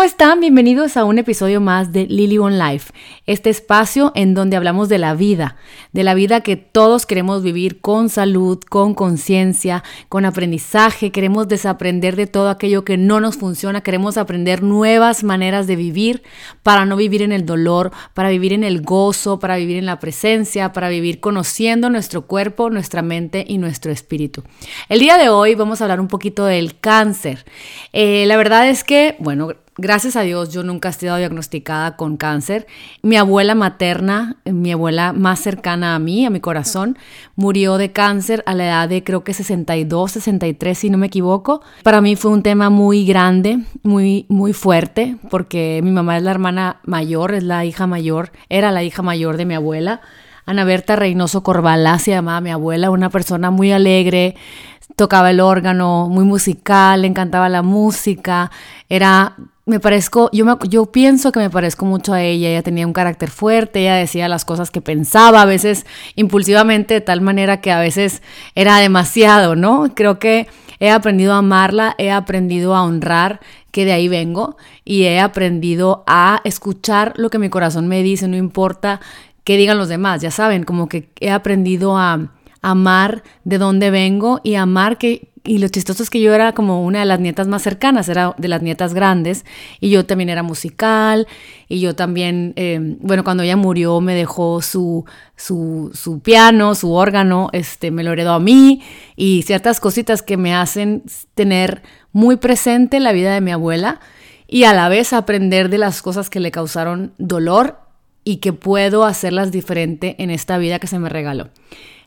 ¿cómo 0.00 0.08
están? 0.08 0.40
Bienvenidos 0.40 0.96
a 0.96 1.04
un 1.04 1.18
episodio 1.18 1.60
más 1.60 1.92
de 1.92 2.06
Lily 2.06 2.38
One 2.38 2.56
Life, 2.56 2.90
este 3.26 3.50
espacio 3.50 4.12
en 4.14 4.32
donde 4.32 4.56
hablamos 4.56 4.88
de 4.88 4.96
la 4.96 5.12
vida, 5.12 5.56
de 5.92 6.04
la 6.04 6.14
vida 6.14 6.40
que 6.40 6.56
todos 6.56 7.04
queremos 7.04 7.42
vivir 7.42 7.82
con 7.82 8.08
salud, 8.08 8.58
con 8.66 8.94
conciencia, 8.94 9.84
con 10.08 10.24
aprendizaje, 10.24 11.12
queremos 11.12 11.48
desaprender 11.48 12.16
de 12.16 12.26
todo 12.26 12.48
aquello 12.48 12.82
que 12.82 12.96
no 12.96 13.20
nos 13.20 13.36
funciona, 13.36 13.82
queremos 13.82 14.16
aprender 14.16 14.62
nuevas 14.62 15.22
maneras 15.22 15.66
de 15.66 15.76
vivir 15.76 16.22
para 16.62 16.86
no 16.86 16.96
vivir 16.96 17.20
en 17.20 17.32
el 17.32 17.44
dolor, 17.44 17.90
para 18.14 18.30
vivir 18.30 18.54
en 18.54 18.64
el 18.64 18.80
gozo, 18.80 19.38
para 19.38 19.58
vivir 19.58 19.76
en 19.76 19.84
la 19.84 19.98
presencia, 19.98 20.72
para 20.72 20.88
vivir 20.88 21.20
conociendo 21.20 21.90
nuestro 21.90 22.22
cuerpo, 22.22 22.70
nuestra 22.70 23.02
mente 23.02 23.44
y 23.46 23.58
nuestro 23.58 23.92
espíritu. 23.92 24.44
El 24.88 25.00
día 25.00 25.18
de 25.18 25.28
hoy 25.28 25.56
vamos 25.56 25.82
a 25.82 25.84
hablar 25.84 26.00
un 26.00 26.08
poquito 26.08 26.46
del 26.46 26.80
cáncer. 26.80 27.44
Eh, 27.92 28.24
la 28.26 28.38
verdad 28.38 28.66
es 28.66 28.82
que, 28.82 29.16
bueno, 29.18 29.50
Gracias 29.82 30.14
a 30.14 30.20
Dios 30.20 30.52
yo 30.52 30.62
nunca 30.62 30.90
he 30.90 30.92
sido 30.92 31.16
diagnosticada 31.16 31.96
con 31.96 32.18
cáncer. 32.18 32.66
Mi 33.00 33.16
abuela 33.16 33.54
materna, 33.54 34.36
mi 34.44 34.72
abuela 34.72 35.14
más 35.14 35.40
cercana 35.40 35.94
a 35.94 35.98
mí, 35.98 36.26
a 36.26 36.30
mi 36.30 36.38
corazón, 36.38 36.98
murió 37.34 37.78
de 37.78 37.90
cáncer 37.90 38.42
a 38.44 38.52
la 38.52 38.66
edad 38.66 38.88
de 38.90 39.02
creo 39.02 39.24
que 39.24 39.32
62, 39.32 40.12
63 40.12 40.76
si 40.76 40.90
no 40.90 40.98
me 40.98 41.06
equivoco. 41.06 41.62
Para 41.82 42.02
mí 42.02 42.14
fue 42.14 42.30
un 42.30 42.42
tema 42.42 42.68
muy 42.68 43.06
grande, 43.06 43.60
muy 43.82 44.26
muy 44.28 44.52
fuerte 44.52 45.16
porque 45.30 45.80
mi 45.82 45.92
mamá 45.92 46.18
es 46.18 46.24
la 46.24 46.32
hermana 46.32 46.80
mayor, 46.84 47.32
es 47.32 47.42
la 47.42 47.64
hija 47.64 47.86
mayor, 47.86 48.32
era 48.50 48.72
la 48.72 48.82
hija 48.82 49.00
mayor 49.00 49.38
de 49.38 49.46
mi 49.46 49.54
abuela. 49.54 50.02
Ana 50.44 50.64
Berta 50.64 50.94
Reynoso 50.94 51.42
Corbalá 51.42 51.98
se 51.98 52.10
llamaba 52.10 52.42
mi 52.42 52.50
abuela, 52.50 52.90
una 52.90 53.08
persona 53.08 53.50
muy 53.50 53.72
alegre, 53.72 54.36
tocaba 54.94 55.30
el 55.30 55.40
órgano, 55.40 56.08
muy 56.10 56.24
musical, 56.24 57.00
le 57.00 57.08
encantaba 57.08 57.48
la 57.48 57.62
música, 57.62 58.50
era 58.90 59.36
me 59.70 59.80
parezco, 59.80 60.28
yo, 60.32 60.44
me, 60.44 60.54
yo 60.68 60.86
pienso 60.86 61.32
que 61.32 61.38
me 61.38 61.48
parezco 61.48 61.86
mucho 61.86 62.12
a 62.12 62.22
ella, 62.22 62.50
ella 62.50 62.62
tenía 62.62 62.86
un 62.86 62.92
carácter 62.92 63.30
fuerte, 63.30 63.80
ella 63.80 63.94
decía 63.94 64.28
las 64.28 64.44
cosas 64.44 64.70
que 64.70 64.82
pensaba, 64.82 65.40
a 65.40 65.46
veces 65.46 65.86
impulsivamente, 66.16 66.94
de 66.94 67.00
tal 67.00 67.20
manera 67.20 67.60
que 67.60 67.70
a 67.70 67.80
veces 67.80 68.20
era 68.54 68.78
demasiado, 68.78 69.56
¿no? 69.56 69.92
Creo 69.94 70.18
que 70.18 70.48
he 70.80 70.90
aprendido 70.90 71.32
a 71.32 71.38
amarla, 71.38 71.94
he 71.98 72.10
aprendido 72.10 72.74
a 72.74 72.82
honrar 72.82 73.40
que 73.70 73.84
de 73.84 73.92
ahí 73.92 74.08
vengo 74.08 74.56
y 74.84 75.04
he 75.04 75.20
aprendido 75.20 76.02
a 76.06 76.40
escuchar 76.44 77.14
lo 77.16 77.30
que 77.30 77.38
mi 77.38 77.48
corazón 77.48 77.86
me 77.86 78.02
dice, 78.02 78.26
no 78.26 78.36
importa 78.36 79.00
qué 79.44 79.56
digan 79.56 79.78
los 79.78 79.88
demás, 79.88 80.20
ya 80.20 80.30
saben, 80.30 80.64
como 80.64 80.88
que 80.88 81.08
he 81.20 81.30
aprendido 81.30 81.96
a 81.96 82.28
amar 82.62 83.22
de 83.44 83.58
dónde 83.58 83.90
vengo 83.90 84.40
y 84.42 84.54
amar 84.54 84.98
que 84.98 85.30
y 85.42 85.58
lo 85.58 85.68
chistoso 85.68 86.02
es 86.02 86.10
que 86.10 86.20
yo 86.20 86.34
era 86.34 86.52
como 86.52 86.84
una 86.84 87.00
de 87.00 87.06
las 87.06 87.18
nietas 87.18 87.48
más 87.48 87.62
cercanas, 87.62 88.08
era 88.08 88.34
de 88.36 88.48
las 88.48 88.62
nietas 88.62 88.92
grandes, 88.92 89.44
y 89.80 89.90
yo 89.90 90.04
también 90.04 90.28
era 90.28 90.42
musical, 90.42 91.26
y 91.68 91.80
yo 91.80 91.96
también, 91.96 92.52
em, 92.56 92.98
bueno, 93.00 93.24
cuando 93.24 93.42
ella 93.42 93.56
murió 93.56 94.00
me 94.00 94.14
dejó 94.14 94.60
su, 94.60 95.04
su, 95.36 95.90
su, 95.94 96.20
piano, 96.20 96.74
su 96.74 96.92
órgano, 96.92 97.48
este, 97.52 97.90
me 97.90 98.04
lo 98.04 98.12
heredó 98.12 98.32
a 98.34 98.40
mí, 98.40 98.82
y 99.16 99.42
ciertas 99.42 99.80
cositas 99.80 100.22
que 100.22 100.36
me 100.36 100.54
hacen 100.54 101.04
tener 101.34 101.82
muy 102.12 102.36
presente 102.36 103.00
la 103.00 103.12
vida 103.12 103.32
de 103.32 103.40
mi 103.40 103.50
abuela, 103.50 104.00
y 104.46 104.64
a 104.64 104.74
la 104.74 104.88
vez 104.88 105.12
aprender 105.12 105.70
de 105.70 105.78
las 105.78 106.02
cosas 106.02 106.28
que 106.28 106.40
le 106.40 106.50
causaron 106.50 107.14
dolor 107.18 107.78
y 108.24 108.36
que 108.36 108.52
puedo 108.52 109.04
hacerlas 109.04 109.52
diferente 109.52 110.16
en 110.18 110.30
esta 110.30 110.58
vida 110.58 110.78
que 110.80 110.86
se 110.86 110.98
me 110.98 111.08
regaló. 111.08 111.48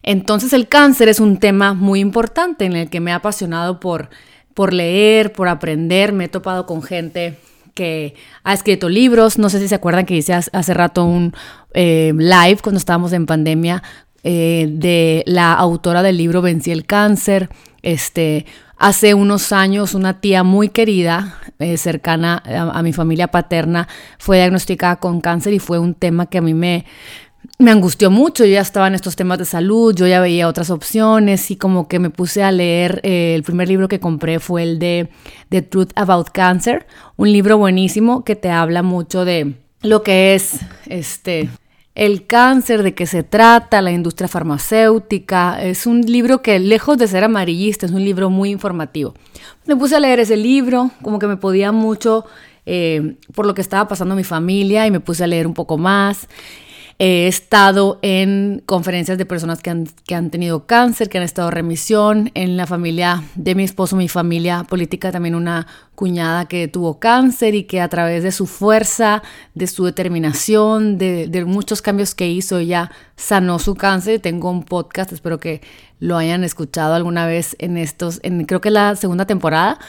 Entonces 0.04 0.52
el 0.52 0.68
cáncer 0.68 1.08
es 1.08 1.20
un 1.20 1.38
tema 1.38 1.74
muy 1.74 2.02
importante 2.02 2.66
en 2.66 2.76
el 2.76 2.90
que 2.90 3.00
me 3.00 3.14
ha 3.14 3.16
apasionado 3.16 3.80
por, 3.80 4.10
por 4.54 4.74
leer, 4.74 5.32
por 5.32 5.48
aprender. 5.48 6.12
Me 6.12 6.26
he 6.26 6.30
topado 6.30 6.66
con 6.66 6.84
gente 6.84 7.40
que 7.74 8.16
ha 8.44 8.54
escrito 8.54 8.90
libros. 8.90 9.38
No 9.38 9.50
sé 9.50 9.60
si 9.60 9.70
se 9.70 9.76
acuerdan 9.76 10.06
que 10.06 10.16
hice 10.16 10.34
hace 10.34 10.74
rato 10.74 11.06
un 11.06 11.34
eh, 11.74 12.14
live 12.16 12.60
cuando 12.62 12.78
estábamos 12.78 13.14
en 13.14 13.26
pandemia 13.26 13.82
eh, 14.24 14.68
de 14.70 15.24
la 15.26 15.54
autora 15.54 16.04
del 16.04 16.18
libro 16.18 16.42
Vencí 16.42 16.72
el 16.72 16.86
cáncer. 16.86 17.50
Este, 17.82 18.46
hace 18.78 19.14
unos 19.14 19.54
años 19.54 19.94
una 19.94 20.20
tía 20.20 20.44
muy 20.44 20.70
querida, 20.70 21.40
eh, 21.60 21.78
cercana 21.78 22.44
a 22.46 22.82
mi 22.84 22.92
familia 22.94 23.30
paterna, 23.30 23.88
fue 24.20 24.38
diagnosticada 24.38 24.98
con 24.98 25.22
cáncer 25.22 25.54
y 25.54 25.60
fue 25.60 25.80
un 25.80 25.94
tema 25.94 26.26
que 26.28 26.38
a 26.38 26.42
mí 26.42 26.54
me, 26.54 26.86
me 27.64 27.72
angustió 27.72 28.12
mucho, 28.12 28.46
yo 28.46 28.52
ya 28.52 28.62
estaba 28.62 28.88
en 28.88 28.96
estos 28.96 29.16
temas 29.16 29.40
de 29.40 29.46
salud, 29.46 29.96
yo 29.96 30.06
ya 30.06 30.20
veía 30.20 30.48
otras 30.48 30.70
opciones 30.70 31.50
y 31.50 31.56
como 31.56 31.88
que 31.88 31.98
me 31.98 32.10
puse 32.10 32.44
a 32.44 32.52
leer, 32.52 33.00
eh, 33.04 33.34
el 33.36 33.44
primer 33.44 33.68
libro 33.68 33.88
que 33.88 34.00
compré 34.00 34.40
fue 34.40 34.64
el 34.64 34.80
de 34.80 35.10
The 35.50 35.62
Truth 35.62 35.92
About 35.96 36.30
Cancer, 36.30 36.86
un 37.16 37.32
libro 37.32 37.58
buenísimo 37.58 38.24
que 38.24 38.36
te 38.36 38.50
habla 38.50 38.84
mucho 38.84 39.26
de 39.26 39.56
lo 39.82 40.04
que 40.04 40.36
es 40.36 40.60
este 40.88 41.50
el 41.96 42.26
cáncer, 42.26 42.82
de 42.82 42.96
qué 42.96 43.06
se 43.06 43.22
trata, 43.22 43.82
la 43.82 43.92
industria 43.92 44.28
farmacéutica. 44.28 45.62
Es 45.62 45.86
un 45.86 46.02
libro 46.02 46.42
que 46.42 46.58
lejos 46.60 46.98
de 46.98 47.08
ser 47.08 47.24
amarillista, 47.24 47.86
es 47.86 47.92
un 47.92 48.04
libro 48.04 48.32
muy 48.32 48.50
informativo. 48.50 49.14
Me 49.68 49.76
puse 49.76 49.96
a 49.96 50.00
leer 50.00 50.20
ese 50.20 50.36
libro, 50.36 50.90
como 51.04 51.20
que 51.20 51.28
me 51.28 51.38
podía 51.38 51.72
mucho 51.72 52.26
eh, 52.66 53.18
por 53.36 53.46
lo 53.46 53.54
que 53.54 53.62
estaba 53.62 53.88
pasando 53.88 54.14
en 54.14 54.18
mi 54.18 54.24
familia 54.24 54.88
y 54.88 54.92
me 54.92 55.02
puse 55.02 55.24
a 55.24 55.28
leer 55.28 55.46
un 55.46 55.54
poco 55.54 55.78
más. 55.78 56.28
He 57.00 57.28
estado 57.28 58.00
en 58.04 58.62
conferencias 58.66 59.18
de 59.18 59.26
personas 59.26 59.62
que 59.62 59.72
han, 59.72 59.88
que 60.06 60.14
han 60.14 60.30
tenido 60.30 60.68
cáncer, 60.68 61.10
que 61.10 61.18
han 61.18 61.24
estado 61.24 61.50
en 61.50 61.56
remisión. 61.56 62.32
En 62.36 62.56
la 62.56 62.68
familia 62.68 63.24
de 63.36 63.56
mi 63.56 63.64
esposo, 63.64 63.96
mi 63.96 64.08
familia 64.08 64.64
política, 64.64 65.12
también 65.12 65.34
una 65.34 65.66
cuñada 65.96 66.46
que 66.46 66.68
tuvo 66.68 67.00
cáncer 67.00 67.56
y 67.56 67.64
que 67.64 67.82
a 67.82 67.90
través 67.90 68.24
de 68.24 68.32
su 68.32 68.46
fuerza, 68.46 69.24
de 69.56 69.68
su 69.68 69.86
determinación, 69.86 70.98
de, 70.98 71.44
muchos 71.46 71.82
cambios 71.82 72.14
que 72.14 72.28
hizo, 72.30 72.60
ella 72.60 72.92
sanó 73.16 73.58
su 73.58 73.74
cáncer. 73.76 74.20
Tengo 74.20 74.52
un 74.52 74.64
podcast, 74.64 75.12
espero 75.12 75.40
que 75.40 75.62
lo 76.00 76.18
hayan 76.18 76.44
escuchado 76.44 76.94
alguna 76.94 77.26
vez 77.26 77.56
en 77.60 77.78
estos, 77.78 78.20
en, 78.24 78.46
creo 78.46 78.62
que 78.62 78.70
la 78.70 78.96
segunda 78.96 79.26
temporada. 79.26 79.80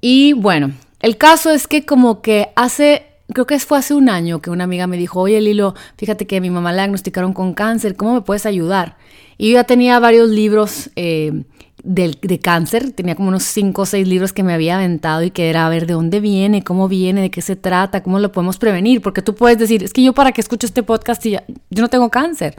Y 0.00 0.32
bueno, 0.32 0.72
el 1.00 1.16
caso 1.18 1.50
es 1.50 1.68
que 1.68 1.84
como 1.84 2.22
que 2.22 2.48
hace 2.56 3.07
creo 3.32 3.46
que 3.46 3.58
fue 3.58 3.78
hace 3.78 3.94
un 3.94 4.08
año 4.08 4.40
que 4.40 4.50
una 4.50 4.64
amiga 4.64 4.86
me 4.86 4.96
dijo, 4.96 5.20
oye 5.20 5.40
Lilo, 5.40 5.74
fíjate 5.96 6.26
que 6.26 6.40
mi 6.40 6.50
mamá 6.50 6.72
la 6.72 6.82
diagnosticaron 6.82 7.32
con 7.32 7.54
cáncer, 7.54 7.96
¿cómo 7.96 8.14
me 8.14 8.20
puedes 8.22 8.46
ayudar? 8.46 8.96
Y 9.36 9.50
yo 9.50 9.54
ya 9.54 9.64
tenía 9.64 9.98
varios 10.00 10.28
libros 10.30 10.90
eh, 10.96 11.44
de, 11.84 12.40
cáncer, 12.42 12.92
tenía 12.92 13.14
como 13.14 13.28
unos 13.28 13.44
5 13.44 13.82
o 13.82 13.86
6 13.86 14.06
libros 14.06 14.32
que 14.32 14.42
me 14.42 14.52
había 14.52 14.76
aventado 14.76 15.22
y 15.22 15.30
que 15.30 15.48
era 15.48 15.66
a 15.66 15.68
ver 15.68 15.86
de 15.86 15.94
dónde 15.94 16.20
viene, 16.20 16.62
cómo 16.64 16.88
viene, 16.88 17.20
de 17.20 17.30
qué 17.30 17.42
se 17.42 17.56
trata, 17.56 18.02
cómo 18.02 18.18
lo 18.18 18.32
podemos 18.32 18.58
prevenir, 18.58 19.00
porque 19.00 19.22
tú 19.22 19.34
puedes 19.34 19.58
decir, 19.58 19.82
es 19.84 19.92
que 19.92 20.02
yo 20.02 20.12
para 20.12 20.32
qué 20.32 20.40
escucho 20.40 20.66
este 20.66 20.82
podcast 20.82 21.24
y 21.26 21.32
yo 21.32 21.82
no 21.82 21.88
tengo 21.88 22.10
cáncer. 22.10 22.56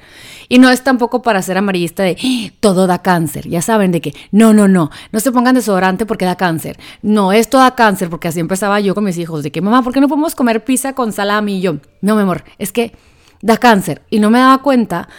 Y 0.47 0.59
no 0.59 0.69
es 0.69 0.84
tampoco 0.84 1.22
para 1.22 1.41
ser 1.41 1.58
amarillista 1.58 2.03
de 2.03 2.18
¡Ah! 2.24 2.53
todo 2.59 2.88
da 2.88 3.02
cáncer, 3.02 3.47
ya 3.47 3.62
saben 3.62 3.91
de 3.91 4.02
que 4.02 4.13
no, 4.31 4.53
no, 4.53 4.68
no, 4.68 4.90
no 5.12 5.19
se 5.19 5.31
pongan 5.31 5.56
desodorante 5.56 6.06
porque 6.06 6.25
da 6.25 6.35
cáncer, 6.35 6.78
no, 7.02 7.31
esto 7.31 7.58
da 7.58 7.75
cáncer, 7.75 8.09
porque 8.09 8.28
así 8.28 8.40
empezaba 8.40 8.79
yo 8.79 8.96
con 8.96 9.03
mis 9.03 9.18
hijos, 9.18 9.44
de 9.44 9.52
que 9.52 9.62
mamá, 9.62 9.84
¿por 9.84 9.94
qué 9.94 10.02
no 10.02 10.08
podemos 10.08 10.35
comer 10.35 10.63
pizza 10.63 10.94
con 10.94 11.12
salami? 11.12 11.58
Y 11.58 11.62
yo, 11.62 11.78
no, 12.02 12.16
mi 12.16 12.22
amor, 12.22 12.44
es 12.58 12.72
que 12.72 12.94
da 13.41 13.58
cáncer. 13.58 14.02
Y 14.09 14.19
no 14.19 14.29
me 14.29 14.40
daba 14.40 14.62
cuenta 14.62 15.09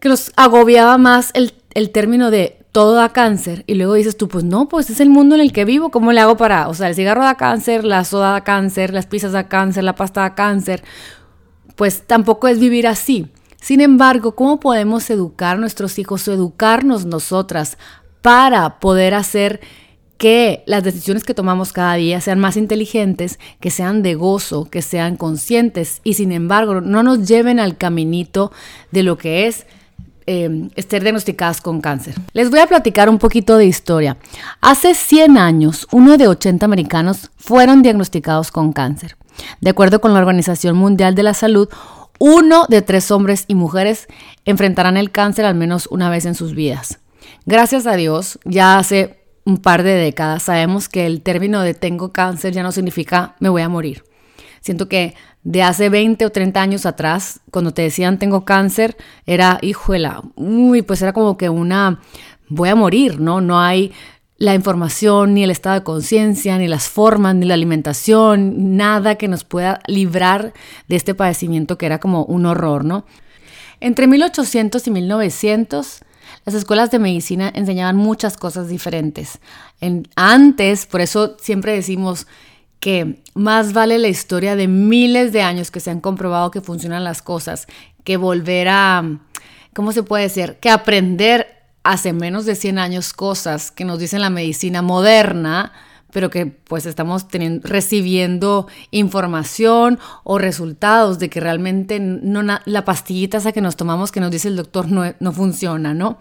que 0.00 0.08
los 0.08 0.32
agobiaba 0.36 0.98
más 0.98 1.30
el, 1.34 1.54
el 1.74 1.90
término 1.90 2.30
de 2.30 2.58
todo 2.76 2.92
da 2.92 3.08
cáncer 3.08 3.64
y 3.66 3.72
luego 3.72 3.94
dices 3.94 4.18
tú, 4.18 4.28
pues 4.28 4.44
no, 4.44 4.68
pues 4.68 4.90
es 4.90 5.00
el 5.00 5.08
mundo 5.08 5.34
en 5.34 5.40
el 5.40 5.50
que 5.50 5.64
vivo, 5.64 5.90
¿cómo 5.90 6.12
le 6.12 6.20
hago 6.20 6.36
para, 6.36 6.68
o 6.68 6.74
sea, 6.74 6.88
el 6.88 6.94
cigarro 6.94 7.22
da 7.22 7.36
cáncer, 7.36 7.84
la 7.84 8.04
soda 8.04 8.32
da 8.32 8.44
cáncer, 8.44 8.92
las 8.92 9.06
pizzas 9.06 9.32
da 9.32 9.48
cáncer, 9.48 9.82
la 9.82 9.94
pasta 9.94 10.20
da 10.20 10.34
cáncer, 10.34 10.84
pues 11.74 12.02
tampoco 12.06 12.48
es 12.48 12.60
vivir 12.60 12.86
así. 12.86 13.28
Sin 13.58 13.80
embargo, 13.80 14.34
¿cómo 14.34 14.60
podemos 14.60 15.08
educar 15.08 15.56
a 15.56 15.58
nuestros 15.58 15.98
hijos 15.98 16.28
o 16.28 16.34
educarnos 16.34 17.06
nosotras 17.06 17.78
para 18.20 18.78
poder 18.78 19.14
hacer 19.14 19.60
que 20.18 20.62
las 20.66 20.84
decisiones 20.84 21.24
que 21.24 21.32
tomamos 21.32 21.72
cada 21.72 21.94
día 21.94 22.20
sean 22.20 22.40
más 22.40 22.58
inteligentes, 22.58 23.38
que 23.58 23.70
sean 23.70 24.02
de 24.02 24.16
gozo, 24.16 24.66
que 24.66 24.82
sean 24.82 25.16
conscientes 25.16 26.02
y 26.04 26.12
sin 26.12 26.30
embargo 26.30 26.82
no 26.82 27.02
nos 27.02 27.26
lleven 27.26 27.58
al 27.58 27.78
caminito 27.78 28.52
de 28.92 29.02
lo 29.02 29.16
que 29.16 29.46
es 29.46 29.64
eh, 30.26 30.68
estar 30.74 31.02
diagnosticadas 31.02 31.60
con 31.60 31.80
cáncer. 31.80 32.14
Les 32.32 32.50
voy 32.50 32.60
a 32.60 32.66
platicar 32.66 33.08
un 33.08 33.18
poquito 33.18 33.56
de 33.56 33.66
historia. 33.66 34.16
Hace 34.60 34.94
100 34.94 35.38
años, 35.38 35.86
uno 35.92 36.16
de 36.16 36.28
80 36.28 36.64
americanos 36.64 37.30
fueron 37.36 37.82
diagnosticados 37.82 38.50
con 38.50 38.72
cáncer. 38.72 39.16
De 39.60 39.70
acuerdo 39.70 40.00
con 40.00 40.14
la 40.14 40.20
Organización 40.20 40.76
Mundial 40.76 41.14
de 41.14 41.22
la 41.22 41.34
Salud, 41.34 41.68
uno 42.18 42.64
de 42.68 42.82
tres 42.82 43.10
hombres 43.10 43.44
y 43.46 43.54
mujeres 43.54 44.06
enfrentarán 44.44 44.96
el 44.96 45.10
cáncer 45.10 45.44
al 45.44 45.54
menos 45.54 45.86
una 45.90 46.10
vez 46.10 46.24
en 46.24 46.34
sus 46.34 46.54
vidas. 46.54 47.00
Gracias 47.44 47.86
a 47.86 47.96
Dios, 47.96 48.38
ya 48.44 48.78
hace 48.78 49.20
un 49.44 49.58
par 49.58 49.82
de 49.82 49.94
décadas 49.94 50.44
sabemos 50.44 50.88
que 50.88 51.06
el 51.06 51.22
término 51.22 51.62
de 51.62 51.74
tengo 51.74 52.12
cáncer 52.12 52.52
ya 52.52 52.62
no 52.62 52.72
significa 52.72 53.36
me 53.38 53.48
voy 53.48 53.62
a 53.62 53.68
morir. 53.68 54.02
Siento 54.60 54.88
que 54.88 55.14
de 55.46 55.62
hace 55.62 55.90
20 55.90 56.26
o 56.26 56.30
30 56.30 56.60
años 56.60 56.86
atrás, 56.86 57.38
cuando 57.52 57.72
te 57.72 57.82
decían 57.82 58.18
tengo 58.18 58.44
cáncer, 58.44 58.96
era, 59.26 59.60
híjola, 59.62 60.24
uy, 60.34 60.82
pues 60.82 61.00
era 61.02 61.12
como 61.12 61.36
que 61.36 61.48
una, 61.48 62.00
voy 62.48 62.68
a 62.68 62.74
morir, 62.74 63.20
¿no? 63.20 63.40
No 63.40 63.60
hay, 63.60 63.92
la 64.38 64.56
información, 64.56 65.34
ni 65.34 65.44
el 65.44 65.52
estado 65.52 65.76
de 65.76 65.84
conciencia, 65.84 66.58
ni 66.58 66.66
las 66.66 66.88
formas, 66.88 67.36
ni 67.36 67.46
la 67.46 67.54
alimentación, 67.54 68.76
nada 68.76 69.14
que 69.14 69.28
nos 69.28 69.44
pueda 69.44 69.78
librar 69.86 70.52
de 70.88 70.96
este 70.96 71.14
padecimiento 71.14 71.78
que 71.78 71.86
era 71.86 72.00
como 72.00 72.24
un 72.24 72.44
horror, 72.44 72.84
¿no? 72.84 73.06
Entre 73.78 74.08
1800 74.08 74.84
y 74.84 74.90
1900, 74.90 76.00
las 76.44 76.54
escuelas 76.56 76.90
de 76.90 76.98
medicina 76.98 77.52
enseñaban 77.54 77.96
muchas 77.96 78.36
cosas 78.36 78.68
diferentes. 78.68 79.38
antes, 80.16 80.86
por 80.86 81.02
eso 81.02 81.36
siempre 81.38 81.72
decimos 81.72 82.26
que 82.80 83.22
más 83.34 83.72
vale 83.72 83.98
la 83.98 84.08
historia 84.08 84.56
de 84.56 84.68
miles 84.68 85.32
de 85.32 85.42
años 85.42 85.70
que 85.70 85.80
se 85.80 85.90
han 85.90 86.00
comprobado 86.00 86.50
que 86.50 86.60
funcionan 86.60 87.04
las 87.04 87.22
cosas 87.22 87.66
que 88.04 88.16
volver 88.16 88.68
a, 88.68 89.18
¿cómo 89.74 89.92
se 89.92 90.02
puede 90.02 90.24
decir? 90.24 90.56
Que 90.60 90.70
aprender 90.70 91.48
hace 91.82 92.12
menos 92.12 92.46
de 92.46 92.54
100 92.54 92.78
años 92.78 93.12
cosas 93.12 93.70
que 93.70 93.84
nos 93.84 93.98
dicen 93.98 94.20
la 94.20 94.30
medicina 94.30 94.82
moderna, 94.82 95.72
pero 96.16 96.30
que 96.30 96.46
pues 96.46 96.86
estamos 96.86 97.28
teniendo, 97.28 97.68
recibiendo 97.68 98.68
información 98.90 99.98
o 100.24 100.38
resultados 100.38 101.18
de 101.18 101.28
que 101.28 101.40
realmente 101.40 102.00
no, 102.00 102.42
la 102.64 102.84
pastillita 102.86 103.36
esa 103.36 103.52
que 103.52 103.60
nos 103.60 103.76
tomamos 103.76 104.12
que 104.12 104.20
nos 104.20 104.30
dice 104.30 104.48
el 104.48 104.56
doctor 104.56 104.90
no, 104.90 105.12
no 105.20 105.32
funciona, 105.32 105.92
¿no? 105.92 106.16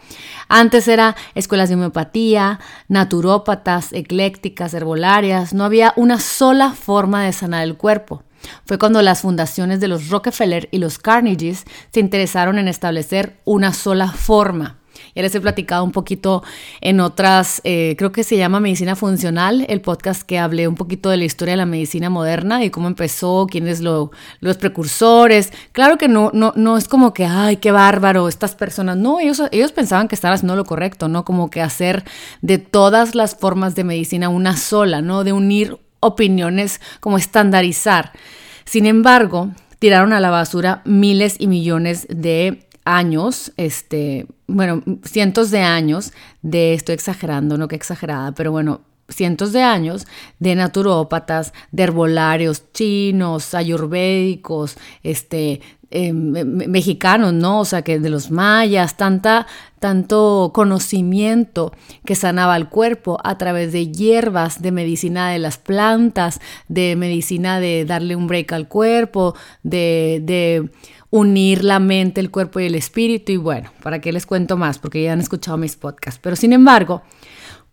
Antes 0.49 0.89
era 0.89 1.15
escuelas 1.33 1.69
de 1.69 1.75
homeopatía, 1.75 2.59
naturópatas, 2.89 3.93
eclécticas, 3.93 4.73
herbolarias, 4.73 5.53
no 5.53 5.63
había 5.63 5.93
una 5.95 6.19
sola 6.19 6.71
forma 6.73 7.23
de 7.23 7.31
sanar 7.31 7.63
el 7.63 7.77
cuerpo. 7.77 8.21
Fue 8.65 8.77
cuando 8.77 9.01
las 9.01 9.21
fundaciones 9.21 9.79
de 9.79 9.87
los 9.87 10.09
Rockefeller 10.09 10.67
y 10.71 10.79
los 10.79 10.99
Carnegies 10.99 11.63
se 11.93 12.01
interesaron 12.01 12.59
en 12.59 12.67
establecer 12.67 13.37
una 13.45 13.71
sola 13.71 14.11
forma 14.11 14.75
ya 15.15 15.21
les 15.21 15.33
he 15.33 15.41
platicado 15.41 15.83
un 15.83 15.91
poquito 15.91 16.43
en 16.81 16.99
otras, 16.99 17.61
eh, 17.63 17.95
creo 17.97 18.11
que 18.11 18.23
se 18.23 18.37
llama 18.37 18.59
Medicina 18.59 18.95
Funcional, 18.95 19.65
el 19.69 19.81
podcast 19.81 20.23
que 20.23 20.37
hablé 20.37 20.67
un 20.67 20.75
poquito 20.75 21.09
de 21.09 21.17
la 21.17 21.23
historia 21.23 21.53
de 21.53 21.57
la 21.57 21.65
medicina 21.65 22.09
moderna 22.09 22.63
y 22.63 22.69
cómo 22.69 22.87
empezó, 22.87 23.47
quiénes 23.49 23.79
lo, 23.79 24.11
los 24.41 24.57
precursores. 24.57 25.53
Claro 25.71 25.97
que 25.97 26.09
no, 26.09 26.31
no, 26.33 26.51
no 26.57 26.77
es 26.77 26.89
como 26.89 27.13
que, 27.13 27.25
ay, 27.25 27.57
qué 27.57 27.71
bárbaro, 27.71 28.27
estas 28.27 28.55
personas. 28.55 28.97
No, 28.97 29.21
ellos, 29.21 29.41
ellos 29.51 29.71
pensaban 29.71 30.07
que 30.09 30.15
estaban 30.15 30.35
haciendo 30.35 30.57
lo 30.57 30.65
correcto, 30.65 31.07
¿no? 31.07 31.23
Como 31.23 31.49
que 31.49 31.61
hacer 31.61 32.03
de 32.41 32.57
todas 32.57 33.15
las 33.15 33.35
formas 33.35 33.73
de 33.75 33.85
medicina 33.85 34.27
una 34.27 34.57
sola, 34.57 35.01
¿no? 35.01 35.23
De 35.23 35.31
unir 35.31 35.79
opiniones, 36.01 36.81
como 36.99 37.17
estandarizar. 37.17 38.11
Sin 38.65 38.85
embargo, 38.85 39.51
tiraron 39.79 40.13
a 40.13 40.19
la 40.19 40.29
basura 40.29 40.81
miles 40.85 41.35
y 41.39 41.47
millones 41.47 42.05
de 42.09 42.67
años, 42.85 43.51
este, 43.57 44.27
bueno, 44.47 44.83
cientos 45.03 45.51
de 45.51 45.61
años 45.61 46.13
de, 46.41 46.73
estoy 46.73 46.93
exagerando, 46.93 47.57
no 47.57 47.67
que 47.67 47.75
exagerada, 47.75 48.33
pero 48.33 48.51
bueno, 48.51 48.81
cientos 49.09 49.51
de 49.51 49.61
años 49.61 50.07
de 50.39 50.55
naturópatas, 50.55 51.53
de 51.71 51.83
herbolarios 51.83 52.71
chinos, 52.73 53.53
ayurvédicos, 53.53 54.77
este, 55.03 55.61
em, 55.91 56.31
mexicanos, 56.67 57.33
¿no? 57.33 57.61
O 57.61 57.65
sea, 57.65 57.83
que 57.83 57.99
de 57.99 58.09
los 58.09 58.31
mayas, 58.31 58.97
tanta, 58.97 59.45
tanto 59.79 60.51
conocimiento 60.53 61.71
que 62.05 62.15
sanaba 62.15 62.57
el 62.57 62.69
cuerpo 62.69 63.19
a 63.23 63.37
través 63.37 63.71
de 63.71 63.91
hierbas, 63.91 64.61
de 64.61 64.71
medicina 64.71 65.29
de 65.29 65.39
las 65.39 65.57
plantas, 65.57 66.39
de 66.67 66.95
medicina 66.95 67.59
de 67.59 67.85
darle 67.85 68.15
un 68.15 68.27
break 68.27 68.51
al 68.53 68.67
cuerpo, 68.67 69.35
de, 69.63 70.21
de 70.23 70.69
unir 71.09 71.63
la 71.63 71.79
mente, 71.79 72.21
el 72.21 72.31
cuerpo 72.31 72.59
y 72.59 72.65
el 72.65 72.75
espíritu. 72.75 73.31
Y 73.31 73.37
bueno, 73.37 73.71
¿para 73.81 73.99
qué 73.99 74.11
les 74.11 74.25
cuento 74.25 74.57
más? 74.57 74.79
Porque 74.79 75.03
ya 75.03 75.13
han 75.13 75.21
escuchado 75.21 75.57
mis 75.57 75.75
podcasts. 75.75 76.19
Pero 76.21 76.35
sin 76.35 76.53
embargo, 76.53 77.03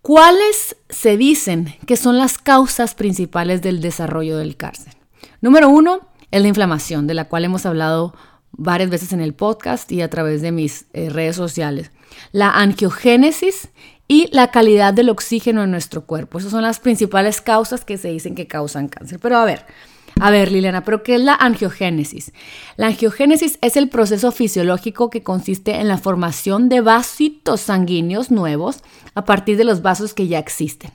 ¿cuáles 0.00 0.76
se 0.88 1.16
dicen 1.16 1.74
que 1.86 1.96
son 1.96 2.18
las 2.18 2.38
causas 2.38 2.94
principales 2.94 3.62
del 3.62 3.80
desarrollo 3.80 4.36
del 4.36 4.56
cáncer? 4.56 4.94
Número 5.40 5.68
uno 5.68 6.00
es 6.30 6.42
la 6.42 6.48
inflamación, 6.48 7.06
de 7.06 7.14
la 7.14 7.24
cual 7.28 7.44
hemos 7.44 7.66
hablado 7.66 8.14
varias 8.52 8.90
veces 8.90 9.12
en 9.12 9.20
el 9.20 9.34
podcast 9.34 9.90
y 9.90 10.02
a 10.02 10.10
través 10.10 10.42
de 10.42 10.52
mis 10.52 10.86
eh, 10.92 11.10
redes 11.10 11.36
sociales. 11.36 11.90
La 12.32 12.50
angiogénesis 12.50 13.70
y 14.08 14.28
la 14.32 14.50
calidad 14.50 14.92
del 14.92 15.08
oxígeno 15.08 15.62
en 15.64 15.70
nuestro 15.70 16.04
cuerpo. 16.04 16.38
Esas 16.38 16.50
son 16.50 16.62
las 16.62 16.80
principales 16.80 17.40
causas 17.40 17.84
que 17.84 17.96
se 17.96 18.08
dicen 18.08 18.34
que 18.34 18.46
causan 18.46 18.88
cáncer. 18.88 19.18
Pero 19.20 19.38
a 19.38 19.44
ver, 19.44 19.64
a 20.20 20.30
ver, 20.30 20.52
Liliana, 20.52 20.84
¿pero 20.84 21.02
qué 21.02 21.14
es 21.14 21.20
la 21.20 21.34
angiogénesis? 21.34 22.32
La 22.76 22.88
angiogénesis 22.88 23.58
es 23.60 23.76
el 23.76 23.88
proceso 23.88 24.30
fisiológico 24.32 25.10
que 25.10 25.22
consiste 25.22 25.80
en 25.80 25.88
la 25.88 25.98
formación 25.98 26.68
de 26.68 26.80
vasitos 26.80 27.60
sanguíneos 27.60 28.30
nuevos 28.30 28.82
a 29.14 29.24
partir 29.24 29.56
de 29.56 29.64
los 29.64 29.82
vasos 29.82 30.14
que 30.14 30.28
ya 30.28 30.38
existen. 30.38 30.90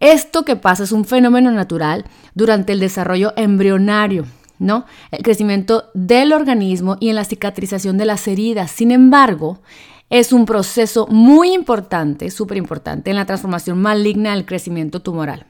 Esto 0.00 0.44
que 0.44 0.56
pasa 0.56 0.84
es 0.84 0.92
un 0.92 1.04
fenómeno 1.04 1.50
natural 1.50 2.06
durante 2.34 2.72
el 2.72 2.80
desarrollo 2.80 3.34
embrionario, 3.36 4.24
¿no? 4.58 4.86
El 5.10 5.22
crecimiento 5.22 5.90
del 5.92 6.32
organismo 6.32 6.96
y 7.00 7.10
en 7.10 7.16
la 7.16 7.24
cicatrización 7.24 7.98
de 7.98 8.06
las 8.06 8.26
heridas. 8.26 8.70
Sin 8.70 8.92
embargo, 8.92 9.60
es 10.08 10.32
un 10.32 10.46
proceso 10.46 11.06
muy 11.08 11.52
importante, 11.52 12.30
súper 12.30 12.56
importante, 12.56 13.10
en 13.10 13.16
la 13.16 13.26
transformación 13.26 13.80
maligna 13.80 14.34
del 14.34 14.46
crecimiento 14.46 15.02
tumoral. 15.02 15.49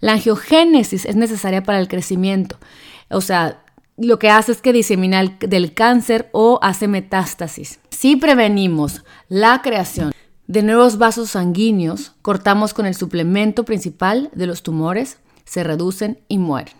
La 0.00 0.12
angiogénesis 0.12 1.04
es 1.04 1.16
necesaria 1.16 1.62
para 1.62 1.80
el 1.80 1.88
crecimiento. 1.88 2.56
O 3.10 3.20
sea, 3.20 3.62
lo 3.96 4.18
que 4.18 4.30
hace 4.30 4.52
es 4.52 4.62
que 4.62 4.72
disemina 4.72 5.20
el, 5.20 5.38
del 5.40 5.74
cáncer 5.74 6.28
o 6.32 6.60
hace 6.62 6.86
metástasis. 6.86 7.80
Si 7.90 8.16
prevenimos 8.16 9.04
la 9.28 9.60
creación 9.62 10.12
de 10.46 10.62
nuevos 10.62 10.98
vasos 10.98 11.30
sanguíneos, 11.30 12.12
cortamos 12.22 12.74
con 12.74 12.86
el 12.86 12.94
suplemento 12.94 13.64
principal 13.64 14.30
de 14.34 14.46
los 14.46 14.62
tumores, 14.62 15.18
se 15.44 15.64
reducen 15.64 16.20
y 16.28 16.38
mueren. 16.38 16.77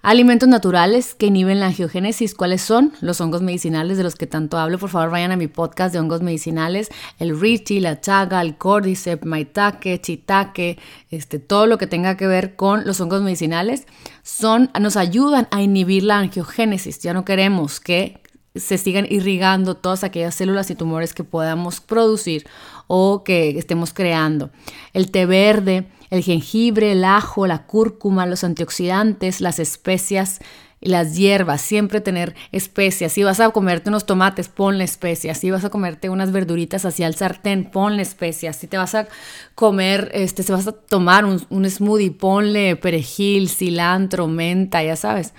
Alimentos 0.00 0.48
naturales 0.48 1.16
que 1.16 1.26
inhiben 1.26 1.58
la 1.58 1.66
angiogénesis, 1.66 2.34
¿cuáles 2.34 2.62
son? 2.62 2.92
Los 3.00 3.20
hongos 3.20 3.42
medicinales 3.42 3.98
de 3.98 4.04
los 4.04 4.14
que 4.14 4.28
tanto 4.28 4.56
hablo. 4.56 4.78
Por 4.78 4.90
favor, 4.90 5.10
vayan 5.10 5.32
a 5.32 5.36
mi 5.36 5.48
podcast 5.48 5.92
de 5.92 5.98
hongos 5.98 6.22
medicinales. 6.22 6.88
El 7.18 7.38
Richie, 7.38 7.80
la 7.80 8.00
chaga, 8.00 8.40
el 8.40 8.56
cordyceps, 8.56 9.26
maitake, 9.26 10.00
chitake, 10.00 10.78
este, 11.10 11.40
todo 11.40 11.66
lo 11.66 11.78
que 11.78 11.88
tenga 11.88 12.16
que 12.16 12.28
ver 12.28 12.54
con 12.54 12.86
los 12.86 13.00
hongos 13.00 13.22
medicinales, 13.22 13.86
son, 14.22 14.70
nos 14.80 14.96
ayudan 14.96 15.48
a 15.50 15.62
inhibir 15.62 16.04
la 16.04 16.18
angiogénesis. 16.18 17.00
Ya 17.00 17.12
no 17.12 17.24
queremos 17.24 17.80
que 17.80 18.20
se 18.54 18.78
sigan 18.78 19.06
irrigando 19.10 19.74
todas 19.74 20.04
aquellas 20.04 20.36
células 20.36 20.70
y 20.70 20.76
tumores 20.76 21.12
que 21.12 21.24
podamos 21.24 21.80
producir 21.80 22.46
o 22.86 23.24
que 23.24 23.58
estemos 23.58 23.92
creando. 23.92 24.50
El 24.92 25.10
té 25.10 25.26
verde, 25.26 25.88
el 26.10 26.22
jengibre, 26.22 26.92
el 26.92 27.04
ajo, 27.04 27.46
la 27.46 27.66
cúrcuma, 27.66 28.26
los 28.26 28.44
antioxidantes, 28.44 29.40
las 29.40 29.58
especias 29.58 30.40
y 30.80 30.90
las 30.90 31.16
hierbas, 31.16 31.60
siempre 31.60 32.00
tener 32.00 32.34
especias. 32.52 33.12
Si 33.12 33.24
vas 33.24 33.40
a 33.40 33.50
comerte 33.50 33.90
unos 33.90 34.06
tomates, 34.06 34.48
ponle 34.48 34.84
especias. 34.84 35.38
Si 35.38 35.50
vas 35.50 35.64
a 35.64 35.70
comerte 35.70 36.08
unas 36.08 36.30
verduritas 36.30 36.84
hacia 36.84 37.06
el 37.06 37.14
sartén, 37.14 37.70
ponle 37.70 38.02
especias. 38.02 38.56
Si 38.56 38.68
te 38.68 38.78
vas 38.78 38.94
a 38.94 39.08
comer, 39.54 40.10
este, 40.14 40.42
si 40.42 40.52
vas 40.52 40.68
a 40.68 40.72
tomar 40.72 41.24
un, 41.24 41.44
un 41.50 41.68
smoothie, 41.68 42.12
ponle 42.12 42.76
perejil, 42.76 43.48
cilantro, 43.48 44.28
menta, 44.28 44.82
ya 44.82 44.94
sabes. 44.94 45.34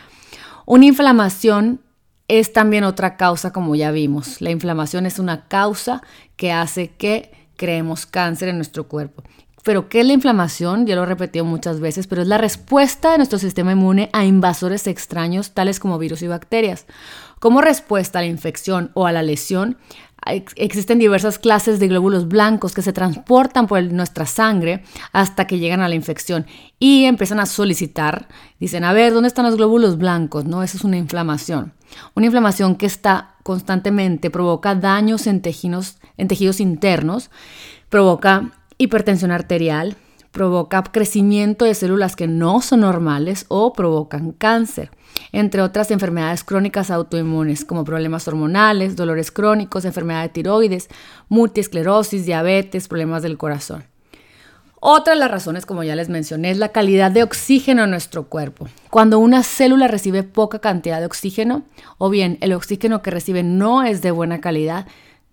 Una 0.65 0.85
inflamación 0.85 1.81
es 2.27 2.53
también 2.53 2.83
otra 2.83 3.17
causa, 3.17 3.51
como 3.51 3.75
ya 3.75 3.91
vimos. 3.91 4.41
La 4.41 4.51
inflamación 4.51 5.05
es 5.05 5.19
una 5.19 5.47
causa 5.47 6.01
que 6.35 6.51
hace 6.51 6.89
que 6.91 7.31
creemos 7.55 8.05
cáncer 8.05 8.49
en 8.49 8.57
nuestro 8.57 8.87
cuerpo. 8.87 9.23
Pero 9.63 9.89
¿qué 9.89 10.01
es 10.01 10.05
la 10.05 10.13
inflamación? 10.13 10.85
Ya 10.85 10.95
lo 10.95 11.03
he 11.03 11.05
repetido 11.05 11.45
muchas 11.45 11.79
veces, 11.79 12.07
pero 12.07 12.21
es 12.21 12.27
la 12.27 12.37
respuesta 12.37 13.11
de 13.11 13.17
nuestro 13.17 13.39
sistema 13.39 13.73
inmune 13.73 14.09
a 14.13 14.25
invasores 14.25 14.87
extraños 14.87 15.51
tales 15.51 15.79
como 15.79 15.97
virus 15.97 16.21
y 16.21 16.27
bacterias. 16.27 16.85
Como 17.39 17.61
respuesta 17.61 18.19
a 18.19 18.21
la 18.21 18.27
infección 18.27 18.91
o 18.93 19.05
a 19.05 19.11
la 19.11 19.23
lesión, 19.23 19.77
existen 20.55 20.99
diversas 20.99 21.39
clases 21.39 21.79
de 21.79 21.87
glóbulos 21.87 22.27
blancos 22.27 22.73
que 22.73 22.81
se 22.81 22.93
transportan 22.93 23.67
por 23.67 23.81
nuestra 23.83 24.25
sangre 24.25 24.83
hasta 25.11 25.47
que 25.47 25.59
llegan 25.59 25.81
a 25.81 25.87
la 25.87 25.95
infección 25.95 26.45
y 26.77 27.05
empiezan 27.05 27.39
a 27.39 27.45
solicitar, 27.45 28.27
dicen, 28.59 28.83
a 28.83 28.93
ver, 28.93 29.13
¿dónde 29.13 29.27
están 29.27 29.45
los 29.45 29.55
glóbulos 29.55 29.97
blancos? 29.97 30.45
No, 30.45 30.63
eso 30.63 30.77
es 30.77 30.83
una 30.83 30.97
inflamación. 30.97 31.73
Una 32.15 32.25
inflamación 32.25 32.75
que 32.75 32.85
está 32.85 33.35
constantemente 33.43 34.29
provoca 34.29 34.75
daños 34.75 35.25
en 35.27 35.41
tejidos, 35.41 35.97
en 36.17 36.27
tejidos 36.27 36.59
internos, 36.59 37.31
provoca 37.89 38.51
hipertensión 38.79 39.29
arterial, 39.29 39.95
provoca 40.31 40.81
crecimiento 40.83 41.65
de 41.65 41.75
células 41.75 42.15
que 42.15 42.27
no 42.27 42.61
son 42.61 42.81
normales 42.81 43.45
o 43.49 43.73
provocan 43.73 44.31
cáncer, 44.31 44.91
entre 45.31 45.61
otras 45.61 45.91
enfermedades 45.91 46.43
crónicas 46.43 46.89
autoinmunes 46.89 47.65
como 47.65 47.83
problemas 47.83 48.27
hormonales, 48.27 48.95
dolores 48.95 49.31
crónicos, 49.31 49.85
enfermedad 49.85 50.21
de 50.23 50.29
tiroides, 50.29 50.87
multiesclerosis, 51.27 52.25
diabetes, 52.25 52.87
problemas 52.87 53.21
del 53.21 53.37
corazón. 53.37 53.83
Otra 54.81 55.13
de 55.13 55.19
las 55.19 55.29
razones, 55.29 55.65
como 55.65 55.83
ya 55.83 55.95
les 55.95 56.07
mencioné, 56.07 56.51
es 56.51 56.57
la 56.57 56.69
calidad 56.69 57.11
de 57.11 57.23
oxígeno 57.23 57.83
en 57.83 57.91
nuestro 57.91 58.29
cuerpo. 58.29 58.69
Cuando 58.89 59.19
una 59.19 59.43
célula 59.43 59.89
recibe 59.89 60.23
poca 60.23 60.59
cantidad 60.59 60.99
de 61.01 61.05
oxígeno, 61.05 61.63
o 61.97 62.09
bien 62.09 62.37
el 62.39 62.53
oxígeno 62.53 63.01
que 63.01 63.11
recibe 63.11 63.43
no 63.43 63.83
es 63.83 64.01
de 64.01 64.11
buena 64.11 64.39
calidad, 64.39 64.87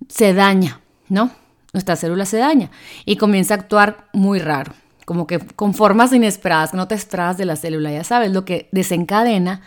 se 0.09 0.35
daña, 0.35 0.81
¿no? 1.09 1.31
Nuestra 1.77 1.95
célula 1.95 2.25
se 2.25 2.39
daña 2.39 2.71
y 3.05 3.17
comienza 3.17 3.53
a 3.53 3.59
actuar 3.59 4.09
muy 4.15 4.39
raro, 4.39 4.73
como 5.05 5.27
que 5.27 5.39
con 5.39 5.75
formas 5.75 6.11
inesperadas, 6.15 6.73
no 6.73 6.89
te 6.89 6.95
esperabas 6.95 7.37
de 7.37 7.45
la 7.45 7.55
célula, 7.55 7.93
ya 7.93 8.03
sabes, 8.03 8.33
lo 8.33 8.47
que 8.47 8.71
desencadena 8.73 9.61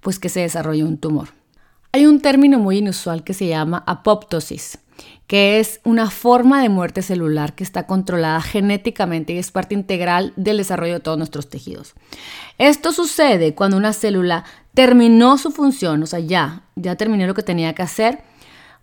pues 0.00 0.20
que 0.20 0.28
se 0.28 0.40
desarrolle 0.40 0.84
un 0.84 0.98
tumor. 0.98 1.30
Hay 1.90 2.06
un 2.06 2.20
término 2.20 2.60
muy 2.60 2.78
inusual 2.78 3.24
que 3.24 3.34
se 3.34 3.48
llama 3.48 3.82
apoptosis, 3.84 4.78
que 5.26 5.58
es 5.58 5.80
una 5.82 6.08
forma 6.08 6.62
de 6.62 6.68
muerte 6.68 7.02
celular 7.02 7.56
que 7.56 7.64
está 7.64 7.88
controlada 7.88 8.40
genéticamente 8.42 9.32
y 9.32 9.38
es 9.38 9.50
parte 9.50 9.74
integral 9.74 10.32
del 10.36 10.58
desarrollo 10.58 10.94
de 10.94 11.00
todos 11.00 11.18
nuestros 11.18 11.50
tejidos. 11.50 11.94
Esto 12.58 12.92
sucede 12.92 13.56
cuando 13.56 13.76
una 13.76 13.92
célula 13.92 14.44
terminó 14.72 15.36
su 15.36 15.50
función, 15.50 16.00
o 16.04 16.06
sea, 16.06 16.20
ya, 16.20 16.62
ya 16.76 16.94
terminó 16.94 17.26
lo 17.26 17.34
que 17.34 17.42
tenía 17.42 17.74
que 17.74 17.82
hacer, 17.82 18.20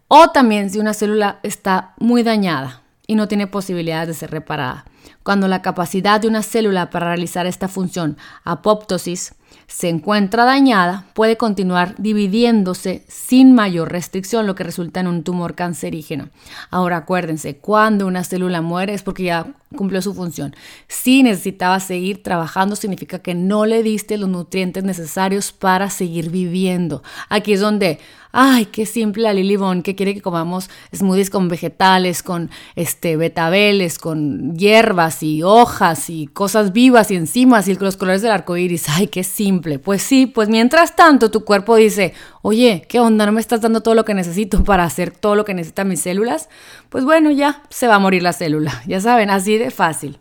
o 0.07 0.29
también 0.29 0.69
si 0.69 0.79
una 0.79 0.93
célula 0.93 1.39
está 1.43 1.93
muy 1.97 2.23
dañada 2.23 2.81
y 3.07 3.15
no 3.15 3.27
tiene 3.27 3.47
posibilidades 3.47 4.07
de 4.07 4.13
ser 4.13 4.31
reparada. 4.31 4.85
Cuando 5.23 5.47
la 5.47 5.61
capacidad 5.61 6.19
de 6.19 6.27
una 6.27 6.43
célula 6.43 6.89
para 6.89 7.07
realizar 7.07 7.45
esta 7.45 7.67
función, 7.67 8.17
apoptosis, 8.43 9.35
se 9.67 9.89
encuentra 9.89 10.45
dañada, 10.45 11.05
puede 11.13 11.37
continuar 11.37 11.95
dividiéndose 11.97 13.05
sin 13.07 13.53
mayor 13.55 13.91
restricción, 13.91 14.45
lo 14.45 14.55
que 14.55 14.63
resulta 14.63 14.99
en 14.99 15.07
un 15.07 15.23
tumor 15.23 15.55
cancerígeno. 15.55 16.29
Ahora 16.69 16.97
acuérdense, 16.97 17.57
cuando 17.57 18.05
una 18.05 18.23
célula 18.23 18.61
muere 18.61 18.93
es 18.93 19.03
porque 19.03 19.23
ya 19.23 19.47
cumplió 19.75 20.01
su 20.01 20.13
función. 20.13 20.55
Si 20.87 21.23
necesitaba 21.23 21.79
seguir 21.79 22.21
trabajando, 22.23 22.75
significa 22.75 23.19
que 23.19 23.35
no 23.35 23.65
le 23.65 23.83
diste 23.83 24.17
los 24.17 24.29
nutrientes 24.29 24.83
necesarios 24.83 25.51
para 25.51 25.89
seguir 25.89 26.29
viviendo. 26.29 27.01
Aquí 27.29 27.53
es 27.53 27.61
donde 27.61 27.99
ay, 28.35 28.65
qué 28.65 28.87
simple 28.87 29.23
la 29.23 29.31
Lily 29.31 29.55
Bond, 29.57 29.83
que 29.83 29.95
quiere 29.95 30.15
que 30.15 30.21
comamos 30.21 30.69
smoothies 30.93 31.29
con 31.29 31.47
vegetales, 31.47 32.23
con 32.23 32.49
este, 32.75 33.15
betabeles, 33.15 33.99
con 33.99 34.57
hierbas 34.57 35.21
y 35.21 35.43
hojas 35.43 36.09
y 36.09 36.25
cosas 36.25 36.73
vivas 36.73 37.11
y 37.11 37.15
enzimas 37.15 37.67
y 37.67 37.75
los 37.75 37.95
colores 37.95 38.23
del 38.23 38.31
arco 38.31 38.57
iris. 38.57 38.89
Ay, 38.89 39.07
qué 39.07 39.23
simple. 39.23 39.77
Pues 39.77 40.01
sí, 40.01 40.25
pues 40.25 40.49
mientras 40.49 40.95
tanto 40.95 41.29
tu 41.29 41.45
cuerpo 41.45 41.75
dice, 41.75 42.15
oye, 42.41 42.85
¿qué 42.89 42.99
onda? 42.99 43.27
¿No 43.27 43.31
me 43.31 43.39
estás 43.39 43.61
dando 43.61 43.81
todo 43.81 43.93
lo 43.93 44.03
que 44.03 44.15
necesito 44.15 44.63
para 44.63 44.83
hacer 44.83 45.11
todo 45.11 45.35
lo 45.35 45.45
que 45.45 45.53
necesitan 45.53 45.87
mis 45.87 46.01
células? 46.01 46.49
Pues 46.89 47.05
bueno, 47.05 47.29
ya 47.29 47.61
se 47.69 47.87
va 47.87 47.95
a 47.95 47.99
morir 47.99 48.23
la 48.23 48.33
célula. 48.33 48.81
Ya 48.87 48.99
saben, 48.99 49.29
así 49.29 49.59
de 49.59 49.69
fácil. 49.69 50.17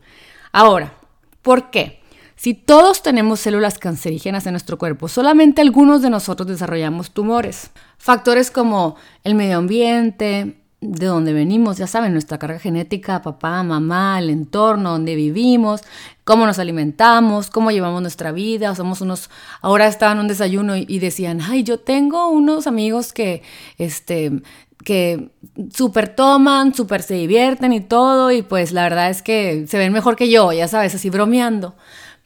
Ahora, 0.53 0.93
¿por 1.41 1.71
qué? 1.71 2.02
Si 2.43 2.55
todos 2.55 3.05
tenemos 3.05 3.39
células 3.39 3.79
cancerígenas 3.79 4.47
en 4.47 4.55
nuestro 4.55 4.77
cuerpo, 4.77 5.07
solamente 5.07 5.63
algunos 5.63 6.03
de 6.03 6.11
nosotros 6.11 6.49
desarrollamos 6.49 7.13
tumores. 7.13 7.71
Factores 7.99 8.51
como 8.51 8.97
el 9.23 9.37
medio 9.37 9.59
ambiente, 9.59 10.57
de 10.81 11.07
donde 11.07 11.33
venimos, 11.35 11.77
ya 11.77 11.87
saben, 11.87 12.13
nuestra 12.13 12.41
carga 12.41 12.59
genética, 12.59 13.23
papá, 13.23 13.63
mamá, 13.63 14.19
el 14.19 14.29
entorno 14.29 14.91
donde 14.91 15.15
vivimos, 15.15 15.83
cómo 16.25 16.45
nos 16.45 16.59
alimentamos, 16.59 17.49
cómo 17.49 17.71
llevamos 17.71 18.03
nuestra 18.03 18.33
vida, 18.33 18.75
somos 18.75 19.01
unos, 19.03 19.31
ahora 19.61 19.87
estaban 19.87 20.17
en 20.17 20.23
un 20.23 20.27
desayuno 20.27 20.77
y, 20.77 20.99
decían, 20.99 21.41
ay, 21.43 21.63
yo 21.63 21.79
tengo 21.79 22.29
unos 22.29 22.67
amigos 22.67 23.13
que, 23.13 23.45
este, 23.79 24.43
que 24.85 25.31
súper 25.73 26.17
toman, 26.17 26.75
súper 26.75 27.03
se 27.03 27.15
divierten 27.15 27.73
y 27.73 27.83
todo, 27.83 28.33
y 28.33 28.43
pues 28.43 28.73
la 28.73 28.83
verdad 28.83 29.11
es 29.11 29.23
que 29.23 29.69
se 29.69 29.79
ven 29.79 29.93
mejor 29.93 30.17
que 30.17 30.29
yo, 30.29 30.53
ya 30.53 30.67
sabes, 30.67 30.93
así 30.97 31.09
bromeando. 31.09 31.77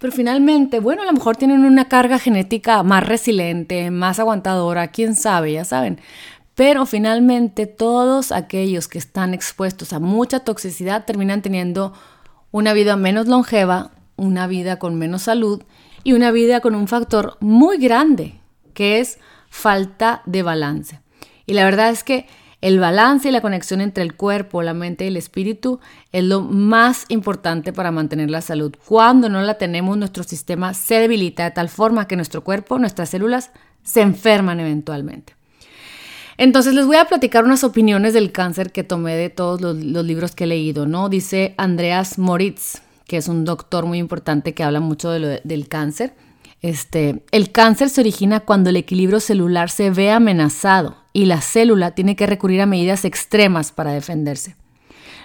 Pero 0.07 0.15
finalmente, 0.15 0.79
bueno, 0.79 1.03
a 1.03 1.05
lo 1.05 1.13
mejor 1.13 1.37
tienen 1.37 1.65
una 1.65 1.89
carga 1.89 2.21
genética 2.21 2.85
más 2.85 3.05
resiliente, 3.05 3.91
más 3.91 4.21
aguantadora, 4.21 4.93
quién 4.93 5.17
sabe, 5.17 5.55
ya 5.55 5.65
saben. 5.65 5.99
Pero 6.55 6.87
finalmente 6.87 7.67
todos 7.67 8.31
aquellos 8.31 8.87
que 8.87 8.99
están 8.99 9.35
expuestos 9.35 9.93
a 9.93 9.99
mucha 9.99 10.45
toxicidad 10.45 11.07
terminan 11.07 11.43
teniendo 11.43 11.93
una 12.53 12.73
vida 12.73 12.97
menos 12.97 13.27
longeva, 13.27 13.91
una 14.15 14.47
vida 14.47 14.79
con 14.79 14.95
menos 14.95 15.23
salud 15.23 15.65
y 16.05 16.13
una 16.13 16.31
vida 16.31 16.61
con 16.61 16.77
un 16.77 16.87
factor 16.87 17.37
muy 17.41 17.77
grande, 17.77 18.39
que 18.75 19.01
es 19.01 19.19
falta 19.51 20.23
de 20.25 20.45
balance. 20.45 21.01
Y 21.47 21.55
la 21.55 21.65
verdad 21.65 21.91
es 21.91 22.05
que 22.05 22.29
el 22.61 22.81
balance 22.81 23.29
y 23.29 23.33
la 23.33 23.43
conexión 23.43 23.81
entre 23.81 24.03
el 24.03 24.15
cuerpo, 24.15 24.63
la 24.63 24.75
mente 24.75 25.05
y 25.05 25.09
el 25.09 25.17
espíritu 25.17 25.79
es 26.13 26.25
lo 26.25 26.41
más 26.41 27.05
importante 27.09 27.73
para 27.73 27.91
mantener 27.91 28.31
la 28.31 28.41
salud. 28.41 28.75
Cuando 28.87 29.29
no 29.29 29.41
la 29.43 29.59
tenemos, 29.59 29.97
nuestro 29.99 30.25
sistema 30.25 30.73
se 30.75 30.97
debilita 30.97 31.45
de 31.45 31.51
tal 31.51 31.69
forma 31.69 32.09
que 32.09 32.17
nuestro 32.17 32.43
cuerpo, 32.43 32.79
nuestras 32.79 33.11
células, 33.11 33.51
se 33.83 34.01
enferman 34.01 34.59
eventualmente. 34.61 35.35
Entonces 36.39 36.75
les 36.75 36.87
voy 36.87 36.97
a 36.97 37.07
platicar 37.07 37.45
unas 37.45 37.65
opiniones 37.65 38.13
del 38.13 38.33
cáncer 38.33 38.73
que 38.73 38.85
tomé 38.85 39.17
de 39.17 39.31
todos 39.31 39.61
los, 39.61 39.77
libros 39.77 40.35
que 40.35 40.45
he 40.45 40.47
leído, 40.47 40.87
¿no? 40.87 41.09
Dice 41.09 41.55
Andreas 41.57 42.19
Moritz, 42.19 42.83
que 43.07 43.17
es 43.17 43.29
un 43.29 43.45
doctor 43.45 43.87
muy 43.87 43.99
importante 43.99 44.53
que 44.53 44.63
habla 44.63 44.81
mucho 44.81 45.11
del 45.11 45.69
cáncer. 45.69 46.15
Este, 46.63 47.23
el 47.31 47.53
cáncer 47.53 47.91
se 47.91 48.01
origina 48.01 48.41
cuando 48.41 48.71
el 48.71 48.77
equilibrio 48.77 49.21
celular 49.21 49.71
se 49.71 49.91
ve 49.91 50.11
amenazado 50.11 50.97
y 51.17 51.25
la 51.25 51.41
célula 51.41 51.93
tiene 51.93 52.15
que 52.15 52.27
recurrir 52.27 52.61
a 52.61 52.67
medidas 52.67 53.07
extremas 53.07 53.73
para 53.73 53.91
defenderse. 53.93 54.55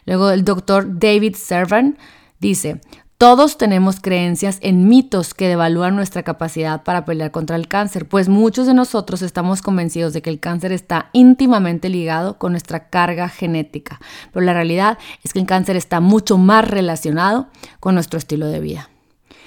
Luego 0.06 0.30
el 0.30 0.46
doctor 0.46 0.98
David 0.98 1.36
Servan 1.36 1.98
dice, 2.40 2.80
todos 3.18 3.58
tenemos 3.58 4.00
creencias 4.00 4.58
en 4.62 4.88
mitos 4.88 5.34
que 5.34 5.50
devalúan 5.50 5.98
nuestra 5.98 6.24
capacidad 6.24 6.84
para 6.84 7.04
pelear 7.04 7.32
contra 7.32 7.58
el 7.58 7.68
cáncer, 7.68 8.08
pues 8.08 8.30
muchos 8.30 8.68
de 8.68 8.74
nosotros 8.74 9.22
estamos 9.22 9.62
convencidos 9.62 10.14
de 10.14 10.22
que 10.22 10.30
el 10.30 10.40
cáncer 10.40 10.72
está 10.72 11.10
íntimamente 11.12 11.90
ligado 11.90 12.38
con 12.38 12.54
nuestra 12.54 12.88
carga 12.88 13.28
genética, 13.28 14.00
pero 14.32 14.46
la 14.46 14.54
realidad 14.54 14.98
es 15.26 15.34
que 15.34 15.40
el 15.40 15.46
cáncer 15.46 15.76
está 15.76 16.00
mucho 16.00 16.38
más 16.38 16.66
relacionado 16.70 17.50
con 17.82 17.96
nuestro 17.96 18.18
estilo 18.18 18.48
de 18.48 18.62
vida. 18.62 18.90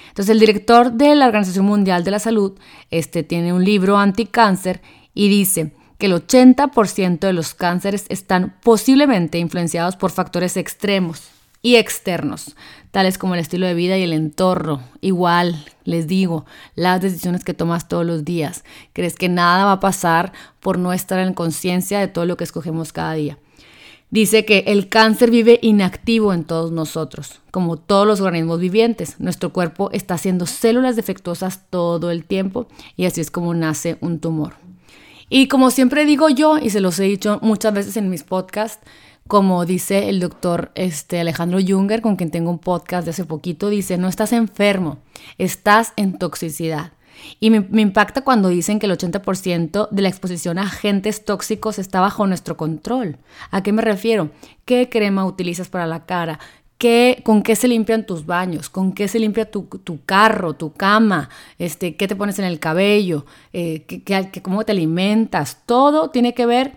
Entonces 0.09 0.31
el 0.31 0.41
director 0.41 0.93
de 0.93 1.15
la 1.15 1.25
Organización 1.25 1.65
Mundial 1.65 2.05
de 2.05 2.11
la 2.11 2.19
Salud 2.19 2.53
este, 2.91 3.23
tiene 3.23 3.55
un 3.55 3.65
libro 3.65 3.97
anticáncer 3.97 4.83
y 5.15 5.31
dice, 5.31 5.73
que 6.05 6.09
el 6.09 6.13
80% 6.13 7.21
de 7.21 7.33
los 7.33 7.55
cánceres 7.55 8.05
están 8.11 8.55
posiblemente 8.63 9.39
influenciados 9.39 9.97
por 9.97 10.11
factores 10.11 10.59
extremos 10.59 11.31
y 11.63 11.77
externos, 11.77 12.57
tales 12.91 13.17
como 13.17 13.33
el 13.33 13.41
estilo 13.41 13.67
de 13.67 13.73
vida 13.73 13.97
y 13.97 14.03
el 14.03 14.13
entorno. 14.13 14.83
Igual, 15.01 15.65
les 15.85 16.07
digo, 16.07 16.45
las 16.75 17.01
decisiones 17.01 17.43
que 17.43 17.55
tomas 17.55 17.89
todos 17.89 18.05
los 18.05 18.23
días. 18.23 18.65
Crees 18.93 19.15
que 19.15 19.31
nada 19.31 19.65
va 19.65 19.73
a 19.73 19.81
pasar 19.81 20.35
por 20.61 20.79
no 20.79 20.93
estar 20.93 21.19
en 21.21 21.33
conciencia 21.33 22.01
de 22.01 22.09
todo 22.09 22.27
lo 22.27 22.37
que 22.37 22.45
escogemos 22.45 22.93
cada 22.93 23.15
día. 23.15 23.39
Dice 24.11 24.45
que 24.45 24.65
el 24.67 24.91
cáncer 24.91 25.31
vive 25.31 25.59
inactivo 25.63 26.35
en 26.35 26.45
todos 26.45 26.71
nosotros, 26.71 27.41
como 27.51 27.79
todos 27.79 28.07
los 28.07 28.21
organismos 28.21 28.61
vivientes. 28.61 29.19
Nuestro 29.21 29.55
cuerpo 29.55 29.89
está 29.93 30.17
haciendo 30.17 30.45
células 30.45 30.97
defectuosas 30.97 31.63
todo 31.71 32.11
el 32.11 32.27
tiempo 32.27 32.69
y 32.95 33.07
así 33.07 33.23
es 33.23 33.31
como 33.31 33.55
nace 33.55 33.97
un 34.03 34.21
tumor. 34.21 34.64
Y 35.29 35.49
como 35.49 35.71
siempre 35.71 36.05
digo 36.05 36.29
yo, 36.29 36.59
y 36.59 36.71
se 36.71 36.81
los 36.81 36.99
he 36.99 37.05
dicho 37.05 37.39
muchas 37.43 37.75
veces 37.75 37.97
en 37.97 38.11
mis 38.11 38.25
podcasts, 38.25 38.85
como 39.27 39.65
dice 39.65 40.11
el 40.11 40.21
doctor 40.21 40.71
este, 40.75 41.21
Alejandro 41.21 41.59
Junger, 41.67 42.03
con 42.03 42.17
quien 42.17 42.31
tengo 42.31 42.51
un 42.51 42.59
podcast 42.59 43.05
de 43.05 43.13
hace 43.13 43.25
poquito, 43.25 43.71
dice, 43.71 43.97
no 43.97 44.09
estás 44.09 44.33
enfermo, 44.33 44.99
estás 45.39 45.93
en 45.97 46.19
toxicidad. 46.19 46.93
Y 47.41 47.49
me, 47.51 47.61
me 47.61 47.81
impacta 47.81 48.23
cuando 48.23 48.49
dicen 48.49 48.79
que 48.79 48.87
el 48.87 48.93
80% 48.93 49.89
de 49.91 50.03
la 50.03 50.09
exposición 50.09 50.59
a 50.59 50.63
agentes 50.63 51.25
tóxicos 51.25 51.79
está 51.79 52.01
bajo 52.01 52.27
nuestro 52.27 52.57
control. 52.57 53.19
¿A 53.51 53.63
qué 53.63 53.73
me 53.73 53.83
refiero? 53.83 54.31
¿Qué 54.67 54.91
crema 54.91 55.25
utilizas 55.25 55.69
para 55.69 55.87
la 55.87 56.05
cara? 56.05 56.39
Con 57.23 57.43
qué 57.43 57.57
se 57.57 57.69
limpian 57.69 58.05
tus 58.05 58.27
baños, 58.27 58.69
con 58.69 58.93
qué 58.93 59.09
se 59.09 59.19
limpia 59.19 59.51
tu, 59.51 59.69
carro, 60.05 60.55
tu 60.55 60.73
cama, 60.73 61.31
este, 61.59 61.97
qué 61.97 62.07
te 62.07 62.17
pones 62.17 62.39
en 62.39 62.45
el 62.45 62.59
cabello, 62.59 63.25
eh, 63.53 63.87
cómo 64.43 64.65
te 64.65 64.73
alimentas. 64.73 65.63
Todo 65.65 66.11
tiene 66.11 66.35
que 66.35 66.47
ver 66.47 66.73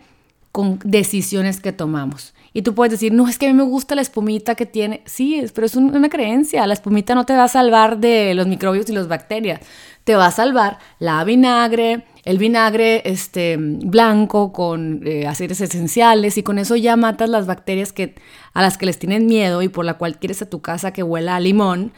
con 0.51 0.79
decisiones 0.83 1.59
que 1.59 1.73
tomamos. 1.73 2.33
Y 2.53 2.61
tú 2.61 2.73
puedes 2.73 2.91
decir, 2.91 3.11
no, 3.11 3.27
es 3.27 3.37
que 3.37 3.47
a 3.47 3.49
mí 3.49 3.55
me 3.55 3.63
gusta 3.63 3.93
la 3.95 4.01
espumita 4.01 4.55
que 4.55 4.65
tiene. 4.65 5.01
Sí, 5.05 5.43
pero 5.53 5.67
es 5.67 5.75
una 5.75 6.09
creencia. 6.09 6.65
La 6.65 6.73
espumita 6.73 7.13
no 7.13 7.25
te 7.25 7.35
va 7.35 7.43
a 7.43 7.47
salvar 7.47 7.99
de 7.99 8.33
los 8.33 8.47
microbios 8.47 8.89
y 8.89 8.93
las 8.93 9.07
bacterias. 9.07 9.59
Te 10.07 10.15
va 10.15 10.27
a 10.27 10.31
salvar 10.31 10.79
la 10.99 11.21
vinagre, 11.25 12.05
el 12.23 12.37
vinagre 12.37 13.01
este, 13.03 13.57
blanco 13.59 14.53
con 14.53 15.01
eh, 15.05 15.27
aceites 15.27 15.59
esenciales 15.59 16.37
y 16.37 16.43
con 16.43 16.59
eso 16.59 16.77
ya 16.77 16.95
matas 16.95 17.29
las 17.29 17.45
bacterias 17.45 17.91
que, 17.91 18.15
a 18.53 18.61
las 18.61 18.77
que 18.77 18.85
les 18.85 18.99
tienen 18.99 19.25
miedo 19.25 19.61
y 19.63 19.67
por 19.67 19.83
la 19.83 19.95
cual 19.95 20.17
quieres 20.17 20.41
a 20.41 20.49
tu 20.49 20.61
casa 20.61 20.93
que 20.93 21.03
huela 21.03 21.35
a 21.35 21.41
limón. 21.41 21.91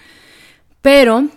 Pero 0.82 1.28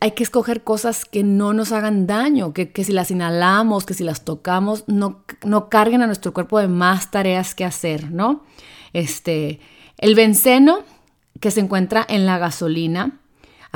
hay 0.00 0.12
que 0.12 0.22
escoger 0.22 0.64
cosas 0.64 1.04
que 1.04 1.22
no 1.22 1.52
nos 1.52 1.70
hagan 1.72 2.06
daño, 2.06 2.54
que, 2.54 2.72
si 2.82 2.92
las 2.92 3.10
inhalamos, 3.10 3.84
que 3.84 3.92
si 3.92 4.02
las 4.02 4.24
tocamos, 4.24 4.84
no, 4.86 5.22
no, 5.44 5.68
carguen 5.68 6.00
a 6.00 6.06
nuestro 6.06 6.32
cuerpo 6.32 6.58
de 6.58 6.68
más 6.68 7.10
tareas 7.10 7.54
que 7.54 7.66
hacer, 7.66 8.10
¿no? 8.10 8.42
Este, 8.94 9.60
el 9.98 10.14
benceno 10.14 10.78
que 11.42 11.50
se 11.50 11.60
encuentra 11.60 12.06
en 12.08 12.24
la 12.24 12.38
gasolina 12.38 13.20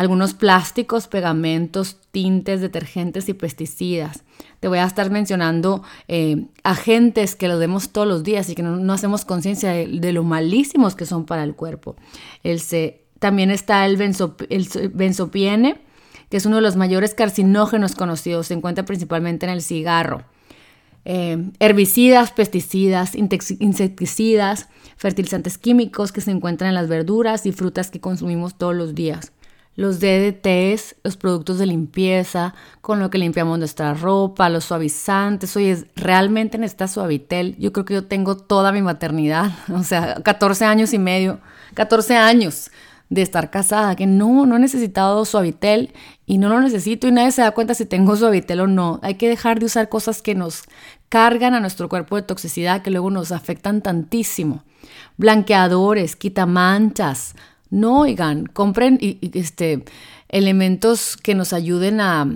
algunos 0.00 0.32
plásticos, 0.32 1.08
pegamentos, 1.08 1.98
tintes, 2.10 2.62
detergentes 2.62 3.28
y 3.28 3.34
pesticidas. 3.34 4.24
Te 4.58 4.66
voy 4.66 4.78
a 4.78 4.86
estar 4.86 5.10
mencionando 5.10 5.82
eh, 6.08 6.46
agentes 6.64 7.36
que 7.36 7.48
lo 7.48 7.58
vemos 7.58 7.90
todos 7.90 8.08
los 8.08 8.22
días 8.22 8.48
y 8.48 8.54
que 8.54 8.62
no, 8.62 8.92
hacemos 8.94 9.26
conciencia 9.26 9.72
de, 9.72 10.12
lo 10.14 10.24
malísimos 10.24 10.94
que 10.94 11.04
son 11.04 11.26
para 11.26 11.44
el 11.44 11.54
cuerpo. 11.54 11.96
El 12.42 12.62
también 13.18 13.50
está 13.50 13.84
el, 13.84 14.00
el 14.00 14.88
benzopiene, 14.88 15.82
que 16.30 16.38
es 16.38 16.46
uno 16.46 16.56
de 16.56 16.62
los 16.62 16.76
mayores 16.76 17.12
carcinógenos 17.12 17.94
conocidos. 17.94 18.46
Se 18.46 18.54
encuentra 18.54 18.86
principalmente 18.86 19.44
en 19.44 19.52
el 19.52 19.60
cigarro. 19.60 20.24
Eh, 21.04 21.50
herbicidas, 21.58 22.32
pesticidas, 22.32 23.14
insecticidas, 23.14 24.70
fertilizantes 24.96 25.58
químicos 25.58 26.10
que 26.10 26.22
se 26.22 26.30
encuentran 26.30 26.70
en 26.70 26.74
las 26.74 26.88
verduras 26.88 27.44
y 27.44 27.52
frutas 27.52 27.90
que 27.90 28.00
consumimos 28.00 28.56
todos 28.56 28.74
los 28.74 28.94
días. 28.94 29.32
Los 29.76 30.00
DDTs, 30.00 30.96
los 31.04 31.16
productos 31.16 31.58
de 31.58 31.66
limpieza, 31.66 32.54
con 32.80 33.00
lo 33.00 33.08
que 33.08 33.18
limpiamos 33.18 33.58
nuestra 33.58 33.94
ropa, 33.94 34.48
los 34.48 34.64
suavizantes. 34.64 35.56
Oye, 35.56 35.84
realmente 35.96 36.56
en 36.56 36.64
esta 36.64 36.88
suavitel, 36.88 37.56
yo 37.58 37.72
creo 37.72 37.84
que 37.84 37.94
yo 37.94 38.04
tengo 38.04 38.36
toda 38.36 38.72
mi 38.72 38.82
maternidad, 38.82 39.52
o 39.74 39.82
sea, 39.82 40.16
14 40.22 40.64
años 40.64 40.92
y 40.92 40.98
medio, 40.98 41.40
14 41.74 42.16
años 42.16 42.70
de 43.10 43.22
estar 43.22 43.50
casada, 43.50 43.96
que 43.96 44.06
no, 44.06 44.46
no 44.46 44.56
he 44.56 44.60
necesitado 44.60 45.24
suavitel 45.24 45.92
y 46.26 46.38
no 46.38 46.48
lo 46.48 46.60
necesito 46.60 47.08
y 47.08 47.12
nadie 47.12 47.32
se 47.32 47.42
da 47.42 47.50
cuenta 47.50 47.74
si 47.74 47.84
tengo 47.84 48.16
suavitel 48.16 48.60
o 48.60 48.66
no. 48.68 49.00
Hay 49.02 49.16
que 49.16 49.28
dejar 49.28 49.58
de 49.58 49.66
usar 49.66 49.88
cosas 49.88 50.22
que 50.22 50.36
nos 50.36 50.62
cargan 51.08 51.54
a 51.54 51.60
nuestro 51.60 51.88
cuerpo 51.88 52.14
de 52.16 52.22
toxicidad, 52.22 52.82
que 52.82 52.90
luego 52.92 53.10
nos 53.10 53.32
afectan 53.32 53.82
tantísimo. 53.82 54.62
Blanqueadores, 55.16 56.14
quitamanchas. 56.14 57.34
No, 57.70 58.00
oigan, 58.00 58.46
compren 58.46 58.98
este, 59.00 59.84
elementos 60.28 61.16
que 61.16 61.34
nos 61.34 61.52
ayuden 61.52 62.00
a, 62.00 62.26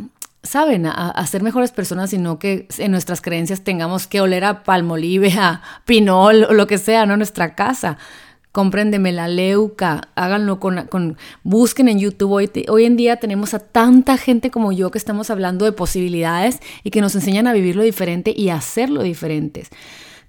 saben, 0.43 0.87
a, 0.87 1.27
ser 1.27 1.43
mejores 1.43 1.73
personas, 1.73 2.11
sino 2.11 2.39
que 2.39 2.69
en 2.79 2.91
nuestras 2.93 3.21
creencias 3.21 3.63
tengamos 3.63 4.07
que 4.07 4.21
oler 4.21 4.45
a 4.45 4.63
palmolive, 4.63 5.33
a 5.39 5.63
pinol 5.85 6.45
o 6.45 6.53
lo 6.53 6.67
que 6.67 6.79
sea, 6.79 7.07
¿no? 7.07 7.17
Nuestra 7.17 7.55
casa 7.55 7.99
compren 8.55 8.93
de 8.93 9.01
melaleuca, 9.01 10.11
háganlo 10.15 10.61
con, 10.61 10.87
con 10.87 11.17
busquen 11.43 11.89
en 11.89 11.99
YouTube. 11.99 12.31
Hoy, 12.31 12.51
hoy, 12.69 12.85
en 12.85 12.97
día 12.97 13.17
tenemos 13.17 13.53
a 13.53 13.59
tanta 13.59 14.17
gente 14.17 14.53
como 14.53 14.71
yo 14.71 14.93
que 14.93 14.99
estamos 14.99 15.29
hablando 15.31 15.65
de 15.65 15.73
posibilidades 15.73 16.61
y 16.85 16.91
que 16.91 17.01
nos 17.01 17.17
enseñan 17.17 17.49
a 17.49 17.53
vivirlo 17.53 17.83
diferente 17.83 18.33
y 18.37 18.51
a 18.51 18.55
hacerlo 18.55 19.03
diferentes. 19.03 19.71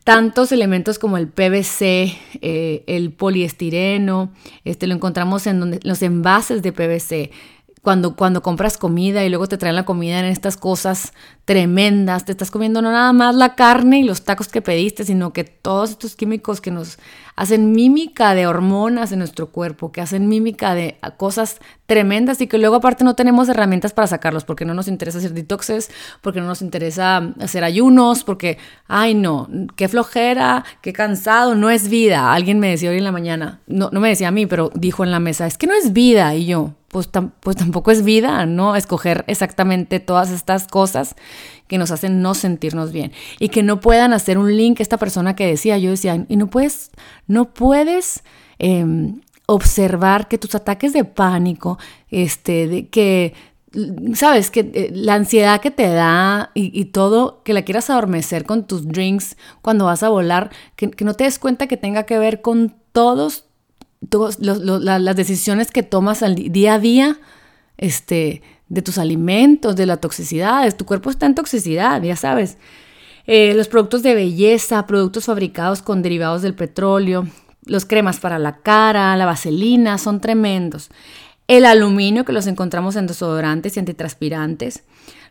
Tantos 0.05 0.51
elementos 0.51 0.99
como 0.99 1.17
el 1.17 1.27
PVC, 1.27 2.15
eh, 2.41 2.83
el 2.85 3.11
poliestireno, 3.11 4.31
este, 4.63 4.85
lo 4.85 4.93
encontramos 4.93 5.47
en 5.47 5.59
donde, 5.59 5.79
los 5.81 6.03
envases 6.03 6.61
de 6.61 6.71
PVC, 6.71 7.31
cuando, 7.85 8.15
cuando 8.15 8.41
compras 8.41 8.79
comida 8.79 9.23
y 9.23 9.29
luego 9.29 9.47
te 9.47 9.59
traen 9.59 9.75
la 9.75 9.85
comida 9.85 10.17
en 10.17 10.25
estas 10.25 10.57
cosas 10.57 11.13
tremendas, 11.45 12.25
te 12.25 12.31
estás 12.31 12.49
comiendo 12.49 12.81
no 12.81 12.91
nada 12.91 13.13
más 13.13 13.35
la 13.35 13.53
carne 13.53 13.99
y 13.99 14.03
los 14.03 14.23
tacos 14.23 14.47
que 14.47 14.63
pediste, 14.63 15.03
sino 15.03 15.33
que 15.33 15.43
todos 15.43 15.91
estos 15.91 16.15
químicos 16.15 16.61
que 16.61 16.71
nos 16.71 16.97
hacen 17.35 17.73
mímica 17.73 18.33
de 18.33 18.47
hormonas 18.47 19.11
en 19.11 19.19
nuestro 19.19 19.51
cuerpo, 19.51 19.91
que 19.91 20.01
hacen 20.01 20.27
mímica 20.27 20.73
de 20.73 20.97
cosas 21.17 21.59
tremendas 21.85 22.41
y 22.41 22.47
que 22.47 22.57
luego 22.57 22.77
aparte 22.77 23.03
no 23.03 23.13
tenemos 23.13 23.49
herramientas 23.49 23.93
para 23.93 24.07
sacarlos 24.07 24.45
porque 24.45 24.65
no 24.65 24.73
nos 24.73 24.87
interesa 24.87 25.19
hacer 25.19 25.33
detoxes, 25.33 25.91
porque 26.21 26.41
no 26.41 26.47
nos 26.47 26.63
interesa 26.63 27.35
hacer 27.39 27.63
ayunos, 27.63 28.23
porque, 28.23 28.57
ay 28.87 29.13
no, 29.13 29.47
qué 29.75 29.87
flojera, 29.87 30.65
qué 30.81 30.91
cansado, 30.91 31.53
no 31.53 31.69
es 31.69 31.87
vida. 31.87 32.33
Alguien 32.33 32.57
me 32.57 32.69
decía 32.69 32.89
hoy 32.89 32.97
en 32.97 33.03
la 33.03 33.11
mañana, 33.11 33.59
no, 33.67 33.91
no 33.91 33.99
me 33.99 34.09
decía 34.09 34.29
a 34.29 34.31
mí, 34.31 34.47
pero 34.47 34.71
dijo 34.73 35.03
en 35.03 35.11
la 35.11 35.19
mesa, 35.19 35.45
es 35.45 35.59
que 35.59 35.67
no 35.67 35.75
es 35.75 35.93
vida 35.93 36.33
y 36.33 36.47
yo, 36.47 36.73
pues, 36.95 37.09
pues, 37.41 37.57
tampoco 37.57 37.91
es 37.91 38.05
vida, 38.05 38.45
¿no? 38.45 38.73
Escoger 38.73 39.25
exactamente 39.27 39.99
todas 39.99 40.31
estas 40.31 40.65
cosas 40.65 41.17
que 41.67 41.77
nos 41.77 41.91
hacen 41.91 42.21
no 42.21 42.35
sentirnos 42.35 42.93
bien 42.93 43.11
y 43.37 43.49
que 43.49 43.63
no 43.63 43.81
puedan 43.81 44.13
hacer 44.13 44.37
un 44.37 44.55
link, 44.55 44.79
esta 44.79 44.95
persona 44.95 45.35
que 45.35 45.45
decía, 45.45 45.77
yo 45.77 45.89
decía, 45.89 46.25
y 46.29 46.37
no 46.37 46.47
puedes, 46.47 46.91
no 47.27 47.53
puedes 47.53 48.23
em, 48.59 49.19
observar 49.45 50.29
que 50.29 50.37
tus 50.37 50.55
ataques 50.55 50.93
de 50.93 51.03
pánico, 51.03 51.77
este, 52.11 52.69
de 52.69 52.87
que 52.87 53.33
sabes 54.13 54.49
que 54.49 54.71
eh, 54.73 54.91
la 54.93 55.15
ansiedad 55.15 55.59
que 55.59 55.71
te 55.71 55.89
da 55.89 56.51
y, 56.53 56.85
todo, 56.85 57.43
que 57.43 57.51
la 57.51 57.63
quieras 57.63 57.89
adormecer 57.89 58.45
con 58.45 58.65
tus 58.67 58.87
drinks 58.87 59.35
cuando 59.61 59.83
vas 59.83 60.01
a 60.01 60.07
volar, 60.07 60.49
que, 60.77 60.91
que 60.91 61.03
no 61.03 61.13
te 61.13 61.25
des 61.25 61.39
cuenta 61.39 61.67
que 61.67 61.75
tenga 61.75 62.03
que 62.03 62.17
ver 62.17 62.39
con 62.39 62.73
todos 62.93 63.49
las 64.01 65.15
decisiones 65.15 65.71
que 65.71 65.83
tomas 65.83 66.23
al 66.23 66.35
día 66.35 66.75
a 66.75 66.79
día, 66.79 67.19
este, 67.77 68.41
de 68.69 68.81
tus 68.81 68.97
alimentos, 68.97 69.75
de 69.75 69.85
la 69.85 69.97
toxicidad, 69.97 70.75
tu 70.75 70.85
cuerpo 70.85 71.09
está 71.09 71.25
en 71.25 71.35
toxicidad, 71.35 72.01
ya 72.01 72.15
sabes. 72.15 72.57
Eh, 73.27 73.53
los 73.55 73.67
productos 73.67 74.03
de 74.03 74.13
belleza, 74.13 74.85
productos 74.85 75.25
fabricados 75.25 75.81
con 75.81 76.01
derivados 76.01 76.41
del 76.41 76.53
petróleo, 76.53 77.27
los 77.65 77.85
cremas 77.85 78.19
para 78.19 78.37
la 78.37 78.57
cara, 78.57 79.15
la 79.17 79.25
vaselina, 79.25 79.97
son 79.97 80.21
tremendos. 80.21 80.89
El 81.47 81.65
aluminio 81.65 82.25
que 82.25 82.33
los 82.33 82.47
encontramos 82.47 82.95
en 82.95 83.05
desodorantes 83.05 83.75
y 83.75 83.79
antitranspirantes, 83.79 84.83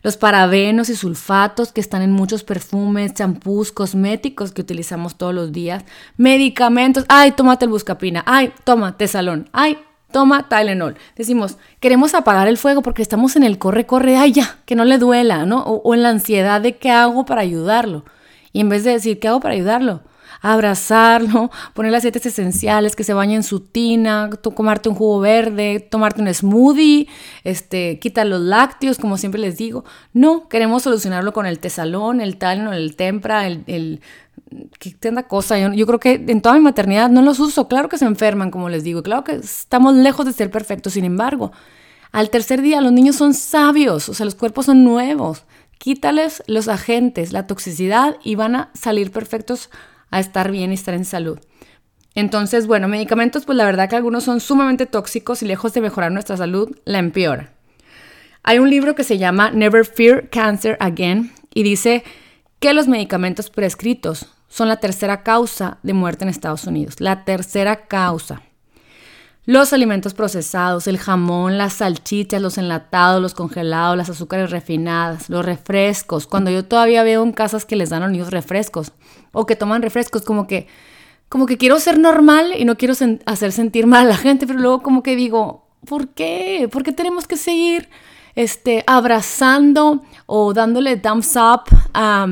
los 0.02 0.16
parabenos 0.16 0.88
y 0.88 0.96
sulfatos 0.96 1.72
que 1.72 1.80
están 1.80 2.02
en 2.02 2.12
muchos 2.12 2.44
perfumes, 2.44 3.14
champús, 3.14 3.72
cosméticos 3.72 4.52
que 4.52 4.60
utilizamos 4.60 5.16
todos 5.16 5.34
los 5.34 5.50
días, 5.50 5.84
medicamentos, 6.16 7.04
ay, 7.08 7.32
tómate 7.32 7.64
el 7.64 7.70
buscapina, 7.70 8.22
ay, 8.26 8.52
tómate 8.62 9.08
salón, 9.08 9.48
ay, 9.52 9.78
toma 10.12 10.48
Tylenol. 10.48 10.96
Decimos, 11.16 11.56
queremos 11.80 12.14
apagar 12.14 12.46
el 12.46 12.58
fuego 12.58 12.82
porque 12.82 13.02
estamos 13.02 13.34
en 13.34 13.42
el 13.42 13.58
corre, 13.58 13.84
corre, 13.84 14.16
ay, 14.16 14.30
ya, 14.30 14.58
que 14.66 14.76
no 14.76 14.84
le 14.84 14.98
duela, 14.98 15.44
¿no? 15.46 15.64
O, 15.64 15.82
o 15.82 15.94
en 15.94 16.04
la 16.04 16.10
ansiedad 16.10 16.60
de 16.60 16.76
qué 16.76 16.92
hago 16.92 17.24
para 17.24 17.40
ayudarlo. 17.40 18.04
Y 18.52 18.60
en 18.60 18.68
vez 18.68 18.84
de 18.84 18.92
decir, 18.92 19.18
¿qué 19.18 19.26
hago 19.26 19.40
para 19.40 19.54
ayudarlo? 19.54 20.02
Abrazarlo, 20.44 21.50
ponerle 21.72 21.96
aceites 21.96 22.26
esenciales, 22.26 22.94
que 22.94 23.02
se 23.02 23.14
bañe 23.14 23.34
en 23.34 23.42
su 23.42 23.60
tina, 23.60 24.28
tomarte 24.30 24.90
un 24.90 24.94
jugo 24.94 25.20
verde, 25.20 25.80
tomarte 25.80 26.20
un 26.20 26.32
smoothie, 26.32 27.08
este, 27.44 27.98
quita 27.98 28.26
los 28.26 28.42
lácteos, 28.42 28.98
como 28.98 29.16
siempre 29.16 29.40
les 29.40 29.56
digo. 29.56 29.84
No, 30.12 30.48
queremos 30.48 30.82
solucionarlo 30.82 31.32
con 31.32 31.46
el 31.46 31.60
tesalón, 31.60 32.20
el 32.20 32.36
talno, 32.36 32.74
el 32.74 32.94
tempra, 32.94 33.46
el, 33.46 33.64
el 33.66 34.02
tanta 35.00 35.22
cosa. 35.22 35.58
Yo, 35.58 35.72
yo, 35.72 35.86
creo 35.86 35.98
que 35.98 36.22
en 36.28 36.42
toda 36.42 36.56
mi 36.56 36.60
maternidad 36.60 37.08
no 37.08 37.22
los 37.22 37.40
uso. 37.40 37.66
Claro 37.66 37.88
que 37.88 37.96
se 37.96 38.04
enferman, 38.04 38.50
como 38.50 38.68
les 38.68 38.84
digo. 38.84 39.02
Claro 39.02 39.24
que 39.24 39.36
estamos 39.36 39.94
lejos 39.94 40.26
de 40.26 40.34
ser 40.34 40.50
perfectos. 40.50 40.92
Sin 40.92 41.06
embargo, 41.06 41.52
al 42.12 42.28
tercer 42.28 42.60
día 42.60 42.82
los 42.82 42.92
niños 42.92 43.16
son 43.16 43.32
sabios. 43.32 44.10
O 44.10 44.14
sea, 44.14 44.26
los 44.26 44.34
cuerpos 44.34 44.66
son 44.66 44.84
nuevos. 44.84 45.44
Quítales 45.78 46.42
los 46.46 46.68
agentes, 46.68 47.32
la 47.32 47.46
toxicidad 47.46 48.16
y 48.22 48.34
van 48.34 48.56
a 48.56 48.70
salir 48.74 49.10
perfectos 49.10 49.70
a 50.14 50.20
estar 50.20 50.50
bien 50.50 50.70
y 50.70 50.74
estar 50.74 50.94
en 50.94 51.04
salud. 51.04 51.40
Entonces, 52.14 52.68
bueno, 52.68 52.86
medicamentos, 52.86 53.44
pues 53.44 53.56
la 53.56 53.64
verdad 53.64 53.88
que 53.88 53.96
algunos 53.96 54.22
son 54.22 54.40
sumamente 54.40 54.86
tóxicos 54.86 55.42
y 55.42 55.46
lejos 55.46 55.72
de 55.72 55.80
mejorar 55.80 56.12
nuestra 56.12 56.36
salud, 56.36 56.76
la 56.84 57.00
empeora. 57.00 57.52
Hay 58.44 58.60
un 58.60 58.70
libro 58.70 58.94
que 58.94 59.02
se 59.02 59.18
llama 59.18 59.50
Never 59.50 59.84
Fear 59.84 60.28
Cancer 60.30 60.76
Again 60.78 61.32
y 61.52 61.64
dice 61.64 62.04
que 62.60 62.74
los 62.74 62.86
medicamentos 62.86 63.50
prescritos 63.50 64.26
son 64.48 64.68
la 64.68 64.76
tercera 64.76 65.24
causa 65.24 65.78
de 65.82 65.94
muerte 65.94 66.24
en 66.24 66.30
Estados 66.30 66.64
Unidos. 66.64 67.00
La 67.00 67.24
tercera 67.24 67.86
causa. 67.86 68.42
Los 69.46 69.74
alimentos 69.74 70.14
procesados, 70.14 70.86
el 70.86 70.96
jamón, 70.96 71.58
las 71.58 71.74
salchichas, 71.74 72.40
los 72.40 72.56
enlatados, 72.56 73.20
los 73.20 73.34
congelados, 73.34 73.94
las 73.94 74.08
azúcares 74.08 74.50
refinadas, 74.50 75.28
los 75.28 75.44
refrescos. 75.44 76.26
Cuando 76.26 76.50
yo 76.50 76.64
todavía 76.64 77.02
veo 77.02 77.22
en 77.22 77.32
casas 77.32 77.66
que 77.66 77.76
les 77.76 77.90
dan 77.90 78.02
a 78.02 78.08
niños 78.08 78.30
refrescos 78.30 78.92
o 79.32 79.44
que 79.44 79.54
toman 79.54 79.82
refrescos, 79.82 80.22
como 80.22 80.46
que, 80.46 80.66
como 81.28 81.44
que 81.44 81.58
quiero 81.58 81.78
ser 81.78 81.98
normal 81.98 82.54
y 82.56 82.64
no 82.64 82.78
quiero 82.78 82.94
hacer 83.26 83.52
sentir 83.52 83.86
mal 83.86 84.06
a 84.06 84.10
la 84.10 84.16
gente, 84.16 84.46
pero 84.46 84.60
luego 84.60 84.82
como 84.82 85.02
que 85.02 85.14
digo, 85.14 85.66
¿por 85.86 86.08
qué? 86.08 86.66
¿Por 86.72 86.82
qué 86.82 86.92
tenemos 86.92 87.26
que 87.26 87.36
seguir 87.36 87.90
este, 88.36 88.82
abrazando 88.86 90.02
o 90.24 90.54
dándole 90.54 90.96
thumbs 90.96 91.36
up 91.36 91.64
a 91.92 92.28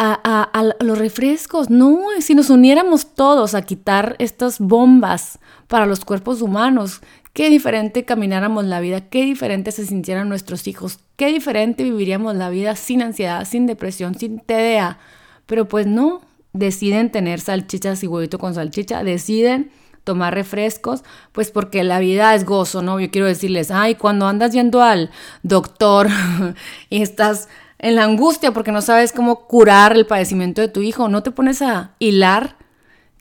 a, 0.00 0.74
los 0.80 0.98
refrescos. 0.98 1.68
No, 1.68 2.00
si 2.20 2.34
nos 2.34 2.48
uniéramos 2.50 3.14
todos 3.14 3.54
a 3.54 3.62
quitar 3.62 4.16
estas 4.18 4.58
bombas 4.58 5.38
para 5.70 5.86
los 5.86 6.04
cuerpos 6.04 6.42
humanos, 6.42 7.00
qué 7.32 7.48
diferente 7.48 8.04
camináramos 8.04 8.64
la 8.64 8.80
vida, 8.80 9.02
qué 9.02 9.24
diferente 9.24 9.70
se 9.70 9.86
sintieran 9.86 10.28
nuestros 10.28 10.66
hijos, 10.66 10.98
qué 11.14 11.28
diferente 11.28 11.84
viviríamos 11.84 12.34
la 12.34 12.50
vida 12.50 12.74
sin 12.74 13.02
ansiedad, 13.02 13.44
sin 13.44 13.66
depresión, 13.66 14.16
sin 14.16 14.40
TDA. 14.40 14.98
Pero 15.46 15.68
pues 15.68 15.86
no, 15.86 16.22
deciden 16.52 17.12
tener 17.12 17.38
salchichas 17.38 18.02
y 18.02 18.08
huevito 18.08 18.40
con 18.40 18.52
salchicha, 18.52 19.04
deciden 19.04 19.70
tomar 20.02 20.34
refrescos, 20.34 21.04
pues 21.30 21.52
porque 21.52 21.84
la 21.84 22.00
vida 22.00 22.34
es 22.34 22.44
gozo, 22.44 22.82
¿no? 22.82 22.98
Yo 22.98 23.08
quiero 23.12 23.28
decirles, 23.28 23.70
ay, 23.70 23.94
cuando 23.94 24.26
andas 24.26 24.52
yendo 24.52 24.82
al 24.82 25.12
doctor 25.44 26.08
y 26.90 27.00
estás 27.00 27.48
en 27.78 27.94
la 27.94 28.02
angustia 28.02 28.50
porque 28.50 28.72
no 28.72 28.82
sabes 28.82 29.12
cómo 29.12 29.46
curar 29.46 29.92
el 29.92 30.04
padecimiento 30.04 30.62
de 30.62 30.68
tu 30.68 30.82
hijo, 30.82 31.08
no 31.08 31.22
te 31.22 31.30
pones 31.30 31.62
a 31.62 31.94
hilar 32.00 32.56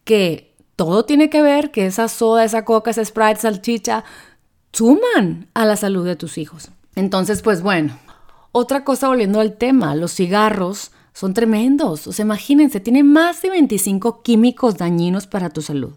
que 0.03 0.48
todo 0.79 1.03
tiene 1.03 1.29
que 1.29 1.41
ver, 1.41 1.71
que 1.71 1.87
esa 1.87 2.07
soda, 2.07 2.45
esa 2.45 2.63
coca, 2.63 2.91
esa 2.91 3.03
Sprite, 3.03 3.41
salchicha, 3.41 4.05
suman 4.71 5.49
a 5.53 5.65
la 5.65 5.75
salud 5.75 6.05
de 6.05 6.15
tus 6.15 6.37
hijos. 6.37 6.69
Entonces, 6.95 7.41
pues 7.41 7.61
bueno, 7.61 7.99
otra 8.53 8.85
cosa 8.85 9.09
volviendo 9.09 9.41
al 9.41 9.57
tema, 9.57 9.93
los 9.93 10.13
cigarros 10.13 10.93
son 11.11 11.33
tremendos. 11.33 12.07
O 12.07 12.13
sea, 12.13 12.23
imagínense, 12.23 12.79
tienen 12.79 13.11
más 13.11 13.41
de 13.41 13.49
25 13.49 14.21
químicos 14.21 14.77
dañinos 14.77 15.27
para 15.27 15.49
tu 15.49 15.61
salud. 15.61 15.95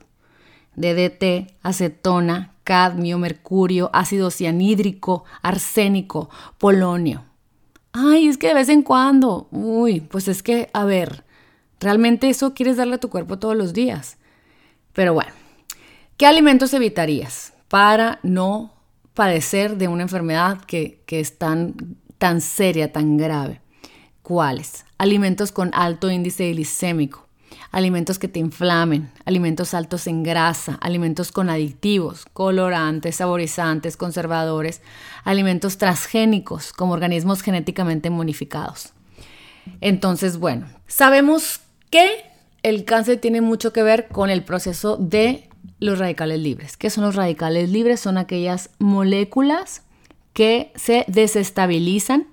DDT, 0.74 1.54
acetona, 1.62 2.56
cadmio, 2.64 3.18
mercurio, 3.18 3.88
ácido 3.92 4.32
cianhídrico, 4.32 5.22
arsénico, 5.42 6.28
polonio. 6.58 7.22
Ay, 7.92 8.26
es 8.26 8.36
que 8.36 8.48
de 8.48 8.54
vez 8.54 8.68
en 8.68 8.82
cuando. 8.82 9.46
Uy, 9.52 10.00
pues 10.00 10.26
es 10.26 10.42
que, 10.42 10.70
a 10.72 10.84
ver, 10.84 11.22
realmente 11.78 12.28
eso 12.28 12.52
quieres 12.52 12.78
darle 12.78 12.96
a 12.96 13.00
tu 13.00 13.10
cuerpo 13.10 13.38
todos 13.38 13.56
los 13.56 13.74
días. 13.74 14.18
Pero 14.92 15.14
bueno, 15.14 15.32
¿qué 16.16 16.26
alimentos 16.26 16.74
evitarías 16.74 17.54
para 17.68 18.18
no 18.22 18.74
padecer 19.14 19.76
de 19.76 19.88
una 19.88 20.02
enfermedad 20.02 20.64
que, 20.64 21.02
es 21.08 21.38
tan, 21.38 21.96
tan 22.18 22.40
seria, 22.40 22.92
tan 22.92 23.16
grave? 23.16 23.60
¿Cuáles? 24.22 24.84
Alimentos 24.98 25.52
con 25.52 25.70
alto 25.74 26.10
índice 26.10 26.50
glicémico, 26.50 27.26
alimentos 27.70 28.18
que 28.18 28.28
te 28.28 28.38
inflamen, 28.38 29.10
alimentos 29.24 29.74
altos 29.74 30.06
en 30.06 30.22
grasa, 30.22 30.78
alimentos 30.80 31.32
con 31.32 31.50
aditivos, 31.50 32.26
colorantes, 32.32 33.16
saborizantes, 33.16 33.96
conservadores, 33.96 34.82
alimentos 35.24 35.78
transgénicos 35.78 36.72
como 36.72 36.92
organismos 36.92 37.42
genéticamente 37.42 38.10
modificados. 38.10 38.92
Entonces, 39.80 40.38
bueno, 40.38 40.66
sabemos 40.86 41.60
que 41.90 42.31
el 42.62 42.84
cáncer 42.84 43.18
tiene 43.18 43.40
mucho 43.40 43.72
que 43.72 43.82
ver 43.82 44.08
con 44.08 44.30
el 44.30 44.44
proceso 44.44 44.96
de 44.96 45.48
los 45.78 45.98
radicales 45.98 46.40
libres. 46.40 46.76
¿Qué 46.76 46.90
son 46.90 47.04
los 47.04 47.16
radicales 47.16 47.70
libres? 47.70 48.00
Son 48.00 48.18
aquellas 48.18 48.70
moléculas 48.78 49.82
que 50.32 50.72
se 50.76 51.04
desestabilizan, 51.08 52.26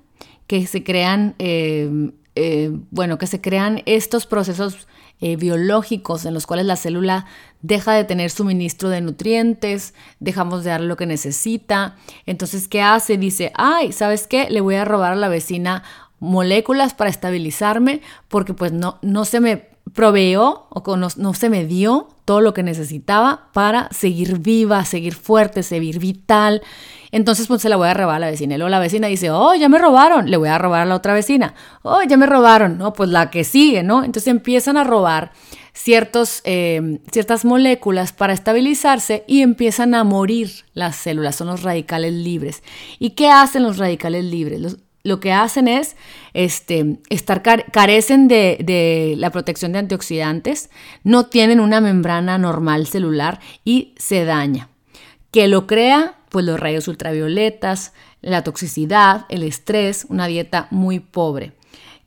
que 0.48 0.66
se 0.68 0.84
crean, 0.84 1.36
eh, 1.40 2.12
eh, 2.36 2.72
bueno, 2.92 3.18
que 3.18 3.28
se 3.28 3.42
crean 3.42 3.82
estos 3.86 4.26
procesos 4.26 4.88
eh, 5.22 5.36
biológicos 5.36 6.26
en 6.26 6.34
los 6.34 6.48
cuales 6.48 6.66
la 6.66 6.78
célula 6.78 7.26
deja 7.62 7.94
de 7.94 8.06
tener 8.06 8.30
suministro 8.30 8.88
de 8.90 9.02
nutrientes, 9.02 9.94
dejamos 10.20 10.64
de 10.64 10.70
dar 10.70 10.82
lo 10.82 10.96
que 10.96 11.06
necesita. 11.06 11.98
Entonces, 12.26 12.68
¿qué 12.68 12.82
hace? 12.82 13.18
Dice, 13.18 13.52
ay, 13.56 13.92
¿sabes 13.92 14.28
qué? 14.28 14.50
Le 14.50 14.62
voy 14.62 14.76
a 14.76 14.86
robar 14.86 15.14
a 15.14 15.18
la 15.18 15.28
vecina 15.28 15.84
moléculas 16.20 16.94
para 16.94 17.10
estabilizarme 17.10 18.02
porque 18.28 18.54
pues 18.54 18.72
no, 18.72 19.00
no 19.02 19.26
se 19.26 19.40
me 19.40 19.69
proveó 19.94 20.68
o 20.70 20.98
no, 20.98 21.08
no, 21.16 21.34
se 21.34 21.50
me 21.50 21.66
dio 21.66 22.08
todo 22.26 22.42
lo 22.42 22.54
que 22.54 22.64
necesitaba 22.64 23.50
para 23.54 23.90
seguir 23.92 24.40
viva, 24.40 24.86
seguir 24.86 25.16
fuerte, 25.16 25.64
seguir 25.64 26.00
vital. 26.00 26.62
Entonces, 27.12 27.48
pues 27.48 27.62
se 27.62 27.70
la 27.70 27.76
voy 27.76 27.88
a 27.88 27.94
robar 27.94 28.18
a 28.18 28.20
la 28.20 28.30
vecina. 28.30 28.56
Y 28.56 28.58
luego 28.58 28.70
la 28.70 28.80
vecina 28.80 29.08
dice, 29.08 29.32
oh, 29.32 29.56
ya 29.56 29.68
me 29.68 29.80
robaron, 29.80 30.30
le 30.30 30.38
voy 30.38 30.50
a 30.50 30.58
robar 30.58 30.82
a 30.82 30.86
la 30.86 30.96
otra 30.96 31.14
vecina. 31.14 31.56
Oh, 31.82 32.04
ya 32.04 32.18
me 32.18 32.28
robaron. 32.28 32.78
No, 32.78 32.94
pues 32.94 33.10
la 33.10 33.32
que 33.32 33.44
sigue, 33.44 33.82
¿no? 33.82 34.04
Entonces 34.04 34.28
empiezan 34.28 34.78
a 34.78 34.84
robar 34.84 35.32
eh, 35.86 37.00
ciertas 37.12 37.46
moléculas 37.46 38.12
para 38.12 38.34
estabilizarse 38.34 39.24
y 39.28 39.42
empiezan 39.42 39.96
a 39.96 40.04
morir 40.04 40.50
las 40.74 40.98
células. 40.98 41.36
Son 41.36 41.48
los 41.48 41.64
radicales 41.64 42.14
libres. 42.14 42.64
¿Y 43.00 43.12
qué 43.12 43.30
hacen 43.30 43.64
los 43.64 43.78
radicales 43.78 44.26
libres? 44.26 44.78
Lo 45.04 45.20
que 45.20 45.32
hacen 45.32 45.68
es 45.68 45.96
este, 46.34 47.00
estar 47.10 47.42
carecen 47.42 48.28
de, 48.28 48.58
de, 48.64 49.16
la 49.18 49.30
protección 49.30 49.72
de 49.72 49.80
antioxidantes, 49.80 50.70
no 51.04 51.28
tienen 51.28 51.60
una 51.60 51.82
membrana 51.82 52.38
normal 52.38 52.88
celular 52.88 53.40
y 53.64 53.94
se 53.98 54.26
daña. 54.26 54.70
¿Qué 55.32 55.48
lo 55.48 55.68
crea? 55.68 56.16
pues 56.30 56.46
los 56.46 56.60
rayos 56.60 56.88
ultravioletas, 56.88 57.94
la 58.22 58.44
toxicidad, 58.44 59.26
el 59.30 59.44
estrés, 59.44 60.06
una 60.10 60.28
dieta 60.28 60.68
muy 60.72 61.00
pobre. 61.00 61.54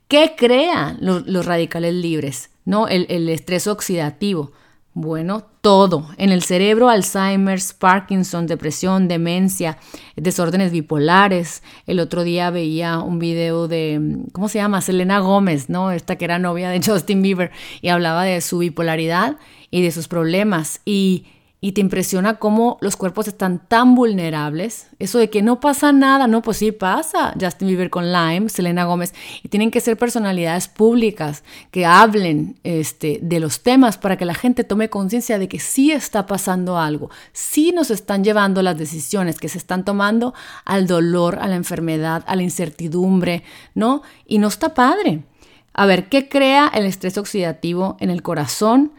¿Qué 0.07 0.33
crean 0.37 0.97
los, 1.01 1.45
radicales 1.45 1.93
libres? 1.93 2.49
¿No? 2.65 2.87
El, 2.87 3.05
el, 3.09 3.29
estrés 3.29 3.67
oxidativo. 3.67 4.51
Bueno, 4.95 5.43
todo. 5.61 6.07
En 6.17 6.31
el 6.31 6.43
cerebro, 6.43 6.87
Alzheimer's, 6.87 7.73
Parkinson, 7.73 8.45
depresión, 8.45 9.07
demencia, 9.07 9.79
desórdenes 10.15 10.71
bipolares. 10.71 11.63
El 11.87 11.99
otro 11.99 12.23
día 12.23 12.51
veía 12.51 12.99
un 12.99 13.17
video 13.17 13.67
de, 13.67 14.19
¿cómo 14.33 14.49
se 14.49 14.59
llama? 14.59 14.81
Selena 14.81 15.17
Gómez, 15.17 15.69
¿no? 15.69 15.91
Esta 15.91 16.15
que 16.15 16.25
era 16.25 16.37
novia 16.37 16.69
de 16.69 16.79
Justin 16.85 17.23
Bieber 17.23 17.51
y 17.81 17.89
hablaba 17.89 18.23
de 18.23 18.39
su 18.41 18.59
bipolaridad 18.59 19.37
y 19.71 19.81
de 19.81 19.91
sus 19.91 20.07
problemas. 20.07 20.81
Y 20.85 21.25
y 21.63 21.71
te 21.71 21.79
impresiona 21.79 22.39
cómo 22.39 22.77
los 22.81 22.97
cuerpos 22.97 23.29
están 23.29 23.65
tan 23.69 23.95
vulnerables. 23.95 24.87
Eso 24.99 25.17
de 25.17 25.29
que 25.29 25.41
no 25.41 25.61
pasa 25.61 25.93
nada, 25.93 26.27
no, 26.27 26.41
pues 26.41 26.57
sí 26.57 26.73
pasa. 26.73 27.33
Justin 27.39 27.69
Bieber 27.69 27.89
con 27.89 28.11
Lyme, 28.11 28.49
Selena 28.49 28.83
Gómez, 28.83 29.13
y 29.43 29.47
tienen 29.47 29.71
que 29.71 29.79
ser 29.79 29.95
personalidades 29.95 30.67
públicas 30.67 31.45
que 31.71 31.85
hablen 31.85 32.59
este, 32.65 33.19
de 33.21 33.39
los 33.39 33.63
temas 33.63 33.97
para 33.97 34.17
que 34.17 34.25
la 34.25 34.33
gente 34.33 34.65
tome 34.65 34.89
conciencia 34.89 35.39
de 35.39 35.47
que 35.47 35.61
sí 35.61 35.93
está 35.93 36.25
pasando 36.25 36.77
algo, 36.77 37.09
sí 37.31 37.71
nos 37.71 37.91
están 37.91 38.25
llevando 38.25 38.61
las 38.61 38.77
decisiones 38.77 39.39
que 39.39 39.47
se 39.47 39.57
están 39.57 39.85
tomando 39.85 40.33
al 40.65 40.85
dolor, 40.85 41.39
a 41.39 41.47
la 41.47 41.55
enfermedad, 41.55 42.25
a 42.27 42.35
la 42.35 42.43
incertidumbre, 42.43 43.41
¿no? 43.73 44.01
Y 44.25 44.39
no 44.39 44.49
está 44.49 44.73
padre. 44.73 45.23
A 45.71 45.85
ver, 45.85 46.09
¿qué 46.09 46.27
crea 46.27 46.69
el 46.73 46.85
estrés 46.85 47.17
oxidativo 47.17 47.95
en 48.01 48.09
el 48.09 48.21
corazón? 48.21 48.91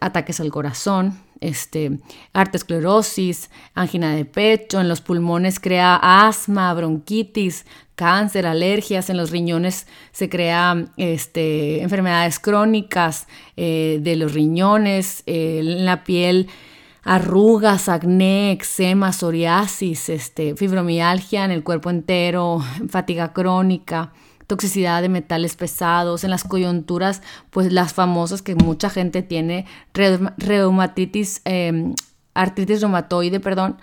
Ataques 0.00 0.38
al 0.38 0.52
corazón, 0.52 1.25
este, 1.40 1.98
arteriosclerosis, 2.32 3.50
angina 3.74 4.14
de 4.14 4.24
pecho, 4.24 4.80
en 4.80 4.88
los 4.88 5.00
pulmones 5.00 5.60
crea 5.60 5.96
asma, 5.96 6.72
bronquitis, 6.74 7.66
cáncer, 7.94 8.46
alergias, 8.46 9.10
en 9.10 9.16
los 9.16 9.30
riñones 9.30 9.86
se 10.12 10.28
crea 10.28 10.86
este, 10.96 11.82
enfermedades 11.82 12.38
crónicas 12.38 13.26
eh, 13.56 13.98
de 14.02 14.16
los 14.16 14.34
riñones, 14.34 15.22
eh, 15.26 15.58
en 15.60 15.84
la 15.84 16.04
piel 16.04 16.48
arrugas, 17.06 17.88
acné, 17.88 18.50
eczema, 18.50 19.12
psoriasis, 19.12 20.08
este, 20.08 20.56
fibromialgia 20.56 21.44
en 21.44 21.52
el 21.52 21.62
cuerpo 21.62 21.88
entero, 21.88 22.60
fatiga 22.88 23.32
crónica, 23.32 24.12
toxicidad 24.46 25.02
de 25.02 25.08
metales 25.08 25.56
pesados, 25.56 26.24
en 26.24 26.30
las 26.30 26.44
coyunturas, 26.44 27.22
pues 27.50 27.72
las 27.72 27.92
famosas 27.92 28.42
que 28.42 28.54
mucha 28.54 28.90
gente 28.90 29.22
tiene, 29.22 29.66
reumatitis, 29.92 31.42
em, 31.44 31.94
artritis 32.34 32.80
reumatoide, 32.80 33.40
perdón, 33.40 33.78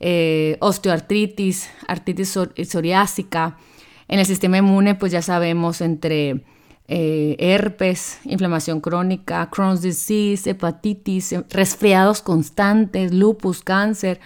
eh, 0.00 0.56
osteoartritis, 0.60 1.70
artritis 1.86 2.38
psoriásica. 2.64 3.58
En 4.08 4.18
el 4.18 4.26
sistema 4.26 4.58
inmune, 4.58 4.94
pues 4.94 5.12
ya 5.12 5.22
sabemos 5.22 5.80
entre 5.80 6.44
eh, 6.90 7.36
herpes, 7.38 8.18
inflamación 8.24 8.80
crónica, 8.80 9.50
Crohn's 9.50 9.82
disease, 9.82 10.50
hepatitis, 10.50 11.34
resfriados 11.50 12.22
constantes, 12.22 13.12
lupus, 13.12 13.62
cáncer. 13.62 14.20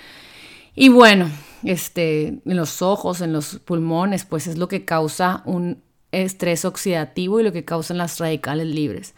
Y 0.74 0.88
bueno, 0.88 1.28
este, 1.64 2.26
en 2.28 2.56
los 2.56 2.82
ojos, 2.82 3.20
en 3.20 3.32
los 3.32 3.58
pulmones, 3.60 4.24
pues 4.24 4.46
es 4.46 4.58
lo 4.58 4.68
que 4.68 4.84
causa 4.84 5.42
un 5.44 5.82
estrés 6.12 6.64
oxidativo 6.64 7.40
y 7.40 7.42
lo 7.42 7.52
que 7.52 7.64
causan 7.64 7.98
las 7.98 8.18
radicales 8.18 8.66
libres. 8.66 9.14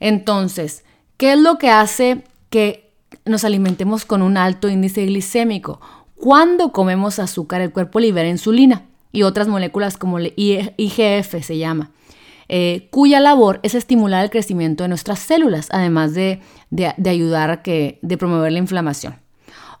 Entonces, 0.00 0.84
¿qué 1.16 1.32
es 1.32 1.38
lo 1.38 1.58
que 1.58 1.70
hace 1.70 2.24
que 2.50 2.92
nos 3.24 3.44
alimentemos 3.44 4.04
con 4.04 4.22
un 4.22 4.36
alto 4.36 4.68
índice 4.68 5.06
glicémico? 5.06 5.80
Cuando 6.16 6.72
comemos 6.72 7.18
azúcar, 7.18 7.60
el 7.60 7.72
cuerpo 7.72 8.00
libera 8.00 8.28
insulina 8.28 8.86
y 9.12 9.22
otras 9.22 9.48
moléculas 9.48 9.96
como 9.96 10.18
el 10.18 10.32
IGF 10.36 11.44
se 11.44 11.58
llama, 11.58 11.90
eh, 12.48 12.88
cuya 12.90 13.20
labor 13.20 13.60
es 13.62 13.74
estimular 13.74 14.24
el 14.24 14.30
crecimiento 14.30 14.84
de 14.84 14.88
nuestras 14.88 15.18
células, 15.18 15.68
además 15.70 16.14
de, 16.14 16.40
ayudar 17.04 17.50
a 17.50 17.62
que, 17.62 17.98
de 18.02 18.16
promover 18.16 18.52
la 18.52 18.58
inflamación. 18.58 19.21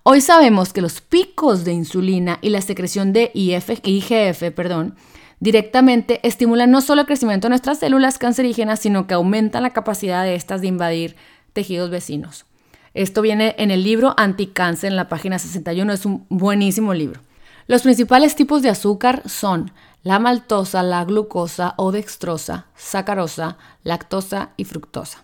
Hoy 0.04 0.20
sabemos 0.20 0.72
que 0.72 0.80
los 0.80 1.00
picos 1.00 1.64
de 1.64 1.72
insulina 1.72 2.40
y 2.42 2.50
la 2.50 2.60
secreción 2.60 3.12
de 3.12 3.30
IGF 3.34 4.52
perdón, 4.52 4.96
directamente 5.38 6.18
estimulan 6.26 6.72
no 6.72 6.80
solo 6.80 7.02
el 7.02 7.06
crecimiento 7.06 7.46
de 7.46 7.50
nuestras 7.50 7.78
células 7.78 8.18
cancerígenas, 8.18 8.80
sino 8.80 9.06
que 9.06 9.14
aumentan 9.14 9.62
la 9.62 9.70
capacidad 9.70 10.24
de 10.24 10.34
estas 10.34 10.60
de 10.60 10.66
invadir 10.66 11.14
tejidos 11.52 11.88
vecinos. 11.90 12.46
Esto 12.94 13.22
viene 13.22 13.54
en 13.58 13.70
el 13.70 13.84
libro 13.84 14.14
Anticáncer 14.16 14.90
en 14.90 14.96
la 14.96 15.08
página 15.08 15.38
61, 15.38 15.92
es 15.92 16.04
un 16.04 16.26
buenísimo 16.28 16.94
libro. 16.94 17.20
Los 17.68 17.82
principales 17.82 18.34
tipos 18.34 18.60
de 18.62 18.70
azúcar 18.70 19.22
son 19.26 19.70
la 20.02 20.18
maltosa, 20.18 20.82
la 20.82 21.04
glucosa 21.04 21.74
o 21.76 21.92
dextrosa, 21.92 22.66
sacarosa, 22.74 23.56
lactosa 23.84 24.50
y 24.56 24.64
fructosa. 24.64 25.22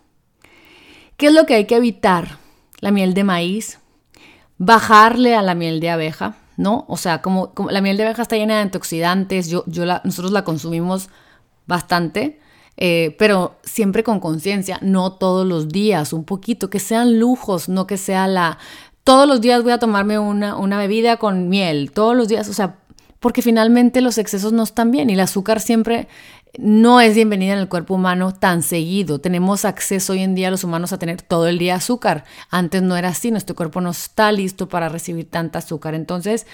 ¿Qué 1.17 1.27
es 1.27 1.33
lo 1.33 1.47
que 1.47 1.55
hay 1.55 1.65
que 1.65 1.75
evitar? 1.75 2.39
La 2.81 2.93
miel 2.93 3.13
de 3.13 3.25
maíz, 3.25 3.81
bajarle 4.59 5.35
a 5.35 5.43
la 5.43 5.55
miel 5.55 5.81
de 5.81 5.91
abeja, 5.91 6.37
¿no? 6.57 6.85
O 6.89 6.97
sea, 6.97 7.23
como, 7.23 7.53
la 7.71 7.81
miel 7.81 7.97
de 7.97 8.05
abeja 8.05 8.23
está 8.23 8.37
llena 8.37 8.57
de 8.57 8.63
antioxidantes, 8.63 9.49
yo, 9.49 9.65
nosotros 10.05 10.33
la 10.33 10.45
consumimos 10.45 11.09
bastante, 11.67 12.41
eh, 12.77 13.17
pero 13.19 13.57
siempre 13.63 14.05
con 14.05 14.21
conciencia, 14.21 14.79
no 14.83 15.13
todos 15.13 15.47
los 15.47 15.69
días, 15.69 16.13
un 16.13 16.25
poquito, 16.25 16.71
que 16.71 16.81
sean 16.81 17.19
lujos, 17.19 17.69
no 17.69 17.87
que 17.87 17.97
sea 17.97 18.27
la 18.27 18.59
todos 19.09 19.27
los 19.27 19.41
días 19.41 19.63
voy 19.63 19.73
a 19.73 19.79
tomarme 19.79 20.19
una, 20.19 20.55
una 20.55 20.77
bebida 20.77 21.17
con 21.17 21.49
miel, 21.49 21.93
todos 21.93 22.15
los 22.15 22.29
días, 22.29 22.47
o 22.51 22.53
sea, 22.53 22.77
porque 23.21 23.41
finalmente 23.41 24.03
los 24.03 24.19
excesos 24.19 24.53
no 24.53 24.63
están 24.63 24.91
bien 24.91 25.09
y 25.09 25.15
el 25.15 25.21
azúcar 25.21 25.61
siempre 25.61 26.09
no 26.57 27.01
es 27.01 27.15
bienvenida 27.15 27.53
en 27.53 27.59
el 27.59 27.69
cuerpo 27.69 27.95
humano 27.95 28.33
tan 28.33 28.63
seguido. 28.63 29.21
Tenemos 29.21 29.65
acceso 29.65 30.13
hoy 30.13 30.23
en 30.23 30.35
día 30.35 30.51
los 30.51 30.65
humanos 30.65 30.93
a 30.93 30.99
tener 30.99 31.21
todo 31.23 31.47
el 31.47 31.59
día 31.59 31.77
azúcar. 31.77 32.25
Antes 32.51 32.83
no 32.83 32.97
era 32.97 33.09
así, 33.09 33.31
nuestro 33.31 33.55
cuerpo 33.55 33.81
no 33.81 33.91
está 33.91 34.33
listo 34.33 34.69
para 34.69 34.89
recibir 34.89 35.31
tanta 35.31 35.59
azúcar. 35.59 35.95
Entonces, 35.95 36.47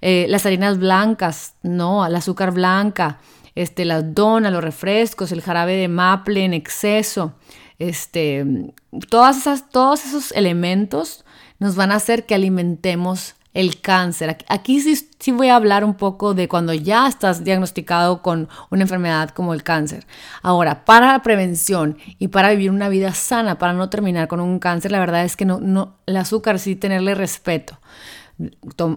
eh, 0.00 0.26
las 0.28 0.46
harinas 0.46 0.78
blancas, 0.78 1.54
no, 1.62 2.06
el 2.06 2.14
azúcar 2.14 2.52
blanca, 2.52 3.18
este, 3.54 3.84
las 3.84 4.14
donas, 4.14 4.52
los 4.52 4.62
refrescos, 4.62 5.32
el 5.32 5.42
jarabe 5.42 5.76
de 5.76 5.88
maple 5.88 6.44
en 6.44 6.54
exceso, 6.54 7.34
este, 7.78 8.72
todas 9.08 9.38
esas, 9.38 9.70
todos 9.70 10.04
esos 10.04 10.32
elementos 10.32 11.24
nos 11.58 11.76
van 11.76 11.92
a 11.92 11.96
hacer 11.96 12.26
que 12.26 12.34
alimentemos 12.34 13.34
el 13.52 13.80
cáncer. 13.80 14.38
Aquí 14.48 14.80
sí, 14.80 15.09
sí, 15.20 15.32
voy 15.32 15.48
a 15.48 15.56
hablar 15.56 15.84
un 15.84 15.94
poco 15.94 16.34
de 16.34 16.48
cuando 16.48 16.72
ya 16.72 17.06
estás 17.06 17.44
diagnosticado 17.44 18.22
con 18.22 18.48
una 18.70 18.82
enfermedad 18.82 19.30
como 19.30 19.54
el 19.54 19.62
cáncer. 19.62 20.06
Ahora, 20.42 20.84
para 20.84 21.12
la 21.12 21.22
prevención 21.22 21.98
y 22.18 22.28
para 22.28 22.50
vivir 22.50 22.70
una 22.70 22.88
vida 22.88 23.12
sana, 23.14 23.58
para 23.58 23.74
no 23.74 23.90
terminar 23.90 24.26
con 24.28 24.40
un 24.40 24.58
cáncer, 24.58 24.90
la 24.90 24.98
verdad 24.98 25.24
es 25.24 25.36
que 25.36 25.44
no, 25.44 25.60
no, 25.60 25.98
el 26.06 26.16
azúcar 26.16 26.58
sí 26.58 26.74
tenerle 26.74 27.14
respeto. 27.14 27.78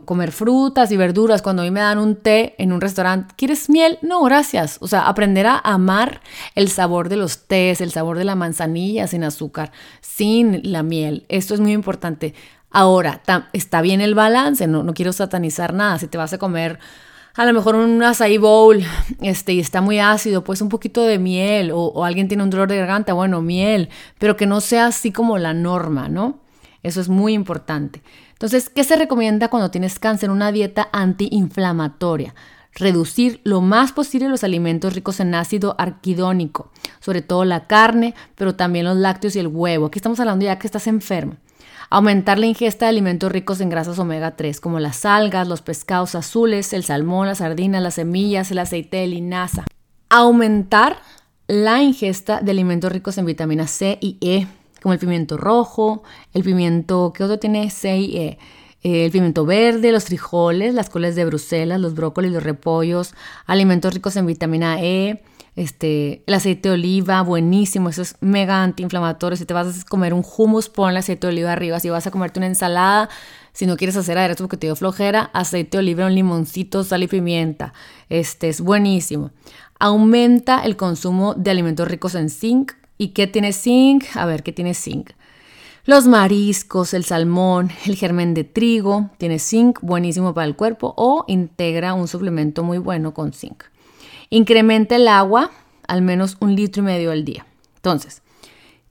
comer 0.05 0.31
frutas 0.31 0.89
y 0.91 0.97
verduras. 0.97 1.41
Cuando 1.41 1.63
a 1.63 1.65
mí 1.65 1.71
me 1.71 1.81
dan 1.81 1.97
un 1.97 2.15
té 2.15 2.55
en 2.57 2.71
un 2.71 2.79
restaurante, 2.79 3.33
¿quieres 3.35 3.69
miel? 3.69 3.99
No, 4.01 4.23
gracias. 4.23 4.77
O 4.79 4.87
sea, 4.87 5.09
aprender 5.09 5.45
a 5.45 5.57
amar 5.57 6.21
el 6.55 6.69
sabor 6.69 7.09
de 7.09 7.17
los 7.17 7.47
tés, 7.47 7.81
el 7.81 7.91
sabor 7.91 8.17
de 8.17 8.23
la 8.23 8.35
manzanilla 8.35 9.07
sin 9.07 9.25
azúcar, 9.25 9.73
sin 9.99 10.71
la 10.71 10.81
miel. 10.81 11.25
Esto 11.27 11.53
es 11.53 11.59
muy 11.59 11.73
importante 11.73 12.33
Ahora, 12.75 13.21
está 13.53 13.81
bien 13.83 14.01
el 14.01 14.15
balance, 14.15 14.65
no, 14.65 14.81
no 14.81 14.95
quiero 14.95 15.13
satanizar 15.13 15.75
nada. 15.75 15.99
Si 15.99 16.07
te 16.07 16.17
vas 16.17 16.33
a 16.33 16.39
comer 16.39 16.79
a 17.35 17.45
lo 17.45 17.53
mejor 17.53 17.75
un 17.75 18.01
açaí 18.01 18.39
bowl 18.39 18.83
este, 19.21 19.53
y 19.53 19.59
está 19.59 19.79
muy 19.81 19.99
ácido, 19.99 20.43
pues 20.43 20.59
un 20.59 20.69
poquito 20.69 21.03
de 21.03 21.19
miel 21.19 21.71
o, 21.71 21.79
o, 21.81 22.03
alguien 22.03 22.27
tiene 22.27 22.41
un 22.41 22.49
dolor 22.49 22.67
de 22.67 22.77
garganta, 22.77 23.13
bueno, 23.13 23.43
miel, 23.43 23.89
pero 24.17 24.35
que 24.37 24.47
no 24.47 24.59
sea 24.59 24.87
así 24.87 25.11
como 25.11 25.37
la 25.37 25.53
norma, 25.53 26.09
¿no? 26.09 26.39
Eso 26.81 26.99
es 26.99 27.09
muy 27.09 27.33
importante. 27.33 28.01
Entonces, 28.31 28.69
¿qué 28.69 28.83
se 28.83 28.95
recomienda 28.95 29.49
cuando 29.49 29.69
tienes 29.69 29.99
cáncer? 29.99 30.31
Una 30.31 30.51
dieta 30.51 30.89
antiinflamatoria. 30.91 32.33
Reducir 32.73 33.39
lo 33.43 33.61
más 33.61 33.91
posible 33.91 34.29
los 34.29 34.43
alimentos 34.43 34.95
ricos 34.95 35.19
en 35.19 35.35
ácido 35.35 35.75
arquidónico, 35.77 36.71
sobre 36.99 37.21
todo 37.21 37.45
la 37.45 37.67
carne, 37.67 38.15
pero 38.33 38.55
también 38.55 38.85
los 38.85 38.97
lácteos 38.97 39.35
y 39.35 39.39
el 39.39 39.47
huevo. 39.47 39.85
Aquí 39.85 39.99
estamos 39.99 40.19
hablando 40.19 40.43
ya 40.45 40.57
que 40.57 40.65
estás 40.65 40.87
enfermo. 40.87 41.37
Aumentar 41.93 42.39
la 42.39 42.47
ingesta 42.47 42.87
de 42.87 42.89
alimentos 42.89 43.31
ricos 43.31 43.61
en 43.61 43.69
grasas 43.69 43.99
omega 43.99 44.35
3, 44.35 44.59
como 44.59 44.79
las 44.79 45.05
algas, 45.05 45.47
los 45.47 45.61
pescados 45.61 46.15
azules, 46.15 46.73
el 46.73 46.83
salmón, 46.83 47.27
las 47.27 47.37
sardinas, 47.37 47.83
las 47.83 47.93
semillas, 47.93 48.49
el 48.49 48.57
aceite 48.57 48.97
de 48.97 49.05
linaza. 49.05 49.65
Aumentar 50.09 50.97
la 51.45 51.83
ingesta 51.83 52.41
de 52.41 52.49
alimentos 52.49 52.91
ricos 52.91 53.19
en 53.19 53.27
vitamina 53.27 53.67
C 53.67 53.99
y 54.01 54.17
E, 54.21 54.47
como 54.81 54.93
el 54.93 54.99
pimiento 54.99 55.37
rojo, 55.37 56.01
el 56.33 56.43
pimiento, 56.43 57.13
¿qué 57.15 57.25
otro 57.25 57.37
tiene 57.37 57.69
C 57.69 57.95
y 57.95 58.17
E? 58.17 58.39
El 58.81 59.11
pimiento 59.11 59.45
verde, 59.45 59.91
los 59.91 60.05
frijoles, 60.05 60.73
las 60.73 60.89
coles 60.89 61.15
de 61.15 61.25
Bruselas, 61.25 61.79
los 61.79 61.93
brócolis, 61.93 62.31
los 62.31 62.41
repollos, 62.41 63.13
alimentos 63.45 63.93
ricos 63.93 64.15
en 64.15 64.25
vitamina 64.25 64.81
E, 64.81 65.21
este, 65.55 66.23
el 66.25 66.33
aceite 66.33 66.69
de 66.69 66.75
oliva, 66.75 67.21
buenísimo, 67.21 67.89
eso 67.89 68.01
es 68.01 68.15
mega 68.21 68.63
antiinflamatorio. 68.63 69.37
Si 69.37 69.45
te 69.45 69.53
vas 69.53 69.81
a 69.81 69.85
comer 69.85 70.13
un 70.13 70.25
hummus, 70.25 70.69
pon 70.69 70.97
aceite 70.97 71.27
de 71.27 71.33
oliva 71.33 71.51
arriba. 71.51 71.79
Si 71.79 71.89
vas 71.89 72.07
a 72.07 72.11
comerte 72.11 72.39
una 72.39 72.47
ensalada, 72.47 73.09
si 73.51 73.67
no 73.67 73.77
quieres 73.77 73.95
hacer 73.95 74.17
aderezo 74.17 74.43
porque 74.43 74.57
te 74.57 74.67
dio 74.67 74.75
flojera, 74.75 75.29
aceite 75.33 75.77
de 75.77 75.79
oliva, 75.79 76.07
un 76.07 76.15
limoncito, 76.15 76.83
sal 76.83 77.03
y 77.03 77.07
pimienta. 77.07 77.73
Este 78.09 78.49
es 78.49 78.61
buenísimo. 78.61 79.31
Aumenta 79.79 80.63
el 80.63 80.75
consumo 80.75 81.35
de 81.35 81.51
alimentos 81.51 81.87
ricos 81.87 82.15
en 82.15 82.29
zinc. 82.29 82.71
¿Y 82.97 83.09
qué 83.09 83.27
tiene 83.27 83.53
zinc? 83.53 84.05
A 84.15 84.25
ver, 84.25 84.43
¿qué 84.43 84.53
tiene 84.53 84.73
zinc? 84.73 85.11
Los 85.85 86.07
mariscos, 86.07 86.93
el 86.93 87.03
salmón, 87.03 87.69
el 87.85 87.95
germen 87.95 88.33
de 88.33 88.45
trigo, 88.45 89.09
tiene 89.17 89.37
zinc, 89.37 89.79
buenísimo 89.81 90.33
para 90.33 90.47
el 90.47 90.55
cuerpo 90.55 90.93
o 90.97 91.25
integra 91.27 91.93
un 91.93 92.07
suplemento 92.07 92.63
muy 92.63 92.77
bueno 92.77 93.13
con 93.13 93.33
zinc. 93.33 93.65
Incrementa 94.33 94.95
el 94.95 95.07
agua 95.07 95.51
al 95.87 96.01
menos 96.01 96.37
un 96.39 96.55
litro 96.55 96.81
y 96.81 96.85
medio 96.87 97.11
al 97.11 97.23
día. 97.23 97.45
Entonces, 97.75 98.23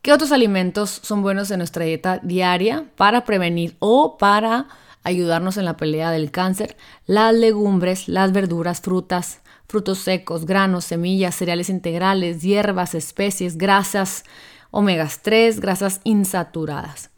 ¿qué 0.01 0.13
otros 0.13 0.31
alimentos 0.31 1.01
son 1.03 1.21
buenos 1.21 1.51
en 1.51 1.59
nuestra 1.59 1.85
dieta 1.85 2.21
diaria 2.23 2.85
para 2.95 3.25
prevenir 3.25 3.75
o 3.81 4.19
para 4.19 4.69
ayudarnos 5.03 5.57
en 5.57 5.65
la 5.65 5.77
pelea 5.77 6.13
del 6.13 6.31
cáncer? 6.31 6.77
Las 7.07 7.35
legumbres, 7.35 8.07
las 8.07 8.31
verduras, 8.31 8.83
frutas, 8.83 9.41
frutos 9.67 9.99
secos, 9.99 10.47
granos, 10.47 10.85
semillas, 10.85 11.35
cereales 11.35 11.71
integrales, 11.71 12.41
hierbas, 12.43 12.95
especies, 12.95 13.59
grasas, 13.59 14.23
omegas 14.71 15.23
3, 15.23 15.59
grasas 15.59 16.03
insaturadas. 16.05 17.11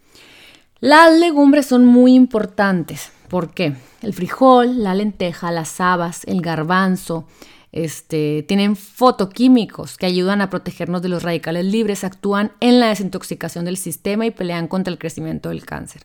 Las 0.80 1.12
legumbres 1.12 1.66
son 1.66 1.84
muy 1.84 2.14
importantes. 2.14 3.12
¿Por 3.28 3.52
qué? 3.52 3.74
El 4.00 4.14
frijol, 4.14 4.82
la 4.82 4.94
lenteja, 4.94 5.50
las 5.50 5.78
habas, 5.78 6.24
el 6.24 6.40
garbanzo, 6.40 7.26
este, 7.74 8.44
tienen 8.46 8.76
fotoquímicos 8.76 9.96
que 9.96 10.06
ayudan 10.06 10.40
a 10.40 10.48
protegernos 10.48 11.02
de 11.02 11.08
los 11.08 11.24
radicales 11.24 11.64
libres, 11.64 12.04
actúan 12.04 12.52
en 12.60 12.78
la 12.78 12.86
desintoxicación 12.86 13.64
del 13.64 13.76
sistema 13.76 14.24
y 14.24 14.30
pelean 14.30 14.68
contra 14.68 14.92
el 14.92 14.98
crecimiento 14.98 15.48
del 15.48 15.66
cáncer. 15.66 16.02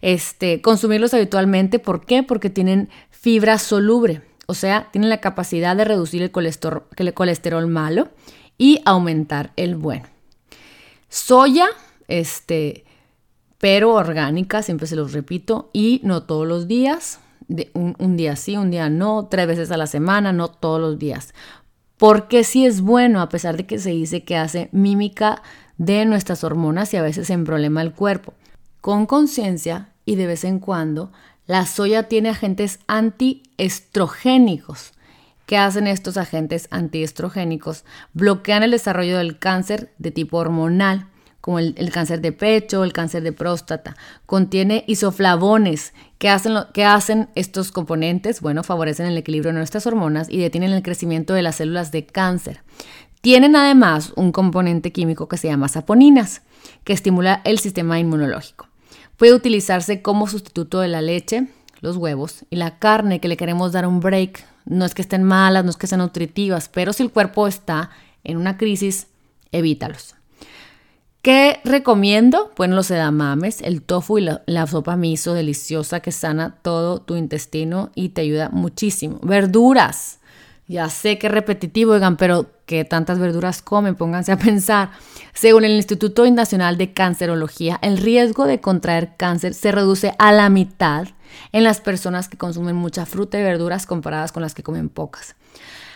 Este, 0.00 0.62
consumirlos 0.62 1.12
habitualmente, 1.12 1.80
¿por 1.80 2.06
qué? 2.06 2.22
Porque 2.22 2.50
tienen 2.50 2.88
fibra 3.10 3.58
soluble, 3.58 4.22
o 4.46 4.54
sea, 4.54 4.90
tienen 4.92 5.10
la 5.10 5.20
capacidad 5.20 5.74
de 5.74 5.84
reducir 5.84 6.22
el 6.22 6.30
colesterol, 6.30 6.84
el 6.96 7.14
colesterol 7.14 7.66
malo 7.66 8.08
y 8.56 8.80
aumentar 8.84 9.52
el 9.56 9.74
bueno. 9.74 10.06
Soya, 11.08 11.66
este, 12.06 12.84
pero 13.58 13.92
orgánica, 13.94 14.62
siempre 14.62 14.86
se 14.86 14.94
los 14.94 15.12
repito, 15.12 15.68
y 15.72 16.00
no 16.04 16.22
todos 16.22 16.46
los 16.46 16.68
días, 16.68 17.18
un, 17.74 18.16
día 18.16 18.36
sí, 18.36 18.56
un 18.56 18.70
día 18.70 18.90
no, 18.90 19.26
tres 19.26 19.46
veces 19.46 19.70
a 19.70 19.76
la 19.76 19.86
semana, 19.86 20.32
no 20.32 20.48
todos 20.48 20.80
los 20.80 20.98
días. 20.98 21.34
Porque 21.96 22.44
sí 22.44 22.66
es 22.66 22.80
bueno, 22.80 23.20
a 23.20 23.28
pesar 23.28 23.56
de 23.56 23.66
que 23.66 23.78
se 23.78 23.90
dice 23.90 24.24
que 24.24 24.36
hace 24.36 24.68
mímica 24.72 25.42
de 25.78 26.04
nuestras 26.04 26.44
hormonas 26.44 26.92
y 26.94 26.96
a 26.96 27.02
veces 27.02 27.30
en 27.30 27.44
problema 27.44 27.82
el 27.82 27.92
cuerpo. 27.92 28.34
Con 28.80 29.06
conciencia 29.06 29.90
y 30.04 30.16
de 30.16 30.26
vez 30.26 30.44
en 30.44 30.58
cuando, 30.58 31.12
la 31.46 31.66
soya 31.66 32.08
tiene 32.08 32.30
agentes 32.30 32.80
antiestrogénicos. 32.86 34.92
¿Qué 35.46 35.56
hacen 35.56 35.86
estos 35.86 36.16
agentes 36.16 36.68
antiestrogénicos? 36.70 37.84
Bloquean 38.14 38.62
el 38.62 38.70
desarrollo 38.70 39.18
del 39.18 39.38
cáncer 39.38 39.92
de 39.98 40.10
tipo 40.10 40.38
hormonal 40.38 41.08
como 41.42 41.58
el, 41.58 41.90
cáncer 41.92 42.20
de 42.20 42.30
pecho, 42.30 42.84
el 42.84 42.92
cáncer 42.92 43.24
de 43.24 43.32
próstata. 43.32 43.96
Contiene 44.26 44.84
isoflavones. 44.86 45.92
que 46.18 46.28
hacen, 46.28 46.56
hacen 46.86 47.28
estos 47.34 47.72
componentes? 47.72 48.40
Bueno, 48.40 48.62
favorecen 48.62 49.06
el 49.06 49.18
equilibrio 49.18 49.52
de 49.52 49.58
nuestras 49.58 49.84
hormonas 49.88 50.28
y 50.30 50.38
detienen 50.38 50.70
el 50.72 50.84
crecimiento 50.84 51.34
de 51.34 51.42
las 51.42 51.56
células 51.56 51.90
de 51.90 52.06
cáncer. 52.06 52.62
Tienen 53.20 53.56
además 53.56 54.12
un 54.14 54.30
componente 54.30 54.92
químico 54.92 55.26
que 55.26 55.36
se 55.36 55.48
llama 55.48 55.66
saponinas, 55.66 56.42
que 56.84 56.92
estimula 56.92 57.42
el 57.44 57.58
sistema 57.58 57.98
inmunológico. 57.98 58.68
Puede 59.16 59.34
utilizarse 59.34 60.00
como 60.00 60.28
sustituto 60.28 60.78
de 60.78 60.88
la 60.88 61.02
leche, 61.02 61.48
los 61.80 61.96
huevos 61.96 62.44
y 62.50 62.56
la 62.56 62.78
carne 62.78 63.20
que 63.20 63.26
le 63.26 63.36
queremos 63.36 63.72
dar 63.72 63.88
un 63.88 63.98
break. 63.98 64.44
No 64.64 64.84
es 64.84 64.94
que 64.94 65.02
estén 65.02 65.24
malas, 65.24 65.64
no 65.64 65.70
es 65.70 65.76
que 65.76 65.88
sean 65.88 66.02
nutritivas, 66.02 66.68
pero 66.68 66.92
si 66.92 67.02
el 67.02 67.10
cuerpo 67.10 67.48
está 67.48 67.90
en 68.22 68.36
una 68.36 68.56
crisis, 68.56 69.08
evítalos. 69.50 70.14
¿Qué 71.22 71.60
recomiendo? 71.62 72.50
Bueno, 72.56 72.74
los 72.74 72.90
edamames, 72.90 73.60
el 73.60 73.80
tofu 73.80 74.18
y 74.18 74.28
la, 74.44 74.66
sopa 74.66 74.96
miso 74.96 75.34
deliciosa 75.34 76.00
que 76.00 76.10
sana 76.10 76.56
todo 76.62 77.00
tu 77.00 77.14
intestino 77.14 77.92
y 77.94 78.08
te 78.08 78.22
ayuda 78.22 78.48
muchísimo. 78.48 79.20
Verduras. 79.22 80.18
Ya 80.66 80.88
sé 80.88 81.18
que 81.18 81.28
es 81.28 81.32
repetitivo, 81.32 81.92
oigan, 81.92 82.16
pero 82.16 82.50
¿qué 82.66 82.84
tantas 82.84 83.20
verduras 83.20 83.62
comen? 83.62 83.94
Pónganse 83.94 84.32
a 84.32 84.36
pensar. 84.36 84.90
Según 85.32 85.64
el 85.64 85.72
Instituto 85.72 86.28
Nacional 86.28 86.76
de 86.76 86.92
Cancerología, 86.92 87.78
el 87.82 87.98
riesgo 87.98 88.46
de 88.46 88.60
contraer 88.60 89.16
cáncer 89.16 89.54
se 89.54 89.70
reduce 89.70 90.14
a 90.18 90.32
la 90.32 90.50
mitad 90.50 91.06
en 91.52 91.62
las 91.62 91.80
personas 91.80 92.28
que 92.28 92.36
consumen 92.36 92.74
mucha 92.74 93.06
fruta 93.06 93.38
y 93.38 93.44
verduras 93.44 93.86
comparadas 93.86 94.32
con 94.32 94.42
las 94.42 94.54
que 94.54 94.64
comen 94.64 94.88
pocas. 94.88 95.36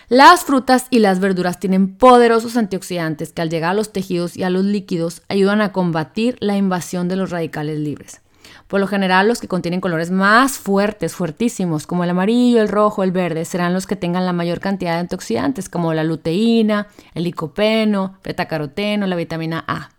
Las 0.08 0.44
frutas 0.44 0.86
y 0.90 1.00
las 1.00 1.18
verduras 1.18 1.58
tienen 1.58 1.96
poderosos 1.96 2.56
antioxidantes 2.56 3.32
que 3.32 3.42
al 3.42 3.50
llegar 3.50 3.72
a 3.72 3.74
los 3.74 3.92
tejidos 3.92 4.36
y 4.36 4.44
a 4.44 4.50
los 4.50 4.64
líquidos 4.64 5.22
ayudan 5.28 5.60
a 5.60 5.72
combatir 5.72 6.36
la 6.38 6.56
invasión 6.56 7.08
de 7.08 7.16
los 7.16 7.30
radicales 7.30 7.80
libres. 7.80 8.20
Por 8.68 8.78
lo 8.78 8.86
general, 8.86 9.26
los 9.26 9.40
que 9.40 9.48
contienen 9.48 9.80
colores 9.80 10.12
más 10.12 10.58
fuertes, 10.58 11.16
fuertísimos, 11.16 11.88
como 11.88 12.04
el 12.04 12.10
amarillo, 12.10 12.60
el 12.60 12.68
rojo, 12.68 13.02
el 13.02 13.10
verde, 13.10 13.44
serán 13.44 13.74
los 13.74 13.88
que 13.88 13.96
tengan 13.96 14.26
la 14.26 14.32
mayor 14.32 14.60
cantidad 14.60 14.92
de 14.92 15.00
antioxidantes, 15.00 15.68
como 15.68 15.92
la 15.92 16.04
luteína, 16.04 16.86
el 17.14 17.24
licopeno, 17.24 18.18
betacaroteno, 18.22 19.08
la 19.08 19.16
vitamina 19.16 19.64
A. 19.66 19.90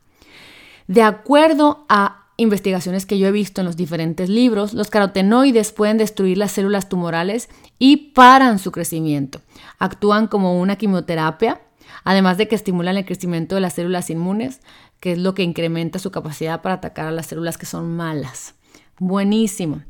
De 0.88 1.04
acuerdo 1.04 1.86
a 1.90 2.27
investigaciones 2.38 3.06
que 3.06 3.18
yo 3.18 3.28
he 3.28 3.32
visto 3.32 3.62
en 3.62 3.66
los 3.66 3.76
diferentes 3.76 4.30
libros, 4.30 4.74
los 4.74 4.90
carotenoides 4.90 5.72
pueden 5.72 5.98
destruir 5.98 6.38
las 6.38 6.52
células 6.52 6.88
tumorales 6.88 7.50
y 7.80 8.12
paran 8.14 8.60
su 8.60 8.72
crecimiento. 8.72 9.42
Actúan 9.80 10.28
como 10.28 10.60
una 10.60 10.76
quimioterapia, 10.76 11.62
además 12.04 12.38
de 12.38 12.48
que 12.48 12.56
estimulan 12.56 12.98
el 12.98 13.06
crecimiento 13.06 13.56
de 13.56 13.62
las 13.62 13.74
células 13.74 14.10
inmunes, 14.10 14.62
que 15.00 15.14
es 15.14 15.18
lo 15.18 15.34
que 15.34 15.44
incrementa 15.44 16.00
su 16.00 16.12
capacidad 16.12 16.62
para 16.62 16.76
atacar 16.76 17.08
a 17.08 17.12
las 17.12 17.26
células 17.26 17.58
que 17.58 17.66
son 17.66 17.96
malas. 17.96 18.56
Buenísimo. 19.00 19.82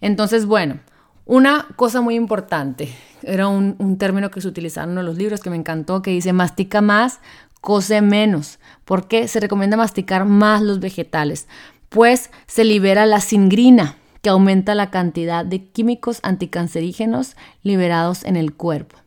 Entonces, 0.00 0.46
bueno, 0.46 0.80
una 1.24 1.66
cosa 1.76 2.00
muy 2.02 2.14
importante, 2.14 2.94
era 3.22 3.48
un, 3.48 3.98
término 3.98 4.30
que 4.30 4.40
se 4.40 4.48
utilizaba 4.48 4.84
en 4.84 4.92
uno 4.92 5.00
de 5.00 5.06
los 5.06 5.16
libros 5.16 5.40
que 5.40 5.50
me 5.50 5.56
encantó, 5.56 6.00
que 6.00 6.12
dice 6.12 6.32
mastica 6.32 6.80
más, 6.80 7.20
cose 7.60 8.00
menos. 8.00 8.60
¿Por 8.84 9.08
qué? 9.08 9.26
Se 9.26 9.40
recomienda 9.40 9.76
masticar 9.76 10.24
más 10.24 10.62
los 10.62 10.78
vegetales, 10.78 11.48
pues 11.96 12.28
se 12.46 12.62
libera 12.64 13.06
la 13.06 13.22
singrina, 13.22 13.96
que 14.20 14.28
aumenta 14.28 14.74
la 14.74 14.90
cantidad 14.90 15.46
de 15.46 15.64
químicos 15.64 16.20
anticancerígenos 16.22 17.36
liberados 17.62 18.22
en 18.24 18.36
el 18.36 18.52
cuerpo. 18.52 18.98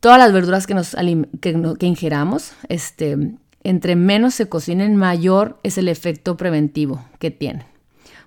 Todas 0.00 0.18
las 0.18 0.34
verduras 0.34 0.66
que 0.66 1.86
ingeramos, 1.86 2.52
este, 2.68 3.16
entre 3.62 3.96
menos 3.96 4.34
se 4.34 4.50
cocinen, 4.50 4.96
mayor 4.96 5.60
es 5.62 5.78
el 5.78 5.88
efecto 5.88 6.36
preventivo 6.36 7.02
que 7.18 7.30
tienen. 7.30 7.64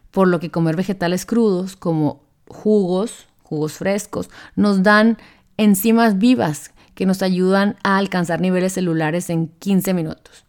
Por 0.09 0.27
lo 0.27 0.39
que 0.39 0.49
comer 0.49 0.75
vegetales 0.75 1.27
crudos 1.27 1.75
como 1.75 2.23
jugos, 2.47 3.27
jugos 3.43 3.73
frescos, 3.73 4.31
nos 4.55 4.81
dan 4.81 5.19
enzimas 5.57 6.17
vivas 6.17 6.71
que 6.95 7.05
nos 7.05 7.21
ayudan 7.21 7.75
a 7.83 7.97
alcanzar 7.97 8.41
niveles 8.41 8.73
celulares 8.73 9.29
en 9.29 9.49
15 9.59 9.93
minutos. 9.93 10.44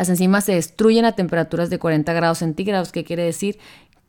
Las 0.00 0.08
enzimas 0.08 0.46
se 0.46 0.54
destruyen 0.54 1.04
a 1.04 1.12
temperaturas 1.12 1.68
de 1.68 1.78
40 1.78 2.14
grados 2.14 2.38
centígrados, 2.38 2.90
que 2.90 3.04
quiere 3.04 3.22
decir 3.22 3.58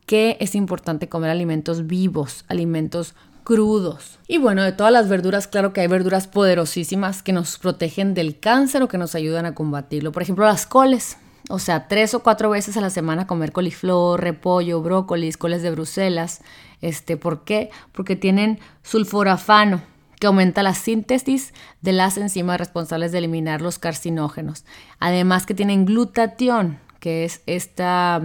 que 0.05 0.37
es 0.39 0.55
importante 0.55 1.09
comer 1.09 1.29
alimentos 1.29 1.85
vivos, 1.85 2.45
alimentos 2.47 3.13
crudos. 3.43 4.17
Y 4.25 4.37
bueno, 4.37 4.63
de 4.63 4.71
todas 4.71 4.93
las 4.93 5.09
verduras, 5.09 5.49
claro 5.49 5.73
que 5.73 5.81
hay 5.81 5.87
verduras 5.87 6.27
poderosísimas 6.27 7.21
que 7.23 7.33
nos 7.33 7.57
protegen 7.57 8.13
del 8.13 8.39
cáncer 8.39 8.83
o 8.83 8.87
que 8.87 8.97
nos 8.97 9.15
ayudan 9.15 9.45
a 9.45 9.53
combatirlo. 9.53 10.13
Por 10.13 10.23
ejemplo, 10.23 10.45
las 10.45 10.65
coles. 10.65 11.17
O 11.49 11.59
sea, 11.59 11.89
tres 11.89 12.13
o 12.13 12.23
cuatro 12.23 12.49
veces 12.49 12.77
a 12.77 12.81
la 12.81 12.89
semana 12.89 13.27
comer 13.27 13.51
coliflor, 13.51 14.21
repollo, 14.21 14.81
brócolis, 14.81 15.35
coles 15.35 15.61
de 15.61 15.71
Bruselas. 15.71 16.39
Este, 16.79 17.17
¿Por 17.17 17.43
qué? 17.43 17.69
Porque 17.91 18.15
tienen 18.15 18.61
sulforafano, 18.81 19.81
que 20.21 20.27
aumenta 20.27 20.61
la 20.61 20.75
síntesis 20.75 21.51
de 21.81 21.93
las 21.93 22.15
enzimas 22.15 22.59
responsables 22.59 23.11
de 23.11 23.17
eliminar 23.17 23.59
los 23.59 23.79
carcinógenos. 23.79 24.65
Además 24.99 25.47
que 25.47 25.55
tienen 25.55 25.83
glutatión, 25.83 26.77
que 26.99 27.25
es 27.25 27.41
esta, 27.47 28.21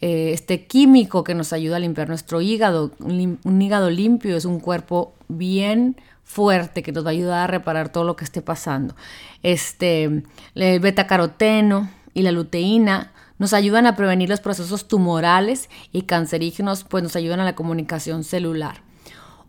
eh, 0.00 0.30
este 0.32 0.66
químico 0.66 1.24
que 1.24 1.34
nos 1.34 1.52
ayuda 1.52 1.74
a 1.74 1.80
limpiar 1.80 2.08
nuestro 2.08 2.40
hígado. 2.40 2.92
Un, 3.00 3.60
hígado 3.60 3.90
limpio 3.90 4.36
es 4.36 4.44
un 4.44 4.60
cuerpo 4.60 5.12
bien 5.26 5.96
fuerte 6.22 6.84
que 6.84 6.92
nos 6.92 7.04
va 7.04 7.08
a 7.08 7.14
ayudar 7.14 7.40
a 7.40 7.46
reparar 7.48 7.90
todo 7.90 8.04
lo 8.04 8.14
que 8.14 8.22
esté 8.22 8.42
pasando. 8.42 8.94
Este, 9.42 10.22
el 10.54 10.78
betacaroteno 10.78 11.90
y 12.14 12.22
la 12.22 12.30
luteína 12.30 13.10
nos 13.38 13.54
ayudan 13.54 13.88
a 13.88 13.96
prevenir 13.96 14.28
los 14.28 14.38
procesos 14.38 14.86
tumorales 14.86 15.68
y 15.90 16.02
cancerígenos, 16.02 16.84
pues 16.84 17.02
nos 17.02 17.16
ayudan 17.16 17.40
a 17.40 17.44
la 17.44 17.56
comunicación 17.56 18.22
celular. 18.22 18.88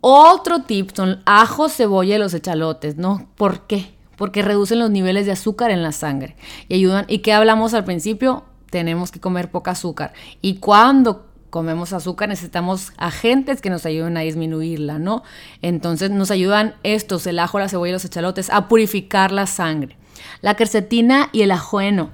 Otro 0.01 0.63
tip 0.63 0.91
son 0.93 1.21
ajo, 1.25 1.69
cebolla 1.69 2.15
y 2.15 2.19
los 2.19 2.33
echalotes, 2.33 2.97
¿no? 2.97 3.29
¿Por 3.35 3.67
qué? 3.67 3.93
Porque 4.17 4.41
reducen 4.41 4.79
los 4.79 4.89
niveles 4.91 5.25
de 5.25 5.31
azúcar 5.31 5.71
en 5.71 5.83
la 5.83 5.91
sangre 5.91 6.35
y 6.67 6.75
ayudan. 6.75 7.05
¿Y 7.07 7.19
qué 7.19 7.33
hablamos 7.33 7.73
al 7.73 7.85
principio? 7.85 8.43
tenemos 8.71 9.11
que 9.11 9.19
comer 9.19 9.51
poca 9.51 9.71
azúcar. 9.71 10.13
Y 10.41 10.55
cuando 10.55 11.27
comemos 11.51 11.93
azúcar 11.93 12.29
necesitamos 12.29 12.93
agentes 12.97 13.61
que 13.61 13.69
nos 13.69 13.85
ayuden 13.85 14.17
a 14.17 14.21
disminuirla, 14.21 14.97
¿no? 14.97 15.21
Entonces 15.61 16.09
nos 16.09 16.31
ayudan 16.31 16.75
estos, 16.81 17.27
el 17.27 17.37
ajo, 17.37 17.59
la 17.59 17.69
cebolla 17.69 17.89
y 17.89 17.93
los 17.93 18.05
echalotes, 18.05 18.49
a 18.49 18.67
purificar 18.67 19.31
la 19.31 19.45
sangre. 19.45 19.97
La 20.41 20.55
quercetina 20.55 21.29
y 21.33 21.43
el 21.43 21.51
ajueno 21.51 22.09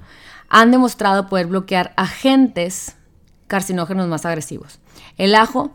han 0.49 0.71
demostrado 0.71 1.27
poder 1.27 1.45
bloquear 1.45 1.93
agentes 1.95 2.97
carcinógenos 3.45 4.07
más 4.07 4.25
agresivos. 4.25 4.79
El 5.17 5.35
ajo 5.35 5.71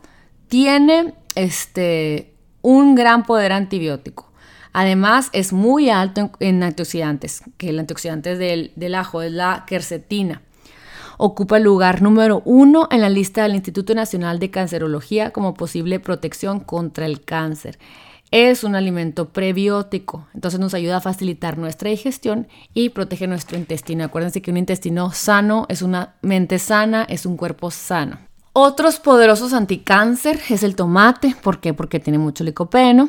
tiene 0.48 1.14
este, 1.35 2.35
un 2.61 2.95
gran 2.95 3.25
poder 3.25 3.53
antibiótico. 3.53 4.31
Además, 4.73 5.29
es 5.33 5.53
muy 5.53 5.90
alto 5.90 6.31
en, 6.40 6.62
antioxidantes, 6.62 7.42
que 7.59 7.68
el 7.71 7.79
antioxidante 7.79 8.37
del, 8.37 8.73
del 8.77 8.95
ajo 8.95 9.23
es 9.23 9.33
la 9.33 9.64
quercetina 9.66 10.42
ocupa 11.25 11.59
el 11.59 11.62
lugar 11.62 12.03
número 12.03 12.42
uno 12.45 12.88
en 12.90 13.01
la 13.01 13.09
lista 13.09 13.45
del 13.45 13.55
Instituto 13.55 13.95
Nacional 13.95 14.40
de 14.40 14.51
Cancerología 14.51 15.31
como 15.31 15.55
posible 15.55 16.01
protección 16.01 16.59
contra 16.59 17.07
el 17.07 17.25
cáncer. 17.25 17.79
Es 18.33 18.64
un 18.64 18.75
alimento 18.75 19.29
prebiótico, 19.29 20.27
entonces 20.35 20.59
nos 20.59 20.75
ayuda 20.75 20.97
a 20.97 21.01
facilitar 21.01 21.59
nuestra 21.59 21.90
digestión 21.90 22.49
y 22.75 22.88
protege 22.88 23.29
nuestro 23.29 23.57
intestino. 23.57 24.03
Acuérdense 24.03 24.42
que 24.42 24.51
un 24.51 24.57
intestino 24.57 25.12
sano 25.12 25.66
es 25.68 25.83
una 25.83 26.14
mente 26.23 26.59
sana, 26.59 27.05
es 27.09 27.25
un 27.25 27.37
cuerpo 27.37 27.71
sano. 27.71 28.18
Otros 28.54 28.98
poderosos 28.98 29.54
anticáncer 29.54 30.38
es 30.50 30.62
el 30.62 30.76
tomate. 30.76 31.34
¿Por 31.42 31.60
qué? 31.60 31.72
Porque 31.72 32.00
tiene 32.00 32.18
mucho 32.18 32.44
licopeno. 32.44 33.08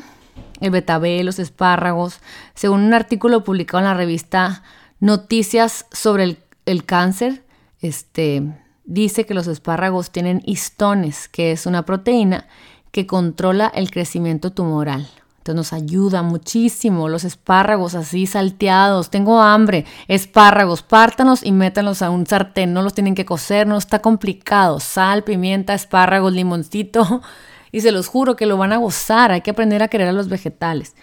El 0.62 0.72
betabel, 0.72 1.26
los 1.26 1.38
espárragos. 1.38 2.22
Según 2.54 2.82
un 2.82 2.94
artículo 2.94 3.44
publicado 3.44 3.80
en 3.80 3.86
la 3.86 3.94
revista 3.94 4.64
Noticias 5.02 5.86
sobre 5.92 6.24
el, 6.24 6.38
el 6.66 6.86
cáncer, 6.86 7.44
este, 7.82 8.42
dice 8.86 9.26
que 9.26 9.34
los 9.34 9.48
espárragos 9.48 10.12
tienen 10.12 10.42
histones, 10.46 11.28
que 11.28 11.52
es 11.52 11.66
una 11.66 11.84
proteína 11.84 12.48
que 12.92 13.06
controla 13.06 13.68
el 13.76 13.92
crecimiento 13.92 14.54
tumoral. 14.54 15.10
Entonces 15.44 15.58
nos 15.58 15.74
ayuda 15.74 16.22
muchísimo 16.22 17.10
los 17.10 17.26
espárragos 17.26 17.96
así 17.96 18.28
salteados. 18.28 19.10
Tengo 19.10 19.42
hambre, 19.42 19.84
espárragos, 20.08 20.84
pártanos 20.84 21.44
y 21.44 21.52
métanlos 21.52 22.02
a 22.02 22.12
un 22.12 22.26
sartén. 22.26 22.72
No 22.72 22.82
los 22.82 22.94
tienen 22.94 23.14
que 23.14 23.26
cocer, 23.26 23.68
no 23.68 23.78
está 23.78 24.00
complicado. 24.00 24.80
Sal, 24.80 25.26
pimienta, 25.26 25.74
espárragos, 25.74 26.32
limoncito. 26.32 27.22
Y 27.76 27.82
se 27.82 27.92
los 27.92 28.08
juro 28.08 28.36
que 28.36 28.46
lo 28.46 28.56
van 28.56 28.72
a 28.72 28.78
gozar. 28.78 29.32
Hay 29.32 29.42
que 29.42 29.50
aprender 29.50 29.82
a 29.82 29.88
querer 29.88 30.08
a 30.08 30.14
los 30.14 30.30
vegetales. 30.30 30.94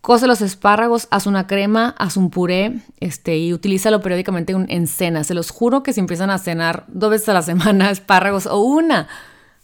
Cose 0.00 0.26
los 0.26 0.40
espárragos, 0.40 1.06
haz 1.10 1.26
una 1.26 1.46
crema, 1.46 1.94
haz 1.98 2.16
un 2.16 2.30
puré 2.30 2.80
este, 2.98 3.36
y 3.36 3.52
utilízalo 3.52 4.00
periódicamente 4.00 4.54
en, 4.54 4.86
cenas. 4.86 5.26
Se 5.26 5.34
los 5.34 5.50
juro 5.50 5.82
que 5.82 5.92
si 5.92 6.00
empiezan 6.00 6.30
a 6.30 6.38
cenar 6.38 6.84
dos 6.88 7.10
veces 7.10 7.28
a 7.28 7.34
la 7.34 7.42
semana 7.50 7.90
espárragos 7.90 8.46
o 8.46 8.58
una 8.58 9.06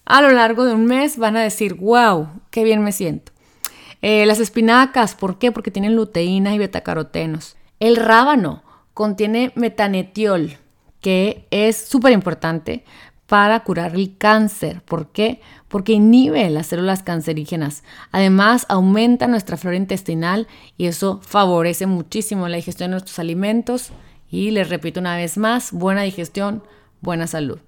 a 0.05 0.21
lo 0.21 0.31
largo 0.33 0.67
de 0.67 0.75
un 0.75 0.85
mes 0.85 1.17
van 1.17 1.37
a 1.37 1.43
decir, 1.43 1.75
wow, 1.75 2.29
qué 2.51 2.63
bien 2.63 2.85
me 2.85 2.93
siento. 2.93 3.33
Eh, 4.07 4.27
las 4.27 4.39
espinacas, 4.39 5.15
¿por 5.15 5.39
qué? 5.39 5.51
Porque 5.51 5.71
tienen 5.71 5.97
luteína 5.97 6.55
y 6.55 6.59
betacarotenos. 6.59 7.57
El 7.81 7.97
rábano 7.97 8.63
contiene 8.93 9.51
metanetiol, 9.55 10.59
que 11.01 11.47
es 11.51 11.89
súper 11.89 12.13
importante 12.13 12.85
para 13.25 13.61
curar 13.61 13.95
el 13.95 14.19
cáncer. 14.19 14.83
¿Por 14.83 15.11
qué? 15.11 15.41
Porque 15.69 15.95
inhibe 15.95 16.51
las 16.51 16.67
células 16.67 17.03
cancerígenas. 17.03 17.83
Además, 18.13 18.67
aumenta 18.69 19.27
nuestra 19.27 19.57
flora 19.57 19.79
intestinal 19.79 20.49
y 20.77 20.85
eso 20.85 21.21
favorece 21.23 21.87
muchísimo 21.87 22.47
la 22.47 22.57
digestión 22.57 22.91
de 22.91 22.97
nuestros 22.97 23.19
alimentos. 23.19 23.91
Y 24.31 24.51
les 24.51 24.69
repito 24.69 25.01
una 25.01 25.17
vez 25.17 25.39
más, 25.39 25.73
buena 25.73 26.03
digestión, 26.03 26.63
buena 27.01 27.27
salud. 27.27 27.59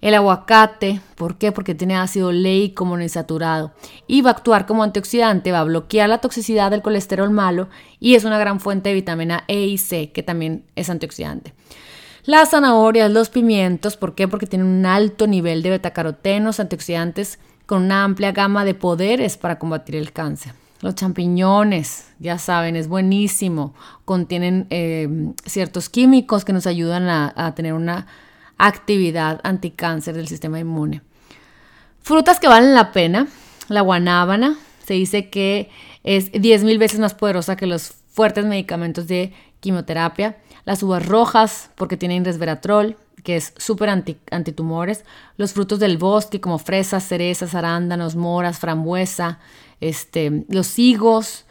El 0.00 0.14
aguacate, 0.14 1.00
¿por 1.16 1.38
qué? 1.38 1.50
Porque 1.50 1.74
tiene 1.74 1.96
ácido 1.96 2.30
leico 2.30 2.84
monoinsaturado 2.84 3.72
y 4.06 4.22
va 4.22 4.30
a 4.30 4.34
actuar 4.34 4.64
como 4.64 4.84
antioxidante, 4.84 5.50
va 5.50 5.60
a 5.60 5.64
bloquear 5.64 6.08
la 6.08 6.18
toxicidad 6.18 6.70
del 6.70 6.82
colesterol 6.82 7.30
malo 7.30 7.68
y 7.98 8.14
es 8.14 8.24
una 8.24 8.38
gran 8.38 8.60
fuente 8.60 8.90
de 8.90 8.94
vitamina 8.94 9.42
E 9.48 9.66
y 9.66 9.76
C, 9.76 10.12
que 10.12 10.22
también 10.22 10.64
es 10.76 10.88
antioxidante. 10.88 11.52
Las 12.24 12.50
zanahorias, 12.50 13.10
los 13.10 13.28
pimientos, 13.28 13.96
¿por 13.96 14.14
qué? 14.14 14.28
Porque 14.28 14.46
tienen 14.46 14.68
un 14.68 14.86
alto 14.86 15.26
nivel 15.26 15.62
de 15.62 15.70
betacarotenos, 15.70 16.60
antioxidantes, 16.60 17.40
con 17.66 17.82
una 17.82 18.04
amplia 18.04 18.32
gama 18.32 18.64
de 18.64 18.74
poderes 18.74 19.36
para 19.36 19.58
combatir 19.58 19.96
el 19.96 20.12
cáncer. 20.12 20.52
Los 20.80 20.94
champiñones, 20.94 22.06
ya 22.20 22.38
saben, 22.38 22.76
es 22.76 22.86
buenísimo. 22.86 23.74
Contienen 24.04 24.68
eh, 24.70 25.32
ciertos 25.44 25.88
químicos 25.88 26.44
que 26.44 26.52
nos 26.52 26.68
ayudan 26.68 27.08
a, 27.08 27.32
a 27.34 27.54
tener 27.54 27.72
una 27.72 28.06
actividad 28.58 29.40
anticáncer 29.44 30.14
del 30.14 30.28
sistema 30.28 30.58
inmune. 30.58 31.02
Frutas 32.00 32.40
que 32.40 32.48
valen 32.48 32.74
la 32.74 32.92
pena. 32.92 33.28
La 33.68 33.82
guanábana 33.82 34.56
se 34.84 34.94
dice 34.94 35.30
que 35.30 35.70
es 36.04 36.32
10.000 36.32 36.78
veces 36.78 37.00
más 37.00 37.14
poderosa 37.14 37.56
que 37.56 37.66
los 37.66 37.94
fuertes 38.08 38.44
medicamentos 38.44 39.06
de 39.06 39.32
quimioterapia 39.60 40.36
las 40.68 40.82
uvas 40.82 41.06
rojas 41.06 41.70
porque 41.76 41.96
tienen 41.96 42.26
resveratrol, 42.26 42.98
que 43.24 43.36
es 43.36 43.54
súper 43.56 43.88
antitumores, 43.88 45.02
los 45.38 45.54
frutos 45.54 45.78
del 45.78 45.96
bosque 45.96 46.42
como 46.42 46.58
fresas, 46.58 47.08
cerezas, 47.08 47.54
arándanos, 47.54 48.16
moras, 48.16 48.58
frambuesa, 48.58 49.38
este, 49.80 50.44
los 50.50 50.78
higos, 50.78 51.46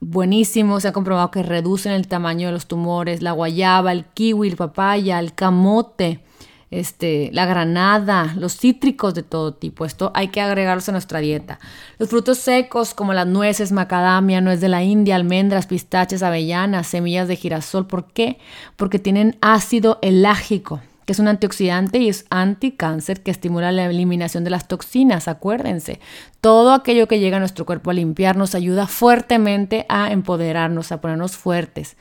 buenísimos, 0.00 0.82
se 0.82 0.88
ha 0.88 0.92
comprobado 0.92 1.30
que 1.30 1.44
reducen 1.44 1.92
el 1.92 2.08
tamaño 2.08 2.48
de 2.48 2.52
los 2.52 2.66
tumores, 2.66 3.22
la 3.22 3.30
guayaba, 3.30 3.92
el 3.92 4.04
kiwi, 4.04 4.48
el 4.48 4.56
papaya, 4.56 5.20
el 5.20 5.32
camote, 5.32 6.24
este, 6.70 7.30
la 7.32 7.46
granada, 7.46 8.34
los 8.36 8.56
cítricos 8.56 9.14
de 9.14 9.22
todo 9.22 9.54
tipo. 9.54 9.84
Esto 9.84 10.12
hay 10.14 10.28
que 10.28 10.40
agregarlos 10.40 10.88
a 10.88 10.92
nuestra 10.92 11.20
dieta. 11.20 11.58
Los 11.98 12.10
frutos 12.10 12.38
secos 12.38 12.94
como 12.94 13.12
las 13.12 13.26
nueces, 13.26 13.72
macadamia, 13.72 14.40
nuez 14.40 14.60
de 14.60 14.68
la 14.68 14.82
India, 14.82 15.16
almendras, 15.16 15.66
pistaches, 15.66 16.22
avellanas, 16.22 16.86
semillas 16.86 17.28
de 17.28 17.36
girasol. 17.36 17.86
¿Por 17.86 18.12
qué? 18.12 18.38
Porque 18.76 18.98
tienen 18.98 19.36
ácido 19.40 19.98
elágico 20.02 20.80
que 21.10 21.12
es 21.14 21.18
un 21.18 21.26
antioxidante 21.26 21.98
y 21.98 22.08
es 22.08 22.24
anticáncer 22.30 23.20
que 23.20 23.32
estimula 23.32 23.72
la 23.72 23.86
eliminación 23.86 24.44
de 24.44 24.50
las 24.50 24.68
toxinas, 24.68 25.26
acuérdense. 25.26 25.98
Todo 26.40 26.72
aquello 26.72 27.08
que 27.08 27.18
llega 27.18 27.38
a 27.38 27.40
nuestro 27.40 27.66
cuerpo 27.66 27.90
a 27.90 27.94
limpiar 27.94 28.36
nos 28.36 28.54
ayuda 28.54 28.86
fuertemente 28.86 29.86
a 29.88 30.12
empoderarnos, 30.12 30.92
a 30.92 31.00
ponernos 31.00 31.36
fuertes. 31.36 31.96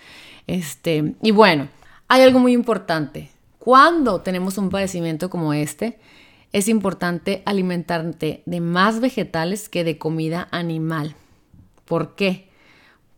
Este, 0.45 1.15
y 1.24 1.32
bueno, 1.32 1.70
hay 2.07 2.22
algo 2.22 2.38
muy 2.38 2.53
importante. 2.53 3.32
Cuando 3.60 4.22
tenemos 4.22 4.57
un 4.57 4.70
padecimiento 4.70 5.30
como 5.30 5.53
este, 5.53 5.99
es 6.51 6.68
importante 6.68 7.43
alimentarte 7.45 8.41
de 8.45 8.62
más 8.62 9.01
vegetales 9.01 9.70
que 9.70 9.84
de 9.84 9.97
comida 9.97 10.47
animal. 10.51 11.16
¿Por 11.86 12.16
qué? 12.16 12.49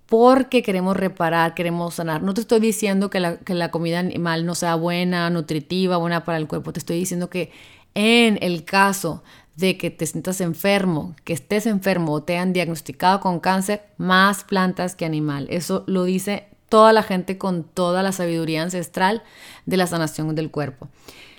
Porque 0.07 0.63
queremos 0.63 0.97
reparar, 0.97 1.53
queremos 1.53 1.93
sanar. 1.95 2.23
No 2.23 2.33
te 2.33 2.41
estoy 2.41 2.59
diciendo 2.59 3.09
que 3.09 3.19
la, 3.19 3.71
comida 3.71 3.99
animal 3.99 4.45
no 4.45 4.55
sea 4.55 4.75
buena, 4.75 5.29
nutritiva, 5.29 5.97
buena 5.97 6.25
para 6.25 6.37
el 6.37 6.47
cuerpo. 6.47 6.73
Te 6.73 6.79
estoy 6.79 6.97
diciendo 6.97 7.29
que 7.29 7.51
en 7.93 8.37
el 8.41 8.65
caso 8.65 9.23
de 9.55 9.77
que 9.77 9.89
te 9.91 10.05
sientas 10.05 10.41
enfermo, 10.41 11.15
que 11.23 11.33
estés 11.33 11.65
enfermo 11.65 12.13
o 12.13 12.23
te 12.23 12.37
han 12.37 12.51
diagnosticado 12.51 13.19
con 13.21 13.39
cáncer, 13.39 13.83
más 13.97 14.43
plantas 14.43 14.95
que 14.95 15.05
animal. 15.05 15.47
Eso 15.49 15.83
lo 15.87 16.03
dice 16.03 16.47
toda 16.71 16.93
la 16.93 17.03
gente 17.03 17.37
con 17.37 17.63
toda 17.63 18.01
la 18.01 18.13
sabiduría 18.13 18.63
ancestral 18.63 19.21
de 19.67 19.77
la 19.77 19.85
sanación 19.85 20.33
del 20.33 20.49
cuerpo. 20.49 20.87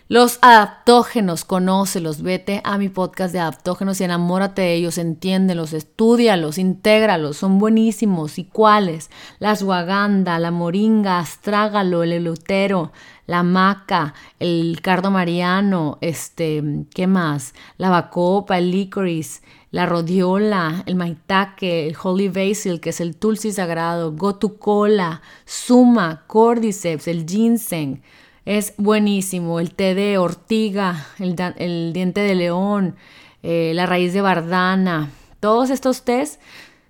Los 0.09 0.39
adaptógenos, 0.43 1.47
conócelos, 1.47 2.21
vete 2.21 2.61
a 2.65 2.77
mi 2.77 2.91
podcast 2.91 3.33
de 3.33 3.41
adaptógenos 3.41 3.99
y 3.99 4.05
enamórate 4.05 4.61
de 4.61 4.75
ellos, 4.75 4.99
entiéndelos, 4.99 5.73
estudialos, 5.73 6.59
intégralos, 6.59 7.39
son 7.39 7.59
buenísimos. 7.59 8.39
¿Y 8.39 8.45
cuáles? 8.45 9.09
La 9.39 9.53
ashwagandha, 9.53 10.39
la 10.39 10.51
moringa, 10.51 11.19
astrágalo, 11.19 12.03
el 12.03 12.13
elutero, 12.13 12.93
la 13.27 13.43
maca, 13.43 14.13
el 14.39 14.81
cardo 14.83 15.11
mariano, 15.11 15.97
este, 16.03 16.63
¿qué 16.93 17.07
más? 17.07 17.55
La 17.79 17.89
bacopa, 17.89 18.59
el 18.59 18.71
licorice, 18.71 19.41
la 19.73 19.87
rodiola, 19.87 20.85
el 20.87 20.97
maitake, 20.97 21.89
el 21.89 21.97
holy 22.01 22.29
basil, 22.29 22.79
que 22.79 22.91
es 22.91 23.01
el 23.01 23.17
tulsi 23.17 23.53
sagrado, 23.53 24.13
gotu-kola, 24.13 25.23
suma, 25.47 26.25
cordyceps, 26.27 27.09
el 27.09 27.27
ginseng. 27.27 28.03
Es 28.45 28.75
buenísimo. 28.77 29.61
El 29.61 29.75
té 29.75 29.95
de 29.95 30.19
ortiga, 30.19 31.07
el, 31.19 31.93
diente 31.93 32.21
de 32.21 32.35
león, 32.35 32.97
eh, 33.43 33.73
la 33.75 33.87
raíz 33.87 34.13
de 34.13 34.21
bardana. 34.21 35.11
Todos 35.41 35.71
estos 35.71 36.03
tés 36.03 36.39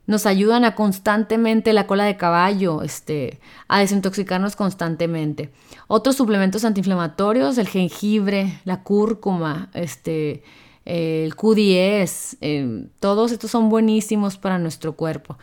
nos 0.07 0.27
ayudan 0.27 0.65
a 0.65 0.75
constantemente 0.75 1.73
la 1.73 1.87
cola 1.87 2.05
de 2.05 2.17
caballo, 2.17 2.83
este, 2.83 3.39
a 3.69 3.79
desintoxicarnos 3.79 4.57
constantemente. 4.57 5.53
Otros 5.87 6.17
suplementos 6.17 6.65
antiinflamatorios, 6.65 7.59
el 7.59 7.69
jengibre, 7.69 8.61
la 8.65 8.83
cúrcuma, 8.83 9.71
este, 9.73 10.43
el 10.85 11.37
Q10, 11.37 12.37
em, 12.41 12.89
todos 13.01 13.33
estos 13.33 13.51
son 13.51 13.69
buenísimos 13.69 14.37
para 14.37 14.59
nuestro 14.59 14.95
cuerpo. 14.95 15.39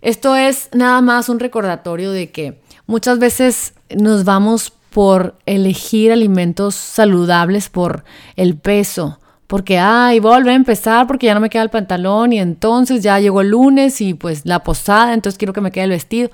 Esto 0.00 0.36
es 0.36 0.68
nada 0.72 1.00
más 1.00 1.28
un 1.28 1.40
recordatorio 1.40 2.12
de 2.12 2.30
que 2.30 2.60
muchas 2.86 3.18
veces 3.18 3.74
nos 3.96 4.24
vamos 4.24 4.72
por 4.90 5.36
elegir 5.44 6.12
alimentos 6.12 6.74
saludables 6.74 7.68
por 7.68 8.04
el 8.36 8.56
peso, 8.56 9.18
porque, 9.46 9.78
ay, 9.78 10.20
vuelve 10.20 10.52
a 10.52 10.54
empezar 10.54 11.06
porque 11.06 11.26
ya 11.26 11.34
no 11.34 11.40
me 11.40 11.50
queda 11.50 11.62
el 11.62 11.70
pantalón 11.70 12.32
y 12.32 12.38
entonces 12.38 13.02
ya 13.02 13.18
llegó 13.18 13.40
el 13.40 13.48
lunes 13.48 14.00
y 14.00 14.14
pues 14.14 14.44
la 14.44 14.62
posada, 14.62 15.14
entonces 15.14 15.38
quiero 15.38 15.52
que 15.52 15.60
me 15.60 15.70
quede 15.70 15.84
el 15.84 15.90
vestido. 15.90 16.30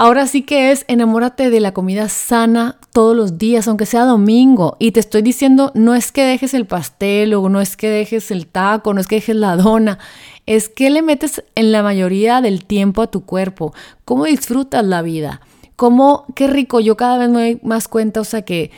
Ahora 0.00 0.28
sí 0.28 0.42
que 0.42 0.70
es 0.70 0.84
enamórate 0.86 1.50
de 1.50 1.58
la 1.58 1.72
comida 1.72 2.08
sana 2.08 2.78
todos 2.92 3.16
los 3.16 3.36
días, 3.36 3.66
aunque 3.66 3.84
sea 3.84 4.04
domingo. 4.04 4.76
Y 4.78 4.92
te 4.92 5.00
estoy 5.00 5.22
diciendo, 5.22 5.72
no 5.74 5.96
es 5.96 6.12
que 6.12 6.22
dejes 6.22 6.54
el 6.54 6.66
pastel 6.66 7.34
o 7.34 7.48
no 7.48 7.60
es 7.60 7.76
que 7.76 7.90
dejes 7.90 8.30
el 8.30 8.46
taco, 8.46 8.94
no 8.94 9.00
es 9.00 9.08
que 9.08 9.16
dejes 9.16 9.34
la 9.34 9.56
dona, 9.56 9.98
es 10.46 10.68
que 10.68 10.90
le 10.90 11.02
metes 11.02 11.42
en 11.56 11.72
la 11.72 11.82
mayoría 11.82 12.40
del 12.40 12.64
tiempo 12.64 13.02
a 13.02 13.10
tu 13.10 13.24
cuerpo, 13.24 13.74
cómo 14.04 14.26
disfrutas 14.26 14.84
la 14.84 15.02
vida, 15.02 15.40
cómo, 15.74 16.26
qué 16.36 16.46
rico, 16.46 16.78
yo 16.78 16.96
cada 16.96 17.18
vez 17.18 17.28
me 17.30 17.40
doy 17.40 17.60
más 17.64 17.88
cuenta, 17.88 18.20
o 18.20 18.24
sea 18.24 18.42
que 18.42 18.70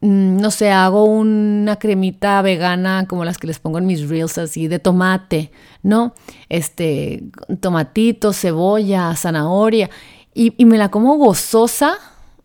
mm, 0.00 0.36
no 0.36 0.52
sé, 0.52 0.70
hago 0.70 1.02
una 1.06 1.74
cremita 1.80 2.40
vegana 2.40 3.06
como 3.08 3.24
las 3.24 3.38
que 3.38 3.48
les 3.48 3.58
pongo 3.58 3.78
en 3.78 3.86
mis 3.86 4.08
reels 4.08 4.38
así 4.38 4.68
de 4.68 4.78
tomate, 4.78 5.50
¿no? 5.82 6.14
Este, 6.48 7.24
tomatito, 7.58 8.32
cebolla, 8.32 9.12
zanahoria 9.16 9.90
y, 10.38 10.64
me 10.66 10.78
la 10.78 10.88
como 10.88 11.16
gozosa, 11.16 11.98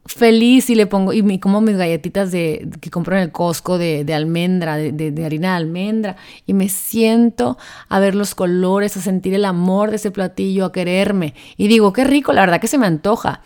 feliz 0.06 0.70
y 0.72 0.76
le 0.76 0.88
pongo, 0.88 1.14
y 1.14 1.22
me 1.22 1.40
como 1.40 1.62
mis 1.62 1.78
galletitas 1.78 2.32
de, 2.32 2.68
que 2.82 2.90
compro 2.90 3.16
en 3.16 3.22
el 3.22 3.32
Costco 3.32 3.78
de, 3.78 4.12
almendra, 4.14 4.78
de, 4.78 5.24
harina 5.24 5.52
de 5.52 5.56
almendra, 5.56 6.16
y 6.48 6.54
me 6.56 6.70
siento 6.70 7.56
a 7.90 8.00
ver 8.00 8.16
los 8.16 8.34
colores, 8.34 8.98
a 8.98 9.02
sentir 9.02 9.36
el 9.36 9.46
amor 9.46 9.92
de 9.92 9.98
ese 9.98 10.10
platillo, 10.10 10.66
a 10.66 10.72
quererme. 10.72 11.36
Y 11.56 11.68
digo, 11.68 11.94
qué 11.94 12.04
rico, 12.04 12.34
la 12.34 12.42
verdad 12.42 12.60
que 12.60 12.68
se 12.68 12.80
me 12.80 12.88
antoja. 12.88 13.42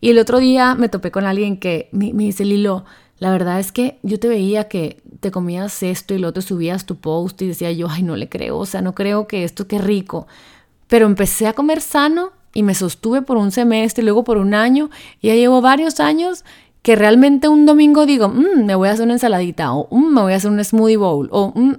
Y 0.00 0.10
el 0.10 0.18
otro 0.18 0.40
día 0.40 0.74
me 0.74 0.88
topé 0.88 1.12
con 1.12 1.24
alguien 1.24 1.56
que 1.56 1.88
me, 1.92 2.12
me 2.12 2.24
dice, 2.24 2.44
Lilo, 2.44 2.84
la 3.20 3.30
verdad 3.30 3.60
es 3.60 3.70
que 3.70 4.00
yo 4.02 4.18
te 4.18 4.26
veía 4.26 4.64
que 4.64 5.00
te 5.20 5.30
comías 5.30 5.80
esto 5.84 6.12
y 6.12 6.18
lo 6.18 6.26
otro 6.26 6.42
subías 6.42 6.86
tu 6.86 6.96
post 6.96 7.40
y 7.42 7.46
decía 7.46 7.70
yo, 7.70 7.86
ay, 7.88 8.02
no 8.02 8.16
le 8.16 8.28
creo, 8.28 8.58
o 8.58 8.66
sea, 8.66 8.82
no 8.82 8.96
creo 8.96 9.28
que 9.28 9.44
esto 9.44 9.68
qué 9.68 9.78
rico. 9.78 10.26
Pero 10.88 11.06
empecé 11.06 11.46
a 11.46 11.52
comer 11.52 11.80
sano 11.80 12.41
y 12.54 12.62
me 12.62 12.74
sostuve 12.74 13.22
por 13.22 13.36
un 13.36 13.50
semestre, 13.50 14.04
luego 14.04 14.24
por 14.24 14.38
un 14.38 14.54
año, 14.54 14.90
y 15.20 15.28
ya 15.28 15.34
llevo 15.34 15.60
varios 15.60 16.00
años 16.00 16.44
que 16.82 16.96
realmente 16.96 17.48
un 17.48 17.64
domingo 17.64 18.06
digo, 18.06 18.28
mm, 18.28 18.64
me 18.64 18.74
voy 18.74 18.88
a 18.88 18.92
hacer 18.92 19.04
una 19.04 19.14
ensaladita, 19.14 19.72
o 19.72 19.88
mm, 19.90 20.14
me 20.14 20.22
voy 20.22 20.32
a 20.32 20.36
hacer 20.36 20.50
un 20.50 20.62
smoothie 20.62 20.96
bowl, 20.96 21.28
o 21.30 21.52
mm". 21.54 21.76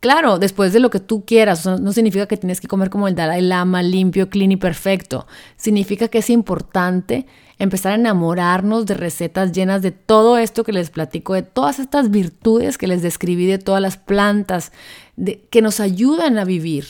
claro, 0.00 0.38
después 0.38 0.72
de 0.72 0.80
lo 0.80 0.90
que 0.90 1.00
tú 1.00 1.24
quieras, 1.24 1.64
no, 1.66 1.92
significa 1.92 2.26
que 2.26 2.36
tienes 2.36 2.60
que 2.60 2.68
comer 2.68 2.90
como 2.90 3.08
el 3.08 3.14
Dalai 3.14 3.40
Lama, 3.40 3.82
limpio, 3.82 4.28
clean 4.28 4.52
y 4.52 4.56
perfecto, 4.56 5.26
significa 5.56 6.08
que 6.08 6.18
es 6.18 6.30
importante 6.30 7.26
empezar 7.58 7.92
a 7.92 7.94
enamorarnos 7.94 8.84
de 8.84 8.94
recetas 8.94 9.52
llenas 9.52 9.80
de 9.80 9.92
todo 9.92 10.36
esto 10.36 10.64
que 10.64 10.72
les 10.72 10.90
platico, 10.90 11.34
de 11.34 11.42
todas 11.42 11.78
estas 11.78 12.10
virtudes 12.10 12.76
que 12.76 12.86
les 12.86 13.00
describí, 13.00 13.46
de 13.46 13.58
todas 13.58 13.80
las 13.80 13.96
plantas, 13.96 14.72
de, 15.16 15.40
que 15.50 15.62
nos 15.62 15.80
ayudan 15.80 16.36
a 16.36 16.44
vivir, 16.44 16.84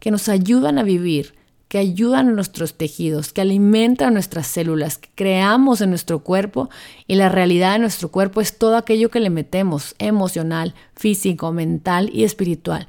que 0.00 0.10
nos 0.10 0.28
ayudan 0.28 0.78
a 0.78 0.82
vivir 0.82 1.37
que 1.68 1.78
ayudan 1.78 2.28
a 2.28 2.32
nuestros 2.32 2.74
tejidos, 2.74 3.32
que 3.32 3.42
alimentan 3.42 4.14
nuestras 4.14 4.46
células, 4.46 4.98
que 4.98 5.10
creamos 5.14 5.80
en 5.80 5.90
nuestro 5.90 6.20
cuerpo 6.20 6.70
y 7.06 7.16
la 7.16 7.28
realidad 7.28 7.74
de 7.74 7.80
nuestro 7.80 8.10
cuerpo 8.10 8.40
es 8.40 8.58
todo 8.58 8.76
aquello 8.76 9.10
que 9.10 9.20
le 9.20 9.30
metemos, 9.30 9.94
emocional, 9.98 10.74
físico, 10.94 11.52
mental 11.52 12.10
y 12.12 12.24
espiritual. 12.24 12.88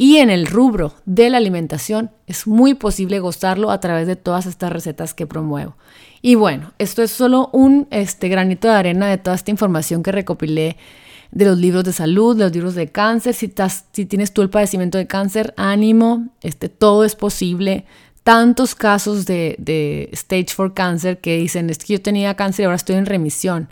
Y 0.00 0.18
en 0.18 0.30
el 0.30 0.46
rubro 0.46 0.94
de 1.06 1.28
la 1.28 1.38
alimentación 1.38 2.12
es 2.26 2.46
muy 2.46 2.74
posible 2.74 3.18
gozarlo 3.18 3.72
a 3.72 3.80
través 3.80 4.06
de 4.06 4.14
todas 4.14 4.46
estas 4.46 4.72
recetas 4.72 5.12
que 5.12 5.26
promuevo. 5.26 5.76
Y 6.22 6.36
bueno, 6.36 6.72
esto 6.78 7.02
es 7.02 7.10
solo 7.10 7.50
un 7.52 7.88
este, 7.90 8.28
granito 8.28 8.68
de 8.68 8.74
arena 8.74 9.08
de 9.08 9.18
toda 9.18 9.34
esta 9.34 9.50
información 9.50 10.02
que 10.04 10.12
recopilé 10.12 10.76
de 11.30 11.44
los 11.44 11.58
libros 11.58 11.84
de 11.84 11.92
salud, 11.92 12.36
de 12.36 12.44
los 12.44 12.52
libros 12.52 12.74
de 12.74 12.88
cáncer. 12.88 13.34
Si, 13.34 13.52
si 13.92 14.06
tienes 14.06 14.32
tú 14.32 14.42
el 14.42 14.50
padecimiento 14.50 14.98
de 14.98 15.06
cáncer, 15.06 15.52
ánimo, 15.56 16.28
este, 16.42 16.68
todo 16.68 17.04
es 17.04 17.16
posible 17.16 17.84
tantos 18.22 18.74
casos 18.74 19.26
de, 19.26 20.08
stage 20.12 20.54
4 20.54 20.74
cáncer 20.74 21.18
que 21.18 21.38
dicen, 21.38 21.70
es 21.70 21.78
que 21.78 21.94
yo 21.94 22.02
tenía 22.02 22.34
cáncer 22.34 22.62
y 22.62 22.64
ahora 22.66 22.76
estoy 22.76 22.96
en 22.96 23.06
remisión. 23.06 23.68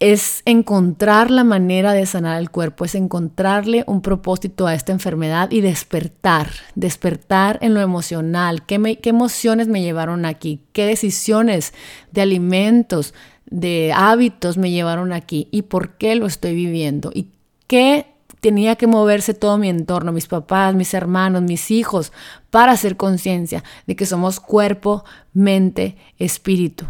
Es 0.00 0.42
encontrar 0.44 1.30
la 1.30 1.44
manera 1.44 1.92
de 1.92 2.04
sanar 2.04 2.40
el 2.40 2.50
cuerpo, 2.50 2.84
es 2.84 2.94
encontrarle 2.94 3.84
un 3.86 4.02
propósito 4.02 4.66
a 4.66 4.74
esta 4.74 4.92
enfermedad 4.92 5.50
y 5.50 5.60
despertar, 5.60 6.50
despertar 6.74 7.58
en 7.62 7.74
lo 7.74 7.80
emocional. 7.80 8.66
¿Qué, 8.66 8.98
qué 9.00 9.10
emociones 9.10 9.68
me 9.68 9.82
llevaron 9.82 10.26
aquí? 10.26 10.60
¿Qué 10.72 10.84
decisiones 10.84 11.72
de 12.10 12.22
alimentos, 12.22 13.14
de 13.46 13.92
hábitos 13.94 14.58
me 14.58 14.72
llevaron 14.72 15.12
aquí? 15.12 15.48
¿Y 15.52 15.62
por 15.62 15.96
qué 15.96 16.16
lo 16.16 16.26
estoy 16.26 16.54
viviendo? 16.54 17.10
¿Y 17.14 17.28
qué 17.66 18.13
tenía 18.44 18.76
que 18.76 18.86
moverse 18.86 19.32
todo 19.32 19.56
mi 19.56 19.70
entorno, 19.70 20.12
mis 20.12 20.26
papás, 20.26 20.74
mis 20.74 20.92
hermanos, 20.92 21.40
mis 21.40 21.70
hijos, 21.70 22.12
para 22.50 22.72
hacer 22.72 22.98
conciencia 22.98 23.64
de 23.86 23.96
que 23.96 24.04
somos 24.04 24.38
cuerpo, 24.38 25.02
mente, 25.32 25.96
espíritu. 26.18 26.84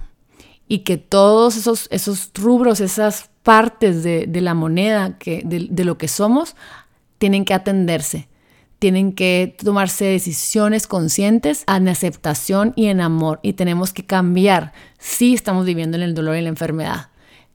Y 0.67 0.79
que 0.81 0.97
todos 0.97 1.57
esos, 1.57 1.87
esos 1.93 2.33
rubros, 2.35 2.81
esas 2.81 3.31
partes 3.45 4.03
de, 4.03 4.27
la 4.41 4.55
moneda, 4.55 5.17
que, 5.17 5.43
de, 5.45 5.69
de 5.71 5.85
lo 5.85 5.97
que 5.97 6.09
somos, 6.09 6.57
tienen 7.19 7.45
que 7.45 7.55
atenderse. 7.55 8.27
Tienen 8.81 9.13
que 9.13 9.57
tomarse 9.57 10.07
decisiones 10.07 10.89
conscientes 10.89 11.63
en 11.69 11.87
aceptación 11.87 12.73
y 12.75 12.87
en 12.87 13.01
amor. 13.01 13.39
Y 13.45 13.53
tenemos 13.53 13.93
que 13.93 14.05
cambiar 14.05 14.73
si 14.99 15.35
estamos 15.35 15.67
viviendo 15.67 15.97
en 15.97 16.03
el 16.03 16.15
dolor 16.15 16.37
y 16.37 16.43
la 16.43 16.49
enfermedad. 16.49 17.11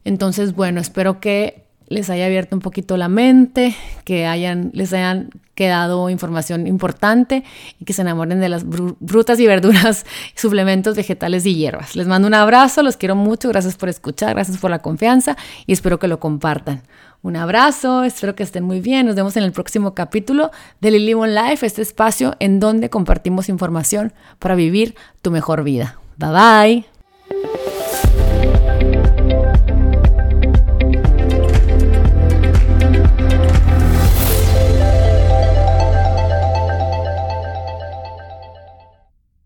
Entonces, 0.06 0.56
bueno, 0.56 0.80
espero 0.80 1.20
que 1.20 1.68
les 1.90 2.10
haya 2.10 2.26
abierto 2.26 2.56
un 2.56 2.62
poquito 2.62 2.96
la 2.98 3.10
mente, 3.10 3.76
que 4.06 4.26
hayan, 4.26 4.72
les 4.74 4.94
hayan 4.94 5.30
quedado 5.56 6.10
información 6.10 6.68
importante 6.68 7.44
y 7.80 7.86
que 7.86 7.92
se 7.92 8.04
enamoren 8.04 8.40
de 8.40 8.48
las 8.48 8.64
frutas 9.06 9.40
y 9.40 9.48
verduras, 9.48 10.06
suplementos 10.36 10.96
vegetales 10.96 11.46
y 11.46 11.56
hierbas. 11.56 11.96
Les 11.96 12.08
mando 12.08 12.28
un 12.28 12.34
abrazo, 12.34 12.82
los 12.84 12.96
quiero 12.96 13.16
mucho, 13.16 13.50
gracias 13.50 13.76
por 13.76 13.90
escuchar, 13.90 14.36
gracias 14.36 14.58
por 14.58 14.72
la 14.72 14.80
confianza 14.80 15.36
y 15.66 15.74
espero 15.74 16.00
que 16.00 16.08
lo 16.08 16.20
compartan. 16.20 16.84
Un 17.22 17.36
abrazo, 17.36 18.04
espero 18.04 18.36
que 18.36 18.44
estén 18.44 18.64
muy 18.64 18.80
bien. 18.80 19.06
Nos 19.06 19.16
vemos 19.16 19.36
en 19.36 19.44
el 19.44 19.52
próximo 19.52 19.94
capítulo 19.94 20.52
de 20.80 20.92
Lily 20.92 21.16
One 21.16 21.34
Life, 21.34 21.66
este 21.66 21.82
espacio 21.82 22.38
en 22.40 22.62
donde 22.62 22.90
compartimos 22.90 23.50
información 23.50 24.14
para 24.38 24.56
vivir 24.56 24.96
tu 25.22 25.32
mejor 25.32 25.64
vida. 25.64 26.00
Bye 26.18 26.86
bye. 27.34 27.78